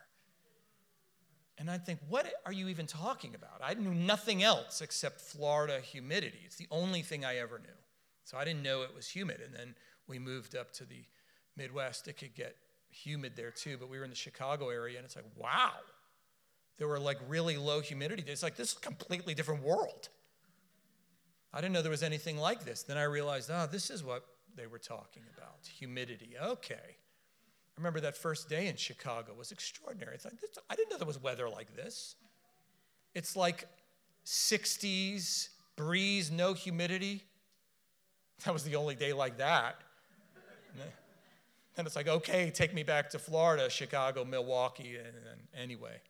And 1.58 1.70
I'd 1.70 1.86
think, 1.86 2.00
What 2.08 2.26
are 2.44 2.52
you 2.52 2.68
even 2.68 2.86
talking 2.86 3.34
about? 3.34 3.60
I 3.62 3.74
knew 3.74 3.94
nothing 3.94 4.42
else 4.42 4.80
except 4.80 5.20
Florida 5.20 5.80
humidity. 5.80 6.40
It's 6.44 6.56
the 6.56 6.68
only 6.70 7.02
thing 7.02 7.24
I 7.24 7.36
ever 7.36 7.58
knew. 7.58 7.68
So 8.24 8.36
I 8.36 8.44
didn't 8.44 8.62
know 8.62 8.82
it 8.82 8.94
was 8.94 9.08
humid. 9.08 9.40
And 9.44 9.54
then 9.54 9.74
we 10.06 10.18
moved 10.18 10.54
up 10.54 10.72
to 10.74 10.84
the 10.84 11.04
Midwest. 11.56 12.08
It 12.08 12.14
could 12.14 12.34
get 12.34 12.56
humid 12.90 13.32
there 13.36 13.50
too, 13.50 13.76
but 13.78 13.88
we 13.88 13.98
were 13.98 14.04
in 14.04 14.10
the 14.10 14.16
Chicago 14.16 14.70
area, 14.70 14.98
and 14.98 15.04
it's 15.04 15.16
like, 15.16 15.26
wow. 15.36 15.72
There 16.78 16.88
were 16.88 16.98
like 16.98 17.18
really 17.28 17.56
low 17.56 17.80
humidity 17.80 18.22
It's 18.26 18.42
Like, 18.42 18.56
this 18.56 18.72
is 18.72 18.78
a 18.78 18.80
completely 18.80 19.34
different 19.34 19.62
world. 19.62 20.08
I 21.52 21.60
didn't 21.60 21.72
know 21.72 21.80
there 21.80 21.90
was 21.90 22.02
anything 22.02 22.36
like 22.36 22.64
this. 22.64 22.82
Then 22.82 22.98
I 22.98 23.04
realized, 23.04 23.50
oh, 23.50 23.66
this 23.70 23.88
is 23.88 24.04
what 24.04 24.26
they 24.54 24.66
were 24.66 24.78
talking 24.78 25.22
about 25.36 25.66
humidity. 25.66 26.34
Okay. 26.40 26.96
I 27.76 27.80
remember 27.80 28.00
that 28.00 28.16
first 28.16 28.48
day 28.48 28.68
in 28.68 28.76
Chicago 28.76 29.34
was 29.34 29.52
extraordinary. 29.52 30.16
I 30.70 30.74
didn't 30.74 30.90
know 30.90 30.96
there 30.96 31.06
was 31.06 31.22
weather 31.22 31.48
like 31.48 31.76
this. 31.76 32.16
It's 33.14 33.36
like 33.36 33.66
60s, 34.24 35.48
breeze, 35.76 36.30
no 36.30 36.54
humidity. 36.54 37.22
That 38.44 38.52
was 38.52 38.64
the 38.64 38.76
only 38.76 38.94
day 38.94 39.12
like 39.12 39.38
that. 39.38 39.76
And 41.78 41.86
it's 41.86 41.96
like, 41.96 42.08
okay, 42.08 42.50
take 42.50 42.72
me 42.72 42.82
back 42.82 43.10
to 43.10 43.18
Florida, 43.18 43.68
Chicago, 43.68 44.24
Milwaukee, 44.24 44.96
and, 44.96 45.08
and 45.08 45.40
anyway. 45.54 46.00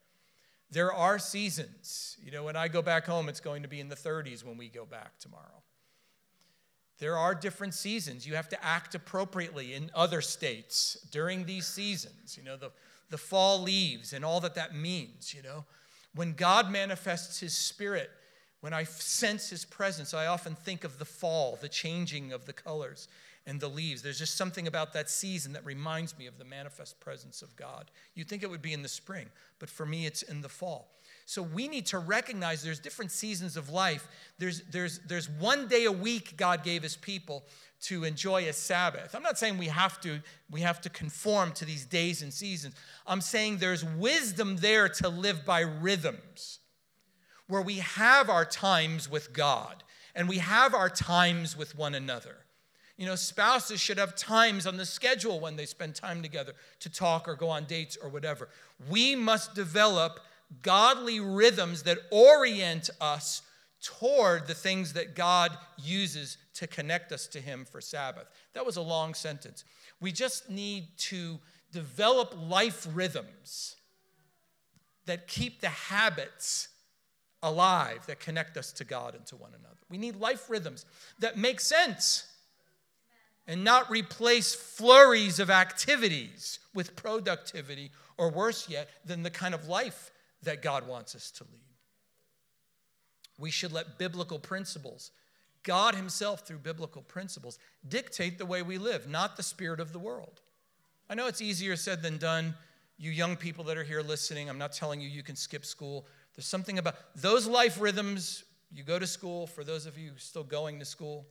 There 0.70 0.92
are 0.92 1.18
seasons. 1.18 2.16
You 2.22 2.30
know, 2.30 2.44
when 2.44 2.56
I 2.56 2.68
go 2.68 2.82
back 2.82 3.06
home, 3.06 3.28
it's 3.28 3.40
going 3.40 3.62
to 3.62 3.68
be 3.68 3.80
in 3.80 3.88
the 3.88 3.96
30s 3.96 4.44
when 4.44 4.56
we 4.56 4.68
go 4.68 4.84
back 4.84 5.18
tomorrow. 5.18 5.62
There 6.98 7.18
are 7.18 7.34
different 7.34 7.74
seasons. 7.74 8.26
You 8.26 8.34
have 8.36 8.48
to 8.48 8.64
act 8.64 8.94
appropriately 8.94 9.74
in 9.74 9.90
other 9.94 10.20
states 10.20 10.96
during 11.10 11.44
these 11.44 11.66
seasons. 11.66 12.36
You 12.36 12.44
know, 12.44 12.56
the, 12.56 12.70
the 13.10 13.18
fall 13.18 13.60
leaves 13.60 14.12
and 14.12 14.24
all 14.24 14.40
that 14.40 14.54
that 14.54 14.74
means, 14.74 15.34
you 15.34 15.42
know. 15.42 15.64
When 16.14 16.32
God 16.32 16.70
manifests 16.70 17.40
his 17.40 17.54
spirit, 17.54 18.10
when 18.60 18.72
I 18.72 18.84
sense 18.84 19.50
his 19.50 19.66
presence, 19.66 20.14
I 20.14 20.26
often 20.26 20.54
think 20.54 20.84
of 20.84 20.98
the 20.98 21.04
fall, 21.04 21.58
the 21.60 21.68
changing 21.68 22.32
of 22.32 22.46
the 22.46 22.54
colors 22.54 23.08
and 23.46 23.60
the 23.60 23.68
leaves. 23.68 24.02
There's 24.02 24.18
just 24.18 24.36
something 24.36 24.66
about 24.66 24.94
that 24.94 25.10
season 25.10 25.52
that 25.52 25.64
reminds 25.64 26.18
me 26.18 26.26
of 26.26 26.38
the 26.38 26.44
manifest 26.44 26.98
presence 26.98 27.42
of 27.42 27.54
God. 27.56 27.90
You'd 28.14 28.28
think 28.28 28.42
it 28.42 28.50
would 28.50 28.62
be 28.62 28.72
in 28.72 28.82
the 28.82 28.88
spring, 28.88 29.26
but 29.58 29.68
for 29.68 29.86
me, 29.86 30.06
it's 30.06 30.22
in 30.22 30.40
the 30.40 30.48
fall. 30.48 30.95
So 31.26 31.42
we 31.42 31.66
need 31.66 31.86
to 31.86 31.98
recognize 31.98 32.62
there's 32.62 32.78
different 32.78 33.10
seasons 33.10 33.56
of 33.56 33.68
life. 33.68 34.06
There's, 34.38 34.62
there's, 34.70 35.00
there's 35.00 35.28
one 35.28 35.66
day 35.66 35.84
a 35.84 35.92
week 35.92 36.36
God 36.36 36.62
gave 36.62 36.84
his 36.84 36.96
people 36.96 37.44
to 37.82 38.04
enjoy 38.04 38.48
a 38.48 38.52
Sabbath. 38.52 39.14
I'm 39.14 39.24
not 39.24 39.36
saying 39.36 39.58
we 39.58 39.66
have 39.66 40.00
to 40.00 40.20
we 40.50 40.62
have 40.62 40.80
to 40.82 40.88
conform 40.88 41.52
to 41.52 41.64
these 41.64 41.84
days 41.84 42.22
and 42.22 42.32
seasons. 42.32 42.74
I'm 43.06 43.20
saying 43.20 43.58
there's 43.58 43.84
wisdom 43.84 44.56
there 44.56 44.88
to 44.88 45.08
live 45.08 45.44
by 45.44 45.60
rhythms 45.60 46.60
where 47.48 47.60
we 47.60 47.78
have 47.78 48.30
our 48.30 48.44
times 48.44 49.10
with 49.10 49.32
God 49.32 49.82
and 50.14 50.28
we 50.28 50.38
have 50.38 50.74
our 50.74 50.88
times 50.88 51.56
with 51.56 51.76
one 51.76 51.94
another. 51.94 52.36
You 52.96 53.04
know, 53.04 53.14
spouses 53.14 53.78
should 53.78 53.98
have 53.98 54.16
times 54.16 54.66
on 54.66 54.78
the 54.78 54.86
schedule 54.86 55.38
when 55.38 55.56
they 55.56 55.66
spend 55.66 55.94
time 55.94 56.22
together 56.22 56.54
to 56.80 56.88
talk 56.88 57.28
or 57.28 57.34
go 57.34 57.50
on 57.50 57.64
dates 57.64 57.98
or 58.02 58.08
whatever. 58.08 58.48
We 58.88 59.14
must 59.14 59.54
develop 59.54 60.20
godly 60.62 61.20
rhythms 61.20 61.82
that 61.84 61.98
orient 62.10 62.90
us 63.00 63.42
toward 63.82 64.46
the 64.46 64.54
things 64.54 64.94
that 64.94 65.14
God 65.14 65.56
uses 65.76 66.38
to 66.54 66.66
connect 66.66 67.12
us 67.12 67.26
to 67.28 67.40
Him 67.40 67.64
for 67.64 67.80
Sabbath. 67.80 68.26
That 68.54 68.66
was 68.66 68.76
a 68.76 68.82
long 68.82 69.14
sentence. 69.14 69.64
We 70.00 70.12
just 70.12 70.50
need 70.50 70.88
to 70.98 71.38
develop 71.72 72.34
life 72.48 72.86
rhythms 72.92 73.76
that 75.06 75.28
keep 75.28 75.60
the 75.60 75.68
habits 75.68 76.68
alive, 77.42 78.04
that 78.06 78.18
connect 78.18 78.56
us 78.56 78.72
to 78.72 78.84
God 78.84 79.14
and 79.14 79.24
to 79.26 79.36
one 79.36 79.52
another. 79.54 79.76
We 79.88 79.98
need 79.98 80.16
life 80.16 80.50
rhythms 80.50 80.84
that 81.20 81.36
make 81.36 81.60
sense 81.60 82.26
and 83.46 83.62
not 83.62 83.88
replace 83.90 84.54
flurries 84.54 85.38
of 85.38 85.50
activities 85.50 86.58
with 86.74 86.96
productivity, 86.96 87.92
or 88.18 88.30
worse 88.30 88.68
yet, 88.68 88.88
than 89.04 89.22
the 89.22 89.30
kind 89.30 89.54
of 89.54 89.68
life 89.68 90.10
that 90.42 90.62
God 90.62 90.86
wants 90.86 91.14
us 91.14 91.30
to 91.32 91.44
lead. 91.44 91.60
We 93.38 93.50
should 93.50 93.72
let 93.72 93.98
biblical 93.98 94.38
principles, 94.38 95.10
God 95.62 95.94
Himself 95.94 96.46
through 96.46 96.58
biblical 96.58 97.02
principles, 97.02 97.58
dictate 97.86 98.38
the 98.38 98.46
way 98.46 98.62
we 98.62 98.78
live, 98.78 99.08
not 99.08 99.36
the 99.36 99.42
spirit 99.42 99.80
of 99.80 99.92
the 99.92 99.98
world. 99.98 100.40
I 101.08 101.14
know 101.14 101.26
it's 101.26 101.42
easier 101.42 101.76
said 101.76 102.02
than 102.02 102.18
done. 102.18 102.54
You 102.98 103.10
young 103.10 103.36
people 103.36 103.64
that 103.64 103.76
are 103.76 103.84
here 103.84 104.00
listening, 104.00 104.48
I'm 104.48 104.58
not 104.58 104.72
telling 104.72 105.00
you 105.00 105.08
you 105.08 105.22
can 105.22 105.36
skip 105.36 105.66
school. 105.66 106.06
There's 106.34 106.46
something 106.46 106.78
about 106.78 106.94
those 107.14 107.46
life 107.46 107.80
rhythms. 107.80 108.44
You 108.72 108.82
go 108.82 108.98
to 108.98 109.06
school, 109.06 109.46
for 109.46 109.64
those 109.64 109.86
of 109.86 109.98
you 109.98 110.12
still 110.16 110.44
going 110.44 110.78
to 110.78 110.84
school, 110.84 111.26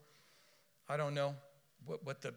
I 0.87 0.97
don't 0.97 1.13
know 1.13 1.35
what, 1.85 2.05
what 2.05 2.21
the, 2.21 2.33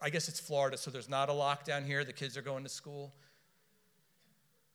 I 0.00 0.10
guess 0.10 0.28
it's 0.28 0.40
Florida, 0.40 0.76
so 0.76 0.90
there's 0.90 1.08
not 1.08 1.28
a 1.28 1.32
lockdown 1.32 1.84
here. 1.84 2.04
The 2.04 2.12
kids 2.12 2.36
are 2.36 2.42
going 2.42 2.64
to 2.64 2.70
school. 2.70 3.12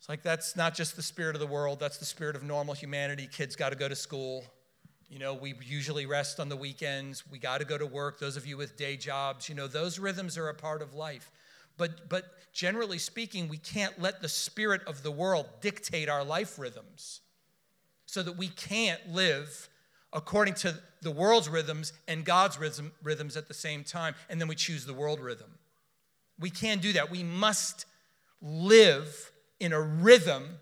It's 0.05 0.09
like 0.11 0.21
that's 0.21 0.55
not 0.55 0.75
just 0.75 0.95
the 0.95 1.01
spirit 1.01 1.35
of 1.35 1.39
the 1.39 1.47
world, 1.47 1.79
that's 1.79 1.97
the 1.97 2.05
spirit 2.05 2.35
of 2.35 2.43
normal 2.43 2.75
humanity. 2.75 3.27
Kids 3.27 3.55
got 3.55 3.69
to 3.69 3.75
go 3.75 3.89
to 3.89 3.95
school. 3.95 4.43
You 5.09 5.17
know, 5.17 5.33
we 5.33 5.55
usually 5.63 6.05
rest 6.05 6.39
on 6.39 6.47
the 6.47 6.55
weekends. 6.55 7.23
We 7.27 7.39
got 7.39 7.57
to 7.57 7.65
go 7.65 7.75
to 7.75 7.87
work. 7.87 8.19
Those 8.19 8.37
of 8.37 8.45
you 8.45 8.55
with 8.55 8.77
day 8.77 8.97
jobs, 8.97 9.49
you 9.49 9.55
know, 9.55 9.65
those 9.65 9.97
rhythms 9.97 10.37
are 10.37 10.47
a 10.47 10.53
part 10.53 10.83
of 10.83 10.93
life. 10.93 11.31
But, 11.75 12.07
but 12.07 12.25
generally 12.53 12.99
speaking, 12.99 13.47
we 13.47 13.57
can't 13.57 13.99
let 13.99 14.21
the 14.21 14.29
spirit 14.29 14.81
of 14.85 15.01
the 15.01 15.09
world 15.09 15.47
dictate 15.59 16.07
our 16.07 16.23
life 16.23 16.59
rhythms 16.59 17.21
so 18.05 18.21
that 18.21 18.37
we 18.37 18.49
can't 18.49 19.11
live 19.11 19.69
according 20.13 20.53
to 20.53 20.77
the 21.01 21.09
world's 21.09 21.49
rhythms 21.49 21.93
and 22.07 22.23
God's 22.23 22.59
rhythm, 22.59 22.91
rhythms 23.01 23.35
at 23.37 23.47
the 23.47 23.55
same 23.55 23.83
time, 23.83 24.13
and 24.29 24.39
then 24.39 24.47
we 24.47 24.55
choose 24.55 24.85
the 24.85 24.93
world 24.93 25.19
rhythm. 25.19 25.49
We 26.39 26.51
can't 26.51 26.83
do 26.83 26.93
that. 26.93 27.09
We 27.09 27.23
must 27.23 27.87
live 28.39 29.31
in 29.59 29.73
a 29.73 29.81
rhythm 29.81 30.57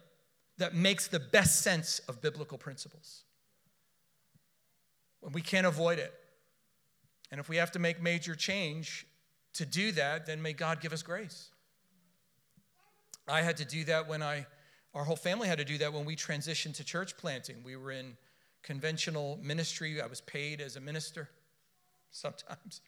that 0.57 0.75
makes 0.75 1.07
the 1.07 1.19
best 1.19 1.61
sense 1.61 1.99
of 2.07 2.21
biblical 2.21 2.57
principles. 2.57 3.23
We 5.33 5.41
can't 5.41 5.65
avoid 5.65 5.99
it. 5.99 6.13
And 7.31 7.39
if 7.39 7.49
we 7.49 7.57
have 7.57 7.71
to 7.71 7.79
make 7.79 8.01
major 8.01 8.35
change 8.35 9.07
to 9.53 9.65
do 9.65 9.91
that, 9.93 10.25
then 10.25 10.41
may 10.41 10.53
God 10.53 10.81
give 10.81 10.93
us 10.93 11.01
grace. 11.01 11.49
I 13.27 13.41
had 13.41 13.57
to 13.57 13.65
do 13.65 13.83
that 13.85 14.07
when 14.07 14.21
I, 14.21 14.45
our 14.93 15.03
whole 15.03 15.15
family 15.15 15.47
had 15.47 15.57
to 15.59 15.65
do 15.65 15.77
that 15.79 15.93
when 15.93 16.05
we 16.05 16.15
transitioned 16.15 16.75
to 16.75 16.83
church 16.83 17.17
planting. 17.17 17.63
We 17.63 17.75
were 17.75 17.91
in 17.91 18.17
conventional 18.61 19.39
ministry. 19.41 20.01
I 20.01 20.07
was 20.07 20.21
paid 20.21 20.61
as 20.61 20.75
a 20.75 20.81
minister 20.81 21.29
sometimes, 22.11 22.81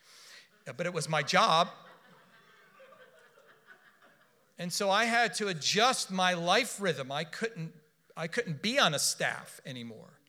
but 0.77 0.85
it 0.85 0.93
was 0.93 1.07
my 1.07 1.23
job. 1.23 1.69
And 4.57 4.71
so 4.71 4.89
I 4.89 5.05
had 5.05 5.33
to 5.35 5.47
adjust 5.47 6.11
my 6.11 6.33
life 6.33 6.79
rhythm. 6.79 7.11
I 7.11 7.25
couldn't, 7.25 7.73
I 8.15 8.27
couldn't 8.27 8.61
be 8.61 8.79
on 8.79 8.93
a 8.93 8.99
staff 8.99 9.59
anymore. 9.65 10.19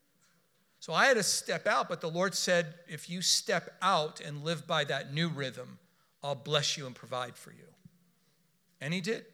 So 0.81 0.93
I 0.93 1.07
had 1.07 1.17
to 1.17 1.23
step 1.23 1.67
out, 1.67 1.89
but 1.89 2.01
the 2.01 2.11
Lord 2.11 2.35
said, 2.35 2.75
if 2.89 3.09
you 3.09 3.23
step 3.23 3.75
out 3.83 4.21
and 4.21 4.45
live 4.45 4.67
by 4.67 4.85
that 4.85 5.13
new 5.13 5.29
rhythm, 5.29 5.79
I'll 6.23 6.35
bless 6.35 6.77
you 6.77 6.87
and 6.87 6.95
provide 6.95 7.37
for 7.37 7.51
you. 7.51 7.67
And 8.81 8.93
He 8.93 9.01
did. 9.01 9.25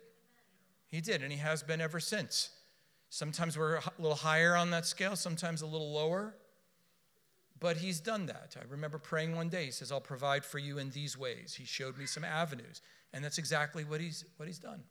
He 0.88 1.00
did, 1.00 1.22
and 1.22 1.32
He 1.32 1.38
has 1.38 1.62
been 1.62 1.80
ever 1.80 2.00
since. 2.00 2.50
Sometimes 3.10 3.58
we're 3.58 3.76
a 3.76 3.82
little 3.98 4.16
higher 4.16 4.56
on 4.56 4.70
that 4.70 4.86
scale, 4.86 5.16
sometimes 5.16 5.62
a 5.62 5.66
little 5.66 5.92
lower. 5.92 6.34
But 7.62 7.76
he's 7.76 8.00
done 8.00 8.26
that. 8.26 8.56
I 8.60 8.64
remember 8.68 8.98
praying 8.98 9.36
one 9.36 9.48
day, 9.48 9.66
he 9.66 9.70
says, 9.70 9.92
I'll 9.92 10.00
provide 10.00 10.44
for 10.44 10.58
you 10.58 10.78
in 10.78 10.90
these 10.90 11.16
ways. 11.16 11.54
He 11.54 11.64
showed 11.64 11.96
me 11.96 12.06
some 12.06 12.24
avenues. 12.24 12.82
And 13.12 13.24
that's 13.24 13.38
exactly 13.38 13.84
what 13.84 14.00
he's, 14.00 14.24
what 14.36 14.48
he's 14.48 14.58
done. 14.58 14.82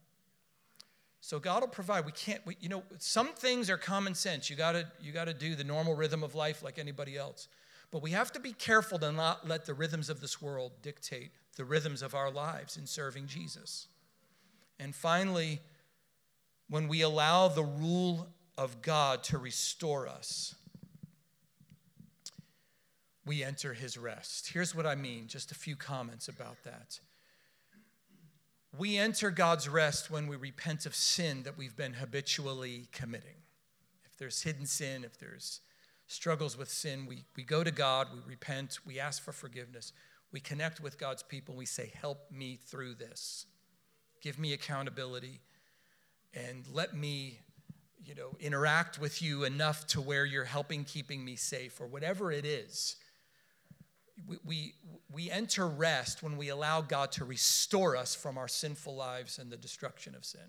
So 1.20 1.38
God 1.38 1.64
will 1.64 1.68
provide. 1.68 2.06
We 2.06 2.14
can't, 2.14 2.40
we, 2.46 2.56
you 2.62 2.70
know, 2.70 2.84
some 2.98 3.34
things 3.34 3.70
are 3.70 3.76
common 3.76 4.16
sense. 4.16 4.50
You 4.50 4.56
gotta, 4.56 4.88
you 5.02 5.12
gotta 5.12 5.34
do 5.34 5.54
the 5.54 5.66
normal 5.66 5.96
rhythm 5.96 6.24
of 6.24 6.34
life 6.34 6.64
like 6.64 6.80
anybody 6.80 7.18
else. 7.18 7.50
But 7.92 8.02
we 8.02 8.12
have 8.12 8.32
to 8.32 8.40
be 8.40 8.54
careful 8.54 8.98
to 9.00 9.12
not 9.12 9.46
let 9.46 9.66
the 9.66 9.74
rhythms 9.74 10.10
of 10.10 10.22
this 10.22 10.42
world 10.42 10.72
dictate 10.82 11.32
the 11.58 11.66
rhythms 11.66 12.02
of 12.02 12.16
our 12.16 12.32
lives 12.32 12.78
in 12.78 12.88
serving 12.88 13.28
Jesus. 13.28 13.90
And 14.80 14.96
finally, 14.96 15.60
when 16.70 16.88
we 16.88 17.02
allow 17.02 17.50
the 17.50 17.66
rule 17.66 18.30
of 18.58 18.82
God 18.82 19.24
to 19.26 19.38
restore 19.38 20.08
us, 20.08 20.56
we 23.26 23.44
enter 23.44 23.74
his 23.74 23.98
rest. 23.98 24.50
Here's 24.52 24.74
what 24.74 24.86
I 24.86 24.96
mean, 24.96 25.28
just 25.28 25.52
a 25.52 25.56
few 25.56 25.76
comments 25.76 26.28
about 26.28 26.58
that. 26.64 27.00
We 28.78 28.98
enter 28.98 29.32
God's 29.32 29.68
rest 29.68 30.10
when 30.10 30.28
we 30.28 30.38
repent 30.38 30.86
of 30.86 30.96
sin 30.96 31.44
that 31.44 31.58
we've 31.58 31.76
been 31.76 31.94
habitually 31.94 32.88
committing. 32.92 33.44
If 34.06 34.18
there's 34.18 34.42
hidden 34.44 34.66
sin, 34.66 35.04
if 35.04 35.20
there's 35.20 35.60
struggles 36.08 36.58
with 36.58 36.70
sin, 36.70 37.06
we, 37.06 37.26
we 37.36 37.44
go 37.44 37.64
to 37.64 37.72
God, 37.72 38.08
we 38.14 38.22
repent, 38.26 38.80
we 38.86 39.00
ask 39.00 39.22
for 39.22 39.34
forgiveness, 39.34 39.92
we 40.32 40.40
connect 40.40 40.80
with 40.80 40.98
God's 40.98 41.22
people, 41.22 41.56
we 41.56 41.66
say, 41.66 41.92
Help 42.00 42.32
me 42.32 42.58
through 42.66 42.96
this. 42.96 43.46
Give 44.22 44.40
me 44.40 44.54
accountability 44.54 45.42
and 46.34 46.66
let 46.72 46.96
me 46.96 47.40
you 48.04 48.16
know 48.16 48.36
interact 48.40 49.00
with 49.00 49.22
you 49.22 49.44
enough 49.44 49.86
to 49.88 50.02
where 50.02 50.26
you're 50.26 50.46
helping 50.46 50.84
keeping 50.84 51.24
me 51.24 51.36
safe 51.36 51.80
or 51.80 51.88
whatever 51.88 52.32
it 52.32 52.46
is 52.46 52.96
we, 54.28 54.38
we, 54.46 54.74
we 55.12 55.32
enter 55.32 55.68
rest 55.68 56.24
when 56.24 56.38
we 56.38 56.50
allow 56.50 56.82
God 56.82 57.12
to 57.14 57.26
restore 57.26 57.96
us 57.96 58.16
from 58.16 58.38
our 58.38 58.48
sinful 58.48 58.96
lives 58.96 59.40
and 59.40 59.52
the 59.52 59.58
destruction 59.58 60.16
of 60.16 60.26
sin. 60.26 60.42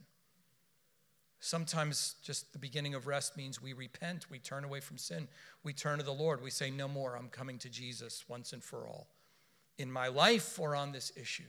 Sometimes 1.41 2.15
just 2.23 2.53
the 2.53 2.59
beginning 2.59 2.95
of 2.95 3.07
rest 3.07 3.37
means 3.37 3.61
we 3.61 3.73
repent, 3.73 4.31
we 4.31 4.39
turn 4.39 4.65
away 4.65 4.81
from 4.81 4.97
sin, 4.97 5.27
we 5.65 5.73
turn 5.73 5.99
to 5.99 6.05
the 6.05 6.13
Lord, 6.13 6.41
we 6.41 6.51
say, 6.51 6.71
No 6.71 6.87
more, 6.87 7.17
I'm 7.17 7.29
coming 7.29 7.59
to 7.59 7.69
Jesus 7.69 8.25
once 8.29 8.53
and 8.53 8.63
for 8.63 8.87
all 8.87 9.09
in 9.79 9.91
my 9.91 10.09
life 10.09 10.61
or 10.61 10.77
on 10.77 10.93
this 10.93 11.13
issue. 11.17 11.43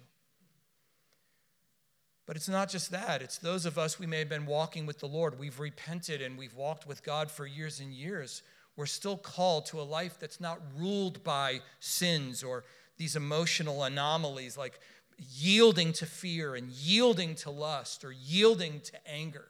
But 2.26 2.38
it's 2.38 2.50
not 2.50 2.70
just 2.70 2.90
that. 2.92 3.22
It's 3.22 3.38
those 3.38 3.66
of 3.66 3.78
us 3.78 4.00
we 4.00 4.08
may 4.08 4.20
have 4.20 4.30
been 4.30 4.46
walking 4.46 4.86
with 4.86 5.00
the 5.00 5.08
Lord. 5.08 5.38
We've 5.38 5.60
repented 5.60 6.22
and 6.22 6.38
we've 6.38 6.56
walked 6.56 6.88
with 6.88 7.04
God 7.04 7.30
for 7.30 7.46
years 7.46 7.80
and 7.80 7.94
years 7.94 8.44
we're 8.76 8.86
still 8.86 9.18
called 9.18 9.66
to 9.68 9.80
a 9.80 9.84
life 9.84 10.18
that's 10.20 10.40
not 10.40 10.60
ruled 10.78 11.24
by 11.24 11.62
sins 11.80 12.44
or 12.44 12.64
these 12.98 13.16
emotional 13.16 13.84
anomalies 13.84 14.58
like 14.58 14.80
yielding 15.18 15.94
to 15.94 16.06
fear 16.06 16.56
and 16.56 16.70
yielding 16.72 17.36
to 17.36 17.50
lust 17.50 18.04
or 18.04 18.12
yielding 18.12 18.80
to 18.82 18.94
anger. 19.08 19.48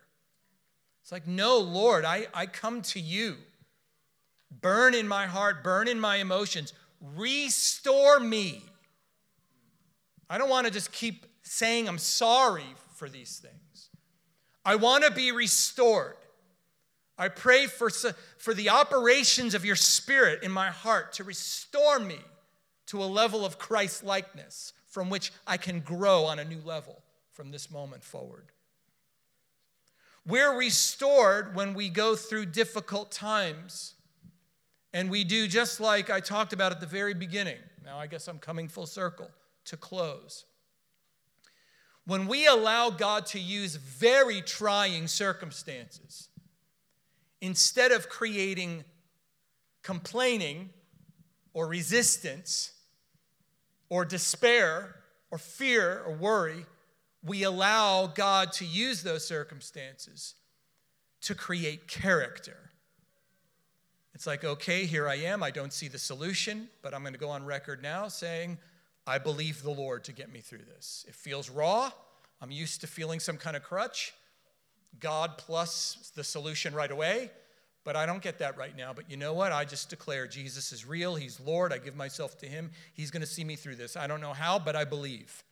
It's 1.01 1.11
like, 1.11 1.27
no, 1.27 1.59
Lord, 1.59 2.05
I, 2.05 2.27
I 2.33 2.45
come 2.45 2.81
to 2.83 2.99
you. 2.99 3.35
Burn 4.61 4.93
in 4.93 5.07
my 5.07 5.25
heart, 5.25 5.63
burn 5.63 5.87
in 5.87 5.99
my 5.99 6.17
emotions, 6.17 6.73
restore 7.15 8.19
me. 8.19 8.63
I 10.29 10.37
don't 10.37 10.49
want 10.49 10.67
to 10.67 10.71
just 10.71 10.91
keep 10.91 11.25
saying 11.41 11.87
I'm 11.87 11.97
sorry 11.97 12.63
for 12.95 13.09
these 13.09 13.37
things. 13.39 13.89
I 14.65 14.75
want 14.75 15.03
to 15.03 15.11
be 15.11 15.31
restored. 15.31 16.15
I 17.17 17.27
pray 17.27 17.67
for, 17.67 17.89
for 18.37 18.53
the 18.53 18.69
operations 18.69 19.53
of 19.53 19.65
your 19.65 19.75
spirit 19.75 20.43
in 20.43 20.51
my 20.51 20.69
heart 20.69 21.13
to 21.13 21.23
restore 21.23 21.99
me 21.99 22.19
to 22.87 23.03
a 23.03 23.05
level 23.05 23.45
of 23.45 23.59
Christ 23.59 24.03
likeness 24.03 24.73
from 24.87 25.09
which 25.09 25.31
I 25.45 25.57
can 25.57 25.79
grow 25.79 26.25
on 26.25 26.39
a 26.39 26.45
new 26.45 26.61
level 26.63 27.01
from 27.31 27.51
this 27.51 27.71
moment 27.71 28.03
forward. 28.03 28.51
We're 30.25 30.57
restored 30.57 31.55
when 31.55 31.73
we 31.73 31.89
go 31.89 32.15
through 32.15 32.47
difficult 32.47 33.11
times. 33.11 33.95
And 34.93 35.09
we 35.09 35.23
do 35.23 35.47
just 35.47 35.79
like 35.79 36.09
I 36.09 36.19
talked 36.19 36.53
about 36.53 36.71
at 36.71 36.79
the 36.79 36.85
very 36.85 37.13
beginning. 37.13 37.57
Now, 37.83 37.97
I 37.97 38.07
guess 38.07 38.27
I'm 38.27 38.39
coming 38.39 38.67
full 38.67 38.85
circle 38.85 39.29
to 39.65 39.75
close. 39.75 40.45
When 42.05 42.27
we 42.27 42.47
allow 42.47 42.89
God 42.89 43.25
to 43.27 43.39
use 43.39 43.75
very 43.75 44.41
trying 44.41 45.07
circumstances, 45.07 46.29
instead 47.43 47.91
of 47.91 48.07
creating 48.07 48.85
complaining 49.83 50.69
or 51.53 51.67
resistance 51.67 52.71
or 53.89 54.05
despair 54.05 54.95
or 55.29 55.37
fear 55.37 56.01
or 56.07 56.15
worry, 56.15 56.65
we 57.21 57.43
allow 57.43 58.07
God 58.07 58.53
to 58.53 58.65
use 58.65 59.03
those 59.03 59.27
circumstances 59.27 60.35
to 61.21 61.35
create 61.35 61.85
character. 61.85 62.71
It's 64.13 64.25
like, 64.25 64.45
okay, 64.45 64.85
here 64.85 65.09
I 65.09 65.15
am. 65.15 65.43
I 65.43 65.51
don't 65.51 65.73
see 65.73 65.89
the 65.89 65.99
solution, 65.99 66.69
but 66.81 66.93
I'm 66.93 67.01
going 67.01 67.13
to 67.13 67.19
go 67.19 67.29
on 67.29 67.43
record 67.43 67.83
now 67.83 68.07
saying, 68.07 68.57
I 69.05 69.17
believe 69.17 69.63
the 69.63 69.71
Lord 69.71 70.05
to 70.05 70.13
get 70.13 70.31
me 70.31 70.39
through 70.39 70.63
this. 70.73 71.03
It 71.09 71.15
feels 71.15 71.49
raw. 71.49 71.91
I'm 72.39 72.51
used 72.51 72.79
to 72.81 72.87
feeling 72.87 73.19
some 73.19 73.35
kind 73.35 73.57
of 73.57 73.63
crutch. 73.63 74.13
God 74.99 75.37
plus 75.37 76.11
the 76.15 76.23
solution 76.23 76.73
right 76.73 76.91
away. 76.91 77.31
But 77.83 77.95
I 77.97 78.05
don't 78.05 78.21
get 78.21 78.39
that 78.39 78.57
right 78.57 78.75
now. 78.75 78.93
But 78.93 79.11
you 79.11 79.17
know 79.17 79.33
what? 79.33 79.51
I 79.51 79.65
just 79.65 79.89
declare 79.89 80.25
Jesus 80.25 80.71
is 80.71 80.85
real. 80.85 81.15
He's 81.15 81.39
Lord. 81.39 81.73
I 81.73 81.77
give 81.77 81.95
myself 81.95 82.37
to 82.39 82.45
Him. 82.45 82.71
He's 82.93 83.11
going 83.11 83.21
to 83.21 83.27
see 83.27 83.43
me 83.43 83.55
through 83.55 83.75
this. 83.75 83.97
I 83.97 84.07
don't 84.07 84.21
know 84.21 84.33
how, 84.33 84.57
but 84.57 84.75
I 84.75 84.85
believe. 84.85 85.43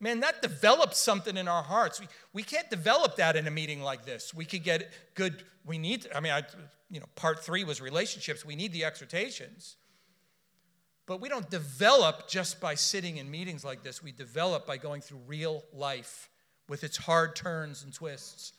Man, 0.00 0.20
that 0.20 0.42
develops 0.42 0.98
something 0.98 1.36
in 1.36 1.48
our 1.48 1.62
hearts. 1.62 2.00
We, 2.00 2.06
we 2.32 2.42
can't 2.42 2.68
develop 2.70 3.16
that 3.16 3.36
in 3.36 3.46
a 3.46 3.50
meeting 3.50 3.80
like 3.82 4.04
this. 4.04 4.34
We 4.34 4.44
could 4.44 4.62
get 4.62 4.92
good, 5.14 5.44
we 5.64 5.78
need, 5.78 6.06
I 6.14 6.20
mean, 6.20 6.32
I, 6.32 6.42
you 6.90 7.00
know, 7.00 7.06
part 7.16 7.44
three 7.44 7.64
was 7.64 7.80
relationships. 7.80 8.44
We 8.44 8.54
need 8.54 8.72
the 8.72 8.84
exhortations. 8.84 9.76
But 11.06 11.20
we 11.20 11.28
don't 11.28 11.48
develop 11.50 12.28
just 12.28 12.60
by 12.60 12.74
sitting 12.74 13.18
in 13.18 13.30
meetings 13.30 13.64
like 13.64 13.82
this. 13.82 14.02
We 14.02 14.12
develop 14.12 14.66
by 14.66 14.76
going 14.76 15.00
through 15.00 15.20
real 15.26 15.64
life 15.72 16.30
with 16.68 16.84
its 16.84 16.96
hard 16.96 17.36
turns 17.36 17.82
and 17.82 17.92
twists 17.92 18.52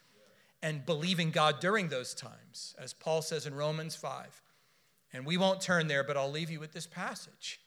and 0.66 0.84
believing 0.84 1.30
God 1.30 1.60
during 1.60 1.90
those 1.90 2.16
times, 2.16 2.74
as 2.80 2.92
Paul 2.92 3.22
says 3.22 3.46
in 3.46 3.54
Romans 3.54 3.96
5. 3.96 4.42
And 5.14 5.24
we 5.24 5.38
won't 5.38 5.62
turn 5.62 5.88
there, 5.88 6.04
but 6.04 6.18
I'll 6.18 6.32
leave 6.32 6.50
you 6.50 6.60
with 6.60 6.74
this 6.74 6.88
passage 6.88 7.60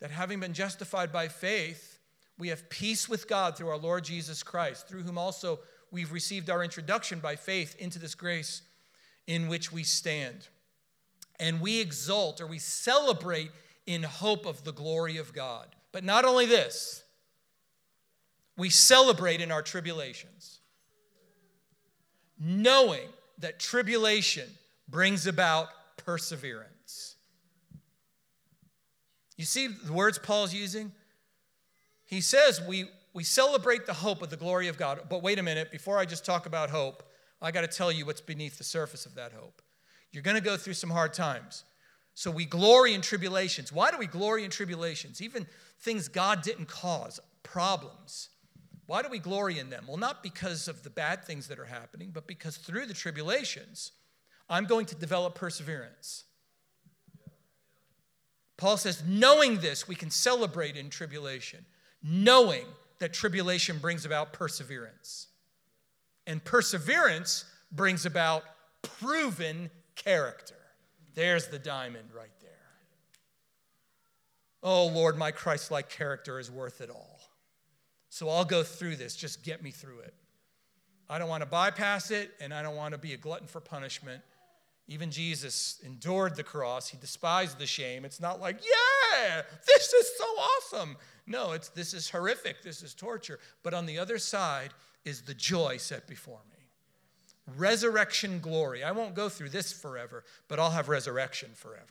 that 0.00 0.10
having 0.10 0.40
been 0.40 0.54
justified 0.54 1.12
by 1.12 1.28
faith, 1.28 1.98
we 2.38 2.48
have 2.48 2.70
peace 2.70 3.06
with 3.06 3.28
God 3.28 3.54
through 3.54 3.68
our 3.68 3.76
Lord 3.76 4.04
Jesus 4.04 4.42
Christ, 4.42 4.88
through 4.88 5.02
whom 5.02 5.18
also 5.18 5.60
we've 5.90 6.10
received 6.10 6.48
our 6.48 6.64
introduction 6.64 7.18
by 7.18 7.36
faith 7.36 7.76
into 7.78 7.98
this 7.98 8.14
grace 8.14 8.62
in 9.26 9.46
which 9.46 9.70
we 9.70 9.82
stand. 9.82 10.48
And 11.38 11.60
we 11.60 11.82
exult 11.82 12.40
or 12.40 12.46
we 12.46 12.58
celebrate 12.58 13.50
in 13.86 14.04
hope 14.04 14.46
of 14.46 14.64
the 14.64 14.72
glory 14.72 15.18
of 15.18 15.34
God. 15.34 15.66
But 15.92 16.02
not 16.02 16.24
only 16.24 16.46
this, 16.46 17.04
we 18.56 18.70
celebrate 18.70 19.42
in 19.42 19.52
our 19.52 19.60
tribulations 19.60 20.60
knowing 22.42 23.08
that 23.38 23.60
tribulation 23.60 24.48
brings 24.88 25.26
about 25.26 25.68
perseverance. 25.96 27.16
You 29.36 29.44
see 29.44 29.68
the 29.68 29.92
words 29.92 30.18
Paul's 30.18 30.52
using? 30.52 30.92
He 32.04 32.20
says 32.20 32.60
we, 32.66 32.86
we 33.14 33.24
celebrate 33.24 33.86
the 33.86 33.94
hope 33.94 34.22
of 34.22 34.30
the 34.30 34.36
glory 34.36 34.68
of 34.68 34.76
God. 34.76 35.00
But 35.08 35.22
wait 35.22 35.38
a 35.38 35.42
minute, 35.42 35.70
before 35.70 35.98
I 35.98 36.04
just 36.04 36.24
talk 36.24 36.46
about 36.46 36.70
hope, 36.70 37.02
I 37.40 37.50
got 37.50 37.62
to 37.62 37.68
tell 37.68 37.90
you 37.90 38.06
what's 38.06 38.20
beneath 38.20 38.58
the 38.58 38.64
surface 38.64 39.06
of 39.06 39.14
that 39.14 39.32
hope. 39.32 39.62
You're 40.10 40.22
going 40.22 40.36
to 40.36 40.42
go 40.42 40.56
through 40.56 40.74
some 40.74 40.90
hard 40.90 41.14
times. 41.14 41.64
So 42.14 42.30
we 42.30 42.44
glory 42.44 42.92
in 42.92 43.00
tribulations. 43.00 43.72
Why 43.72 43.90
do 43.90 43.98
we 43.98 44.06
glory 44.06 44.44
in 44.44 44.50
tribulations? 44.50 45.22
Even 45.22 45.46
things 45.80 46.08
God 46.08 46.42
didn't 46.42 46.68
cause, 46.68 47.18
problems. 47.42 48.28
Why 48.86 49.02
do 49.02 49.08
we 49.08 49.18
glory 49.18 49.58
in 49.58 49.70
them? 49.70 49.84
Well, 49.86 49.96
not 49.96 50.22
because 50.22 50.68
of 50.68 50.82
the 50.82 50.90
bad 50.90 51.24
things 51.24 51.48
that 51.48 51.58
are 51.58 51.64
happening, 51.64 52.10
but 52.12 52.26
because 52.26 52.56
through 52.56 52.86
the 52.86 52.94
tribulations, 52.94 53.92
I'm 54.48 54.66
going 54.66 54.86
to 54.86 54.94
develop 54.94 55.34
perseverance. 55.34 56.24
Paul 58.56 58.76
says, 58.76 59.02
knowing 59.06 59.58
this, 59.58 59.88
we 59.88 59.94
can 59.94 60.10
celebrate 60.10 60.76
in 60.76 60.90
tribulation, 60.90 61.64
knowing 62.02 62.66
that 62.98 63.12
tribulation 63.12 63.78
brings 63.78 64.04
about 64.04 64.32
perseverance. 64.32 65.28
And 66.26 66.44
perseverance 66.44 67.44
brings 67.72 68.06
about 68.06 68.44
proven 68.82 69.70
character. 69.96 70.54
There's 71.14 71.48
the 71.48 71.58
diamond 71.58 72.10
right 72.14 72.30
there. 72.40 72.50
Oh, 74.62 74.86
Lord, 74.86 75.18
my 75.18 75.32
Christ 75.32 75.70
like 75.70 75.88
character 75.88 76.38
is 76.38 76.50
worth 76.50 76.80
it 76.80 76.90
all. 76.90 77.11
So 78.12 78.28
I'll 78.28 78.44
go 78.44 78.62
through 78.62 78.96
this. 78.96 79.16
Just 79.16 79.42
get 79.42 79.62
me 79.62 79.70
through 79.70 80.00
it. 80.00 80.12
I 81.08 81.18
don't 81.18 81.30
want 81.30 81.40
to 81.40 81.48
bypass 81.48 82.10
it, 82.10 82.30
and 82.42 82.52
I 82.52 82.60
don't 82.62 82.76
want 82.76 82.92
to 82.92 82.98
be 82.98 83.14
a 83.14 83.16
glutton 83.16 83.46
for 83.46 83.58
punishment. 83.58 84.20
Even 84.86 85.10
Jesus 85.10 85.80
endured 85.82 86.36
the 86.36 86.42
cross. 86.42 86.88
He 86.88 86.98
despised 86.98 87.58
the 87.58 87.64
shame. 87.64 88.04
It's 88.04 88.20
not 88.20 88.38
like, 88.38 88.58
yeah, 88.62 89.40
this 89.66 89.94
is 89.94 90.10
so 90.18 90.24
awesome. 90.24 90.98
No, 91.26 91.52
it's 91.52 91.70
this 91.70 91.94
is 91.94 92.10
horrific. 92.10 92.62
This 92.62 92.82
is 92.82 92.92
torture. 92.92 93.38
But 93.62 93.72
on 93.72 93.86
the 93.86 93.98
other 93.98 94.18
side 94.18 94.74
is 95.06 95.22
the 95.22 95.32
joy 95.32 95.78
set 95.78 96.06
before 96.06 96.40
me. 96.50 96.66
Resurrection 97.56 98.40
glory. 98.40 98.84
I 98.84 98.92
won't 98.92 99.14
go 99.14 99.30
through 99.30 99.48
this 99.48 99.72
forever, 99.72 100.22
but 100.48 100.60
I'll 100.60 100.72
have 100.72 100.90
resurrection 100.90 101.48
forever. 101.54 101.86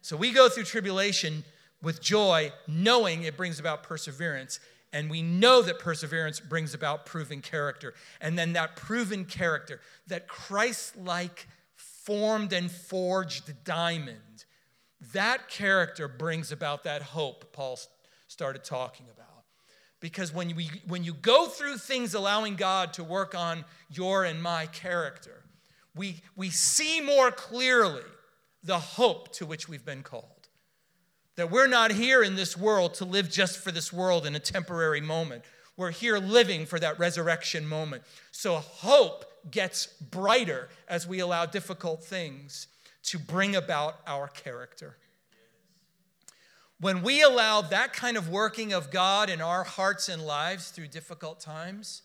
So 0.00 0.16
we 0.16 0.32
go 0.32 0.48
through 0.48 0.64
tribulation 0.64 1.44
with 1.82 2.00
joy, 2.00 2.52
knowing 2.66 3.24
it 3.24 3.36
brings 3.36 3.60
about 3.60 3.82
perseverance. 3.82 4.58
And 4.92 5.08
we 5.08 5.22
know 5.22 5.62
that 5.62 5.78
perseverance 5.78 6.38
brings 6.38 6.74
about 6.74 7.06
proven 7.06 7.40
character. 7.40 7.94
And 8.20 8.38
then 8.38 8.52
that 8.52 8.76
proven 8.76 9.24
character, 9.24 9.80
that 10.08 10.28
Christ 10.28 10.96
like 10.96 11.48
formed 11.76 12.52
and 12.52 12.70
forged 12.70 13.64
diamond, 13.64 14.44
that 15.12 15.48
character 15.48 16.08
brings 16.08 16.52
about 16.52 16.84
that 16.84 17.02
hope 17.02 17.52
Paul 17.52 17.78
started 18.28 18.64
talking 18.64 19.06
about. 19.14 19.26
Because 20.00 20.34
when, 20.34 20.54
we, 20.56 20.68
when 20.86 21.04
you 21.04 21.14
go 21.14 21.46
through 21.46 21.78
things 21.78 22.12
allowing 22.12 22.56
God 22.56 22.92
to 22.94 23.04
work 23.04 23.34
on 23.34 23.64
your 23.88 24.24
and 24.24 24.42
my 24.42 24.66
character, 24.66 25.44
we, 25.94 26.22
we 26.34 26.50
see 26.50 27.00
more 27.00 27.30
clearly 27.30 28.02
the 28.64 28.78
hope 28.78 29.32
to 29.34 29.46
which 29.46 29.68
we've 29.68 29.84
been 29.84 30.02
called. 30.02 30.41
That 31.42 31.50
we're 31.50 31.66
not 31.66 31.90
here 31.90 32.22
in 32.22 32.36
this 32.36 32.56
world 32.56 32.94
to 32.94 33.04
live 33.04 33.28
just 33.28 33.58
for 33.58 33.72
this 33.72 33.92
world 33.92 34.26
in 34.26 34.36
a 34.36 34.38
temporary 34.38 35.00
moment. 35.00 35.42
We're 35.76 35.90
here 35.90 36.18
living 36.18 36.66
for 36.66 36.78
that 36.78 37.00
resurrection 37.00 37.66
moment. 37.66 38.04
So 38.30 38.58
hope 38.58 39.24
gets 39.50 39.86
brighter 39.86 40.68
as 40.86 41.04
we 41.04 41.18
allow 41.18 41.46
difficult 41.46 42.04
things 42.04 42.68
to 43.06 43.18
bring 43.18 43.56
about 43.56 43.96
our 44.06 44.28
character. 44.28 44.98
When 46.78 47.02
we 47.02 47.22
allow 47.22 47.60
that 47.60 47.92
kind 47.92 48.16
of 48.16 48.28
working 48.28 48.72
of 48.72 48.92
God 48.92 49.28
in 49.28 49.40
our 49.40 49.64
hearts 49.64 50.08
and 50.08 50.24
lives 50.24 50.70
through 50.70 50.86
difficult 50.86 51.40
times, 51.40 52.02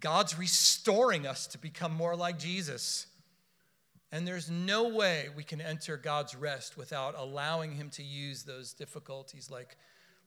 God's 0.00 0.38
restoring 0.38 1.26
us 1.26 1.46
to 1.48 1.58
become 1.58 1.92
more 1.92 2.16
like 2.16 2.38
Jesus. 2.38 3.06
And 4.12 4.26
there's 4.26 4.50
no 4.50 4.88
way 4.88 5.28
we 5.36 5.44
can 5.44 5.60
enter 5.60 5.96
God's 5.96 6.34
rest 6.34 6.76
without 6.76 7.14
allowing 7.16 7.72
Him 7.72 7.90
to 7.90 8.02
use 8.02 8.42
those 8.42 8.72
difficulties 8.72 9.50
like, 9.50 9.76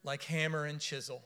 like 0.03 0.23
hammer 0.23 0.65
and 0.65 0.79
chisel 0.79 1.21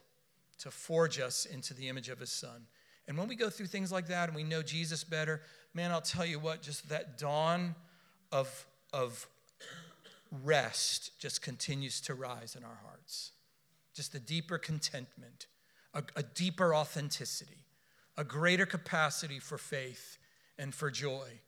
to 0.58 0.70
forge 0.70 1.20
us 1.20 1.46
into 1.46 1.72
the 1.72 1.88
image 1.88 2.08
of 2.08 2.18
His 2.18 2.30
Son. 2.30 2.66
And 3.06 3.16
when 3.16 3.28
we 3.28 3.36
go 3.36 3.48
through 3.48 3.66
things 3.66 3.92
like 3.92 4.08
that 4.08 4.28
and 4.28 4.36
we 4.36 4.42
know 4.42 4.62
Jesus 4.62 5.04
better, 5.04 5.42
man, 5.72 5.92
I'll 5.92 6.00
tell 6.00 6.26
you 6.26 6.40
what, 6.40 6.60
just 6.60 6.88
that 6.88 7.16
dawn 7.16 7.76
of, 8.32 8.66
of 8.92 9.28
rest 10.42 11.12
just 11.20 11.40
continues 11.40 12.00
to 12.02 12.14
rise 12.14 12.56
in 12.56 12.64
our 12.64 12.80
hearts. 12.84 13.30
Just 13.94 14.14
a 14.16 14.20
deeper 14.20 14.58
contentment, 14.58 15.46
a, 15.94 16.02
a 16.16 16.22
deeper 16.22 16.74
authenticity, 16.74 17.64
a 18.16 18.24
greater 18.24 18.66
capacity 18.66 19.38
for 19.38 19.58
faith 19.58 20.18
and 20.58 20.74
for 20.74 20.90
joy 20.90 21.40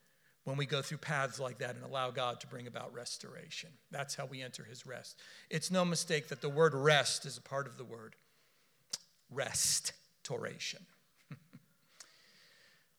when 0.51 0.59
we 0.59 0.67
go 0.67 0.83
through 0.83 0.99
paths 0.99 1.39
like 1.39 1.59
that 1.59 1.77
and 1.77 1.85
allow 1.85 2.11
God 2.11 2.41
to 2.41 2.49
bring 2.49 2.67
about 2.67 2.93
restoration. 2.93 3.71
That's 3.93 4.17
how 4.17 4.27
we 4.27 4.43
enter 4.43 4.65
his 4.65 4.85
rest. 4.85 5.17
It's 5.49 5.71
no 5.71 5.85
mistake 5.85 6.27
that 6.27 6.41
the 6.41 6.49
word 6.49 6.75
rest 6.75 7.25
is 7.25 7.39
a 7.39 7.41
part 7.41 7.69
of 7.69 7.79
the 7.79 7.85
word 7.85 8.17
restoration. 9.31 10.85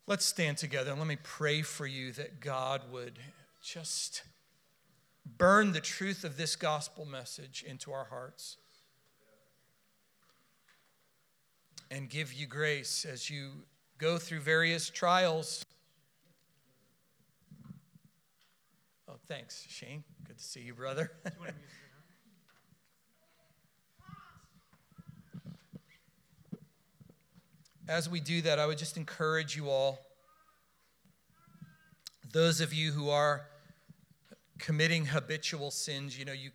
Let's 0.07 0.23
stand 0.23 0.59
together 0.59 0.91
and 0.91 0.99
let 0.99 1.09
me 1.09 1.17
pray 1.21 1.61
for 1.61 1.85
you 1.85 2.13
that 2.13 2.39
God 2.39 2.83
would 2.89 3.19
just 3.61 4.23
burn 5.25 5.73
the 5.73 5.81
truth 5.81 6.23
of 6.23 6.37
this 6.37 6.55
gospel 6.55 7.03
message 7.03 7.65
into 7.67 7.91
our 7.91 8.05
hearts 8.05 8.55
and 11.91 12.09
give 12.09 12.31
you 12.31 12.47
grace 12.47 13.03
as 13.03 13.29
you 13.29 13.51
go 13.97 14.17
through 14.17 14.39
various 14.39 14.89
trials 14.89 15.65
Oh, 19.11 19.19
thanks, 19.31 19.65
Shane. 19.69 20.03
Good 20.27 20.39
to 20.39 20.43
see 20.43 20.59
you, 20.59 20.73
brother. 20.73 21.09
As 27.87 28.09
we 28.09 28.19
do 28.19 28.41
that, 28.41 28.59
I 28.59 28.65
would 28.65 28.77
just 28.77 28.97
encourage 28.97 29.55
you 29.55 29.69
all, 29.69 29.99
those 32.33 32.59
of 32.59 32.73
you 32.73 32.91
who 32.91 33.09
are 33.09 33.43
committing 34.59 35.05
habitual 35.05 35.71
sins, 35.71 36.19
you 36.19 36.25
know, 36.25 36.33
you, 36.33 36.49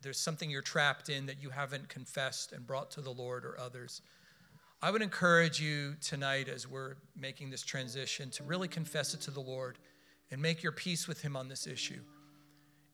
there's 0.00 0.18
something 0.18 0.48
you're 0.48 0.62
trapped 0.62 1.10
in 1.10 1.26
that 1.26 1.42
you 1.42 1.50
haven't 1.50 1.90
confessed 1.90 2.52
and 2.52 2.66
brought 2.66 2.90
to 2.92 3.02
the 3.02 3.12
Lord 3.12 3.44
or 3.44 3.60
others. 3.60 4.00
I 4.80 4.90
would 4.90 5.02
encourage 5.02 5.60
you 5.60 5.96
tonight 6.00 6.48
as 6.48 6.66
we're 6.66 6.94
making 7.14 7.50
this 7.50 7.62
transition 7.62 8.30
to 8.30 8.44
really 8.44 8.68
confess 8.68 9.12
it 9.12 9.20
to 9.22 9.30
the 9.30 9.40
Lord 9.40 9.78
and 10.30 10.40
make 10.40 10.62
your 10.62 10.72
peace 10.72 11.06
with 11.06 11.20
Him 11.20 11.36
on 11.36 11.48
this 11.48 11.66
issue. 11.66 12.00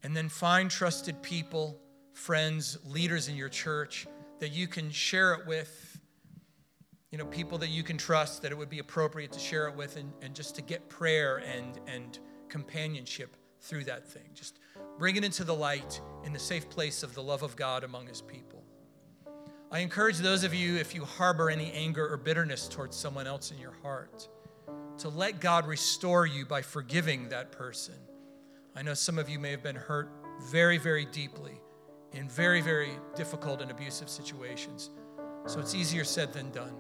And 0.03 0.17
then 0.17 0.29
find 0.29 0.71
trusted 0.71 1.23
people, 1.23 1.79
friends, 2.13 2.79
leaders 2.85 3.29
in 3.29 3.37
your 3.37 3.49
church 3.49 4.07
that 4.39 4.51
you 4.51 4.67
can 4.67 4.91
share 4.91 5.35
it 5.35 5.47
with. 5.47 5.99
You 7.11 7.19
know, 7.19 7.27
people 7.27 7.59
that 7.59 7.69
you 7.69 7.83
can 7.83 7.99
trust 7.99 8.43
that 8.43 8.53
it 8.53 8.59
would 8.59 8.71
be 8.71 8.79
appropriate 8.79 9.33
to 9.33 9.39
share 9.39 9.69
it 9.69 9.77
with 9.77 9.97
and, 9.97 10.13
and 10.23 10.35
just 10.35 10.55
to 10.57 10.63
get 10.63 10.89
prayer 10.89 11.39
and, 11.39 11.79
and 11.87 12.19
companionship 12.49 13.37
through 13.61 13.85
that 13.85 14.09
thing. 14.09 14.29
Just 14.35 14.59
bring 14.99 15.17
it 15.17 15.25
into 15.25 15.45
the 15.45 15.55
light 15.55 16.01
in 16.25 16.33
the 16.33 16.39
safe 16.39 16.71
place 16.71 17.03
of 17.03 17.15
the 17.15 17.23
love 17.23 17.43
of 17.43 17.57
God 17.57 17.85
among 17.85 18.07
His 18.07 18.23
people. 18.23 18.63
I 19.73 19.81
encourage 19.81 20.19
those 20.19 20.43
of 20.43 20.53
you, 20.53 20.77
if 20.77 20.95
you 20.95 21.05
harbor 21.05 21.49
any 21.49 21.71
anger 21.73 22.13
or 22.13 22.17
bitterness 22.17 22.67
towards 22.67 22.97
someone 22.97 23.27
else 23.27 23.53
in 23.53 23.59
your 23.59 23.75
heart, 23.83 24.29
to 24.99 25.09
let 25.09 25.41
God 25.41 25.67
restore 25.67 26.27
you 26.27 26.45
by 26.45 26.61
forgiving 26.61 27.29
that 27.29 27.53
person. 27.53 27.95
I 28.77 28.83
know 28.83 28.95
some 28.95 29.19
of 29.19 29.29
you 29.29 29.39
may 29.39 29.51
have 29.51 29.63
been 29.63 29.77
hurt 29.77 30.11
very, 30.43 30.79
very 30.79 31.05
deeply 31.05 31.61
in 32.13 32.29
very, 32.29 32.61
very 32.61 32.91
difficult 33.15 33.61
and 33.61 33.71
abusive 33.71 34.09
situations. 34.09 34.91
So 35.47 35.61
it's 35.61 35.75
easier 35.75 36.05
said 36.05 36.33
than 36.33 36.51
done. 36.51 36.75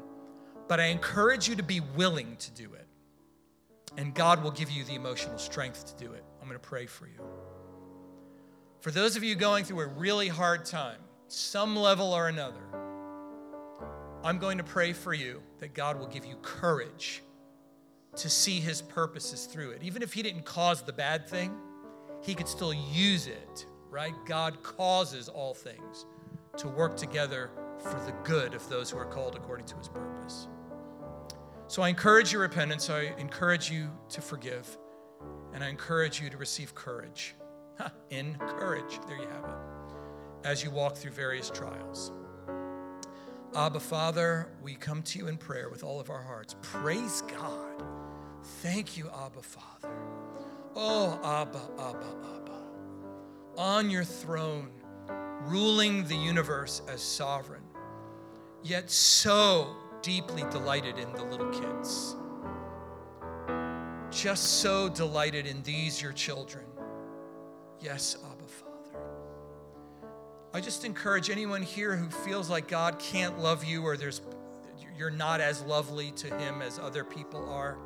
But 0.68 0.80
I 0.80 0.86
encourage 0.86 1.49
you 1.49 1.57
to 1.57 1.62
be 1.62 1.80
willing 1.80 2.36
to 2.36 2.51
do 2.53 2.72
it. 2.74 2.86
And 3.97 4.14
God 4.14 4.43
will 4.43 4.53
give 4.53 4.70
you 4.70 4.84
the 4.84 4.95
emotional 4.95 5.38
strength 5.38 5.84
to 5.86 6.05
do 6.05 6.12
it. 6.12 6.24
I'm 6.41 6.47
going 6.47 6.61
to 6.61 6.68
pray 6.68 6.86
for 6.86 7.07
you. 7.07 7.20
For 8.80 8.91
those 8.91 9.16
of 9.16 9.24
you 9.24 9.34
going 9.34 9.64
through 9.64 9.80
a 9.80 9.86
really 9.86 10.28
hard 10.28 10.64
time, 10.64 10.99
some 11.26 11.76
level 11.76 12.12
or 12.12 12.28
another, 12.28 12.61
I'm 14.22 14.38
going 14.38 14.59
to 14.59 14.64
pray 14.64 14.93
for 14.93 15.12
you 15.12 15.43
that 15.59 15.74
God 15.74 15.99
will 15.99 16.07
give 16.07 16.24
you 16.24 16.36
courage 16.43 17.22
to 18.16 18.28
see 18.28 18.61
his 18.61 18.80
purposes 18.80 19.47
through 19.47 19.70
it. 19.70 19.82
Even 19.82 20.03
if 20.03 20.12
he 20.12 20.22
didn't 20.22 20.45
cause 20.45 20.82
the 20.82 20.93
bad 20.93 21.28
thing, 21.28 21.53
he 22.21 22.35
could 22.35 22.49
still 22.49 22.73
use 22.73 23.27
it, 23.27 23.66
right? 23.91 24.14
God 24.27 24.62
causes 24.62 25.29
all 25.29 25.55
things 25.55 26.07
to 26.57 26.68
work 26.68 26.97
together 26.97 27.51
for 27.79 27.99
the 28.05 28.12
good 28.25 28.55
of 28.55 28.68
those 28.68 28.91
who 28.91 28.99
are 28.99 29.07
called 29.07 29.37
according 29.37 29.66
to 29.66 29.77
his 29.77 29.89
purpose. 29.89 30.49
So 31.68 31.83
I 31.83 31.89
encourage 31.89 32.33
your 32.33 32.43
repentance. 32.43 32.91
I 32.91 33.14
encourage 33.18 33.71
you 33.71 33.91
to 34.11 34.21
forgive. 34.21 34.77
And 35.53 35.64
I 35.64 35.68
encourage 35.68 36.21
you 36.21 36.31
to 36.31 36.37
receive 36.37 36.75
courage. 36.75 37.35
in 38.11 38.35
courage, 38.39 39.01
there 39.07 39.16
you 39.16 39.29
have 39.29 39.45
it, 39.45 40.47
as 40.47 40.64
you 40.64 40.71
walk 40.71 40.97
through 40.97 41.12
various 41.12 41.51
trials. 41.51 42.12
Abba, 43.55 43.81
Father, 43.81 44.49
we 44.62 44.75
come 44.75 45.03
to 45.03 45.18
you 45.18 45.27
in 45.27 45.37
prayer 45.37 45.68
with 45.68 45.83
all 45.83 45.99
of 45.99 46.11
our 46.11 46.23
hearts. 46.23 46.55
Praise 46.62 47.23
God. 47.23 47.83
Thank 48.62 48.97
you, 48.97 49.11
Abba, 49.11 49.43
Father. 49.43 49.91
Oh, 50.77 51.18
Abba, 51.25 51.61
Abba, 51.79 52.14
Abba. 52.35 52.59
On 53.59 53.91
your 53.91 54.05
throne, 54.05 54.71
ruling 55.43 56.05
the 56.05 56.16
universe 56.16 56.83
as 56.89 57.03
sovereign, 57.03 57.62
yet 58.62 58.91
so 58.91 59.75
deeply 60.03 60.45
delighted 60.51 60.99
in 60.99 61.12
the 61.12 61.25
little 61.25 61.51
kids. 61.51 62.14
Just 64.11 64.61
so 64.61 64.89
delighted 64.89 65.47
in 65.47 65.62
these, 65.62 66.01
your 66.01 66.12
children. 66.12 66.64
Yes, 67.81 68.16
Abba, 68.25 68.47
Father. 68.47 68.71
I 70.53 70.61
just 70.61 70.85
encourage 70.85 71.31
anyone 71.31 71.62
here 71.62 71.97
who 71.97 72.09
feels 72.09 72.51
like 72.51 72.68
God 72.68 72.99
can't 72.99 73.39
love 73.39 73.64
you 73.64 73.85
or 73.85 73.97
there's 73.97 74.21
you're 74.97 75.11
not 75.11 75.41
as 75.41 75.62
lovely 75.62 76.11
to 76.11 76.27
him 76.37 76.61
as 76.61 76.79
other 76.79 77.05
people 77.05 77.49
are 77.49 77.79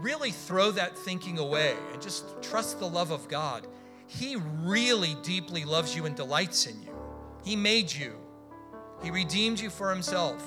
really 0.00 0.30
throw 0.30 0.70
that 0.72 0.96
thinking 0.96 1.38
away 1.38 1.76
and 1.92 2.00
just 2.00 2.40
trust 2.42 2.78
the 2.78 2.88
love 2.88 3.10
of 3.10 3.28
God. 3.28 3.66
He 4.06 4.36
really 4.62 5.16
deeply 5.22 5.64
loves 5.64 5.94
you 5.94 6.06
and 6.06 6.14
delights 6.14 6.66
in 6.66 6.80
you. 6.82 6.94
He 7.44 7.56
made 7.56 7.92
you, 7.92 8.14
He 9.02 9.10
redeemed 9.10 9.60
you 9.60 9.70
for 9.70 9.90
Himself. 9.90 10.42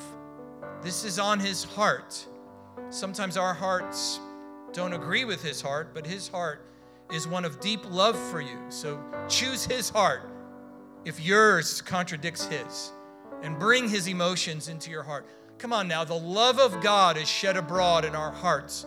This 0.81 1.03
is 1.03 1.19
on 1.19 1.39
His 1.39 1.63
heart. 1.63 2.25
Sometimes 2.89 3.37
our 3.37 3.53
hearts 3.53 4.19
don't 4.73 4.93
agree 4.93 5.25
with 5.25 5.43
His 5.43 5.61
heart, 5.61 5.93
but 5.93 6.05
His 6.05 6.27
heart 6.27 6.65
is 7.11 7.27
one 7.27 7.45
of 7.45 7.59
deep 7.59 7.81
love 7.89 8.17
for 8.29 8.41
you. 8.41 8.57
So 8.69 9.03
choose 9.27 9.65
His 9.65 9.89
heart 9.89 10.29
if 11.05 11.19
yours 11.19 11.81
contradicts 11.81 12.45
His 12.45 12.91
and 13.43 13.59
bring 13.59 13.89
His 13.89 14.07
emotions 14.07 14.69
into 14.69 14.91
your 14.91 15.03
heart. 15.03 15.27
Come 15.57 15.73
on 15.73 15.87
now, 15.87 16.03
the 16.03 16.13
love 16.15 16.59
of 16.59 16.81
God 16.81 17.17
is 17.17 17.27
shed 17.27 17.57
abroad 17.57 18.05
in 18.05 18.15
our 18.15 18.31
hearts 18.31 18.85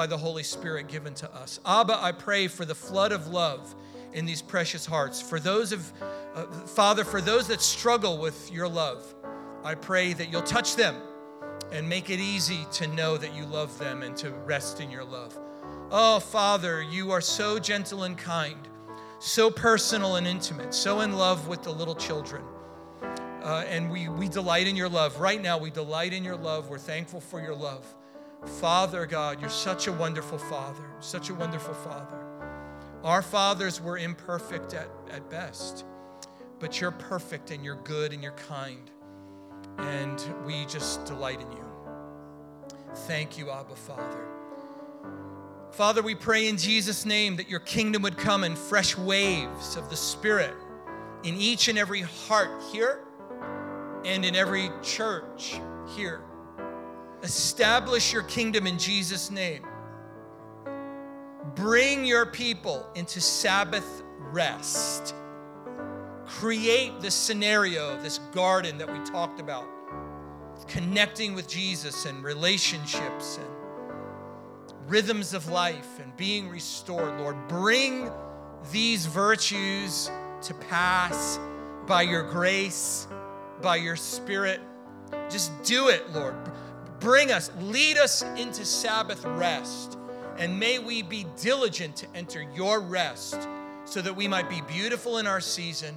by 0.00 0.06
the 0.06 0.16
Holy 0.16 0.42
Spirit 0.42 0.88
given 0.88 1.12
to 1.12 1.30
us. 1.34 1.60
Abba, 1.66 2.02
I 2.02 2.12
pray 2.12 2.48
for 2.48 2.64
the 2.64 2.74
flood 2.74 3.12
of 3.12 3.26
love 3.26 3.74
in 4.14 4.24
these 4.24 4.40
precious 4.40 4.86
hearts. 4.86 5.20
For 5.20 5.38
those 5.38 5.72
of, 5.72 5.92
uh, 6.34 6.44
Father, 6.44 7.04
for 7.04 7.20
those 7.20 7.48
that 7.48 7.60
struggle 7.60 8.16
with 8.16 8.50
your 8.50 8.66
love, 8.66 9.14
I 9.62 9.74
pray 9.74 10.14
that 10.14 10.32
you'll 10.32 10.40
touch 10.40 10.74
them 10.74 10.96
and 11.70 11.86
make 11.86 12.08
it 12.08 12.18
easy 12.18 12.66
to 12.72 12.86
know 12.86 13.18
that 13.18 13.34
you 13.34 13.44
love 13.44 13.78
them 13.78 14.02
and 14.02 14.16
to 14.16 14.30
rest 14.30 14.80
in 14.80 14.90
your 14.90 15.04
love. 15.04 15.38
Oh, 15.90 16.18
Father, 16.18 16.80
you 16.80 17.10
are 17.10 17.20
so 17.20 17.58
gentle 17.58 18.04
and 18.04 18.16
kind, 18.16 18.68
so 19.18 19.50
personal 19.50 20.16
and 20.16 20.26
intimate, 20.26 20.72
so 20.72 21.02
in 21.02 21.12
love 21.12 21.46
with 21.46 21.62
the 21.62 21.72
little 21.72 21.94
children. 21.94 22.42
Uh, 23.42 23.66
and 23.68 23.90
we, 23.90 24.08
we 24.08 24.30
delight 24.30 24.66
in 24.66 24.76
your 24.76 24.88
love. 24.88 25.20
Right 25.20 25.42
now, 25.42 25.58
we 25.58 25.70
delight 25.70 26.14
in 26.14 26.24
your 26.24 26.36
love. 26.36 26.70
We're 26.70 26.78
thankful 26.78 27.20
for 27.20 27.38
your 27.38 27.54
love. 27.54 27.84
Father 28.46 29.06
God, 29.06 29.40
you're 29.40 29.50
such 29.50 29.86
a 29.86 29.92
wonderful 29.92 30.38
Father, 30.38 30.84
such 31.00 31.28
a 31.28 31.34
wonderful 31.34 31.74
Father. 31.74 32.18
Our 33.04 33.22
fathers 33.22 33.80
were 33.80 33.98
imperfect 33.98 34.74
at, 34.74 34.88
at 35.10 35.28
best, 35.30 35.84
but 36.58 36.80
you're 36.80 36.90
perfect 36.90 37.50
and 37.50 37.64
you're 37.64 37.80
good 37.84 38.12
and 38.12 38.22
you're 38.22 38.32
kind. 38.32 38.90
And 39.78 40.22
we 40.46 40.64
just 40.66 41.04
delight 41.04 41.40
in 41.40 41.52
you. 41.52 41.64
Thank 42.94 43.38
you, 43.38 43.50
Abba 43.50 43.76
Father. 43.76 44.26
Father, 45.72 46.02
we 46.02 46.14
pray 46.14 46.48
in 46.48 46.56
Jesus' 46.56 47.06
name 47.06 47.36
that 47.36 47.48
your 47.48 47.60
kingdom 47.60 48.02
would 48.02 48.16
come 48.16 48.42
in 48.42 48.56
fresh 48.56 48.96
waves 48.98 49.76
of 49.76 49.88
the 49.88 49.96
Spirit 49.96 50.54
in 51.22 51.36
each 51.36 51.68
and 51.68 51.78
every 51.78 52.02
heart 52.02 52.62
here 52.72 53.04
and 54.04 54.24
in 54.24 54.34
every 54.34 54.70
church 54.82 55.60
here. 55.94 56.22
Establish 57.22 58.12
your 58.12 58.22
kingdom 58.24 58.66
in 58.66 58.78
Jesus' 58.78 59.30
name. 59.30 59.64
Bring 61.54 62.04
your 62.04 62.26
people 62.26 62.86
into 62.94 63.20
Sabbath 63.20 64.02
rest. 64.30 65.14
Create 66.26 67.00
this 67.00 67.14
scenario, 67.14 67.94
of 67.94 68.02
this 68.02 68.18
garden 68.32 68.78
that 68.78 68.90
we 68.90 68.98
talked 69.04 69.40
about, 69.40 69.66
connecting 70.68 71.34
with 71.34 71.48
Jesus 71.48 72.06
and 72.06 72.22
relationships 72.22 73.38
and 73.38 74.90
rhythms 74.90 75.34
of 75.34 75.48
life 75.48 75.98
and 76.00 76.16
being 76.16 76.48
restored, 76.48 77.18
Lord. 77.20 77.36
Bring 77.48 78.10
these 78.72 79.06
virtues 79.06 80.10
to 80.42 80.54
pass 80.54 81.38
by 81.86 82.02
your 82.02 82.22
grace, 82.22 83.06
by 83.60 83.76
your 83.76 83.96
spirit. 83.96 84.60
Just 85.28 85.50
do 85.62 85.88
it, 85.88 86.10
Lord. 86.12 86.34
Bring 87.00 87.32
us, 87.32 87.50
lead 87.60 87.96
us 87.96 88.22
into 88.36 88.64
Sabbath 88.64 89.24
rest. 89.24 89.98
And 90.38 90.58
may 90.58 90.78
we 90.78 91.02
be 91.02 91.26
diligent 91.40 91.96
to 91.96 92.06
enter 92.14 92.46
your 92.54 92.80
rest 92.80 93.48
so 93.84 94.00
that 94.02 94.14
we 94.14 94.28
might 94.28 94.48
be 94.48 94.60
beautiful 94.62 95.18
in 95.18 95.26
our 95.26 95.40
season 95.40 95.96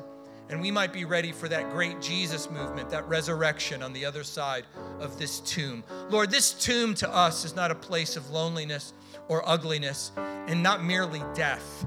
and 0.49 0.61
we 0.61 0.71
might 0.71 0.91
be 0.91 1.05
ready 1.05 1.31
for 1.31 1.47
that 1.47 1.69
great 1.71 2.01
Jesus 2.01 2.49
movement, 2.49 2.89
that 2.89 3.07
resurrection 3.07 3.81
on 3.81 3.93
the 3.93 4.05
other 4.05 4.23
side 4.23 4.65
of 4.99 5.17
this 5.17 5.39
tomb. 5.41 5.83
Lord, 6.09 6.31
this 6.31 6.53
tomb 6.53 6.93
to 6.95 7.09
us 7.09 7.45
is 7.45 7.55
not 7.55 7.71
a 7.71 7.75
place 7.75 8.17
of 8.17 8.29
loneliness 8.29 8.93
or 9.29 9.47
ugliness 9.47 10.11
and 10.17 10.61
not 10.61 10.83
merely 10.83 11.21
death, 11.33 11.85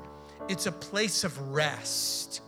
it's 0.49 0.67
a 0.67 0.73
place 0.73 1.25
of 1.25 1.39
rest. 1.51 2.41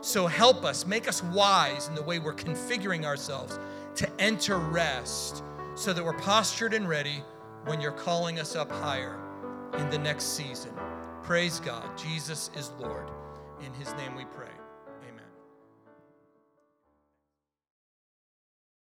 So 0.00 0.26
help 0.26 0.64
us, 0.64 0.86
make 0.86 1.08
us 1.08 1.22
wise 1.24 1.88
in 1.88 1.94
the 1.94 2.02
way 2.02 2.18
we're 2.18 2.34
configuring 2.34 3.04
ourselves 3.04 3.58
to 3.96 4.08
enter 4.20 4.56
rest 4.56 5.42
so 5.78 5.92
that 5.92 6.04
we're 6.04 6.12
postured 6.12 6.74
and 6.74 6.88
ready 6.88 7.22
when 7.66 7.80
you're 7.80 7.92
calling 7.92 8.40
us 8.40 8.56
up 8.56 8.68
higher 8.68 9.16
in 9.78 9.88
the 9.90 9.98
next 9.98 10.36
season. 10.36 10.72
Praise 11.22 11.60
God. 11.60 11.96
Jesus 11.96 12.50
is 12.56 12.72
Lord. 12.80 13.08
In 13.64 13.72
his 13.74 13.94
name 13.94 14.16
we 14.16 14.24
pray. 14.24 14.47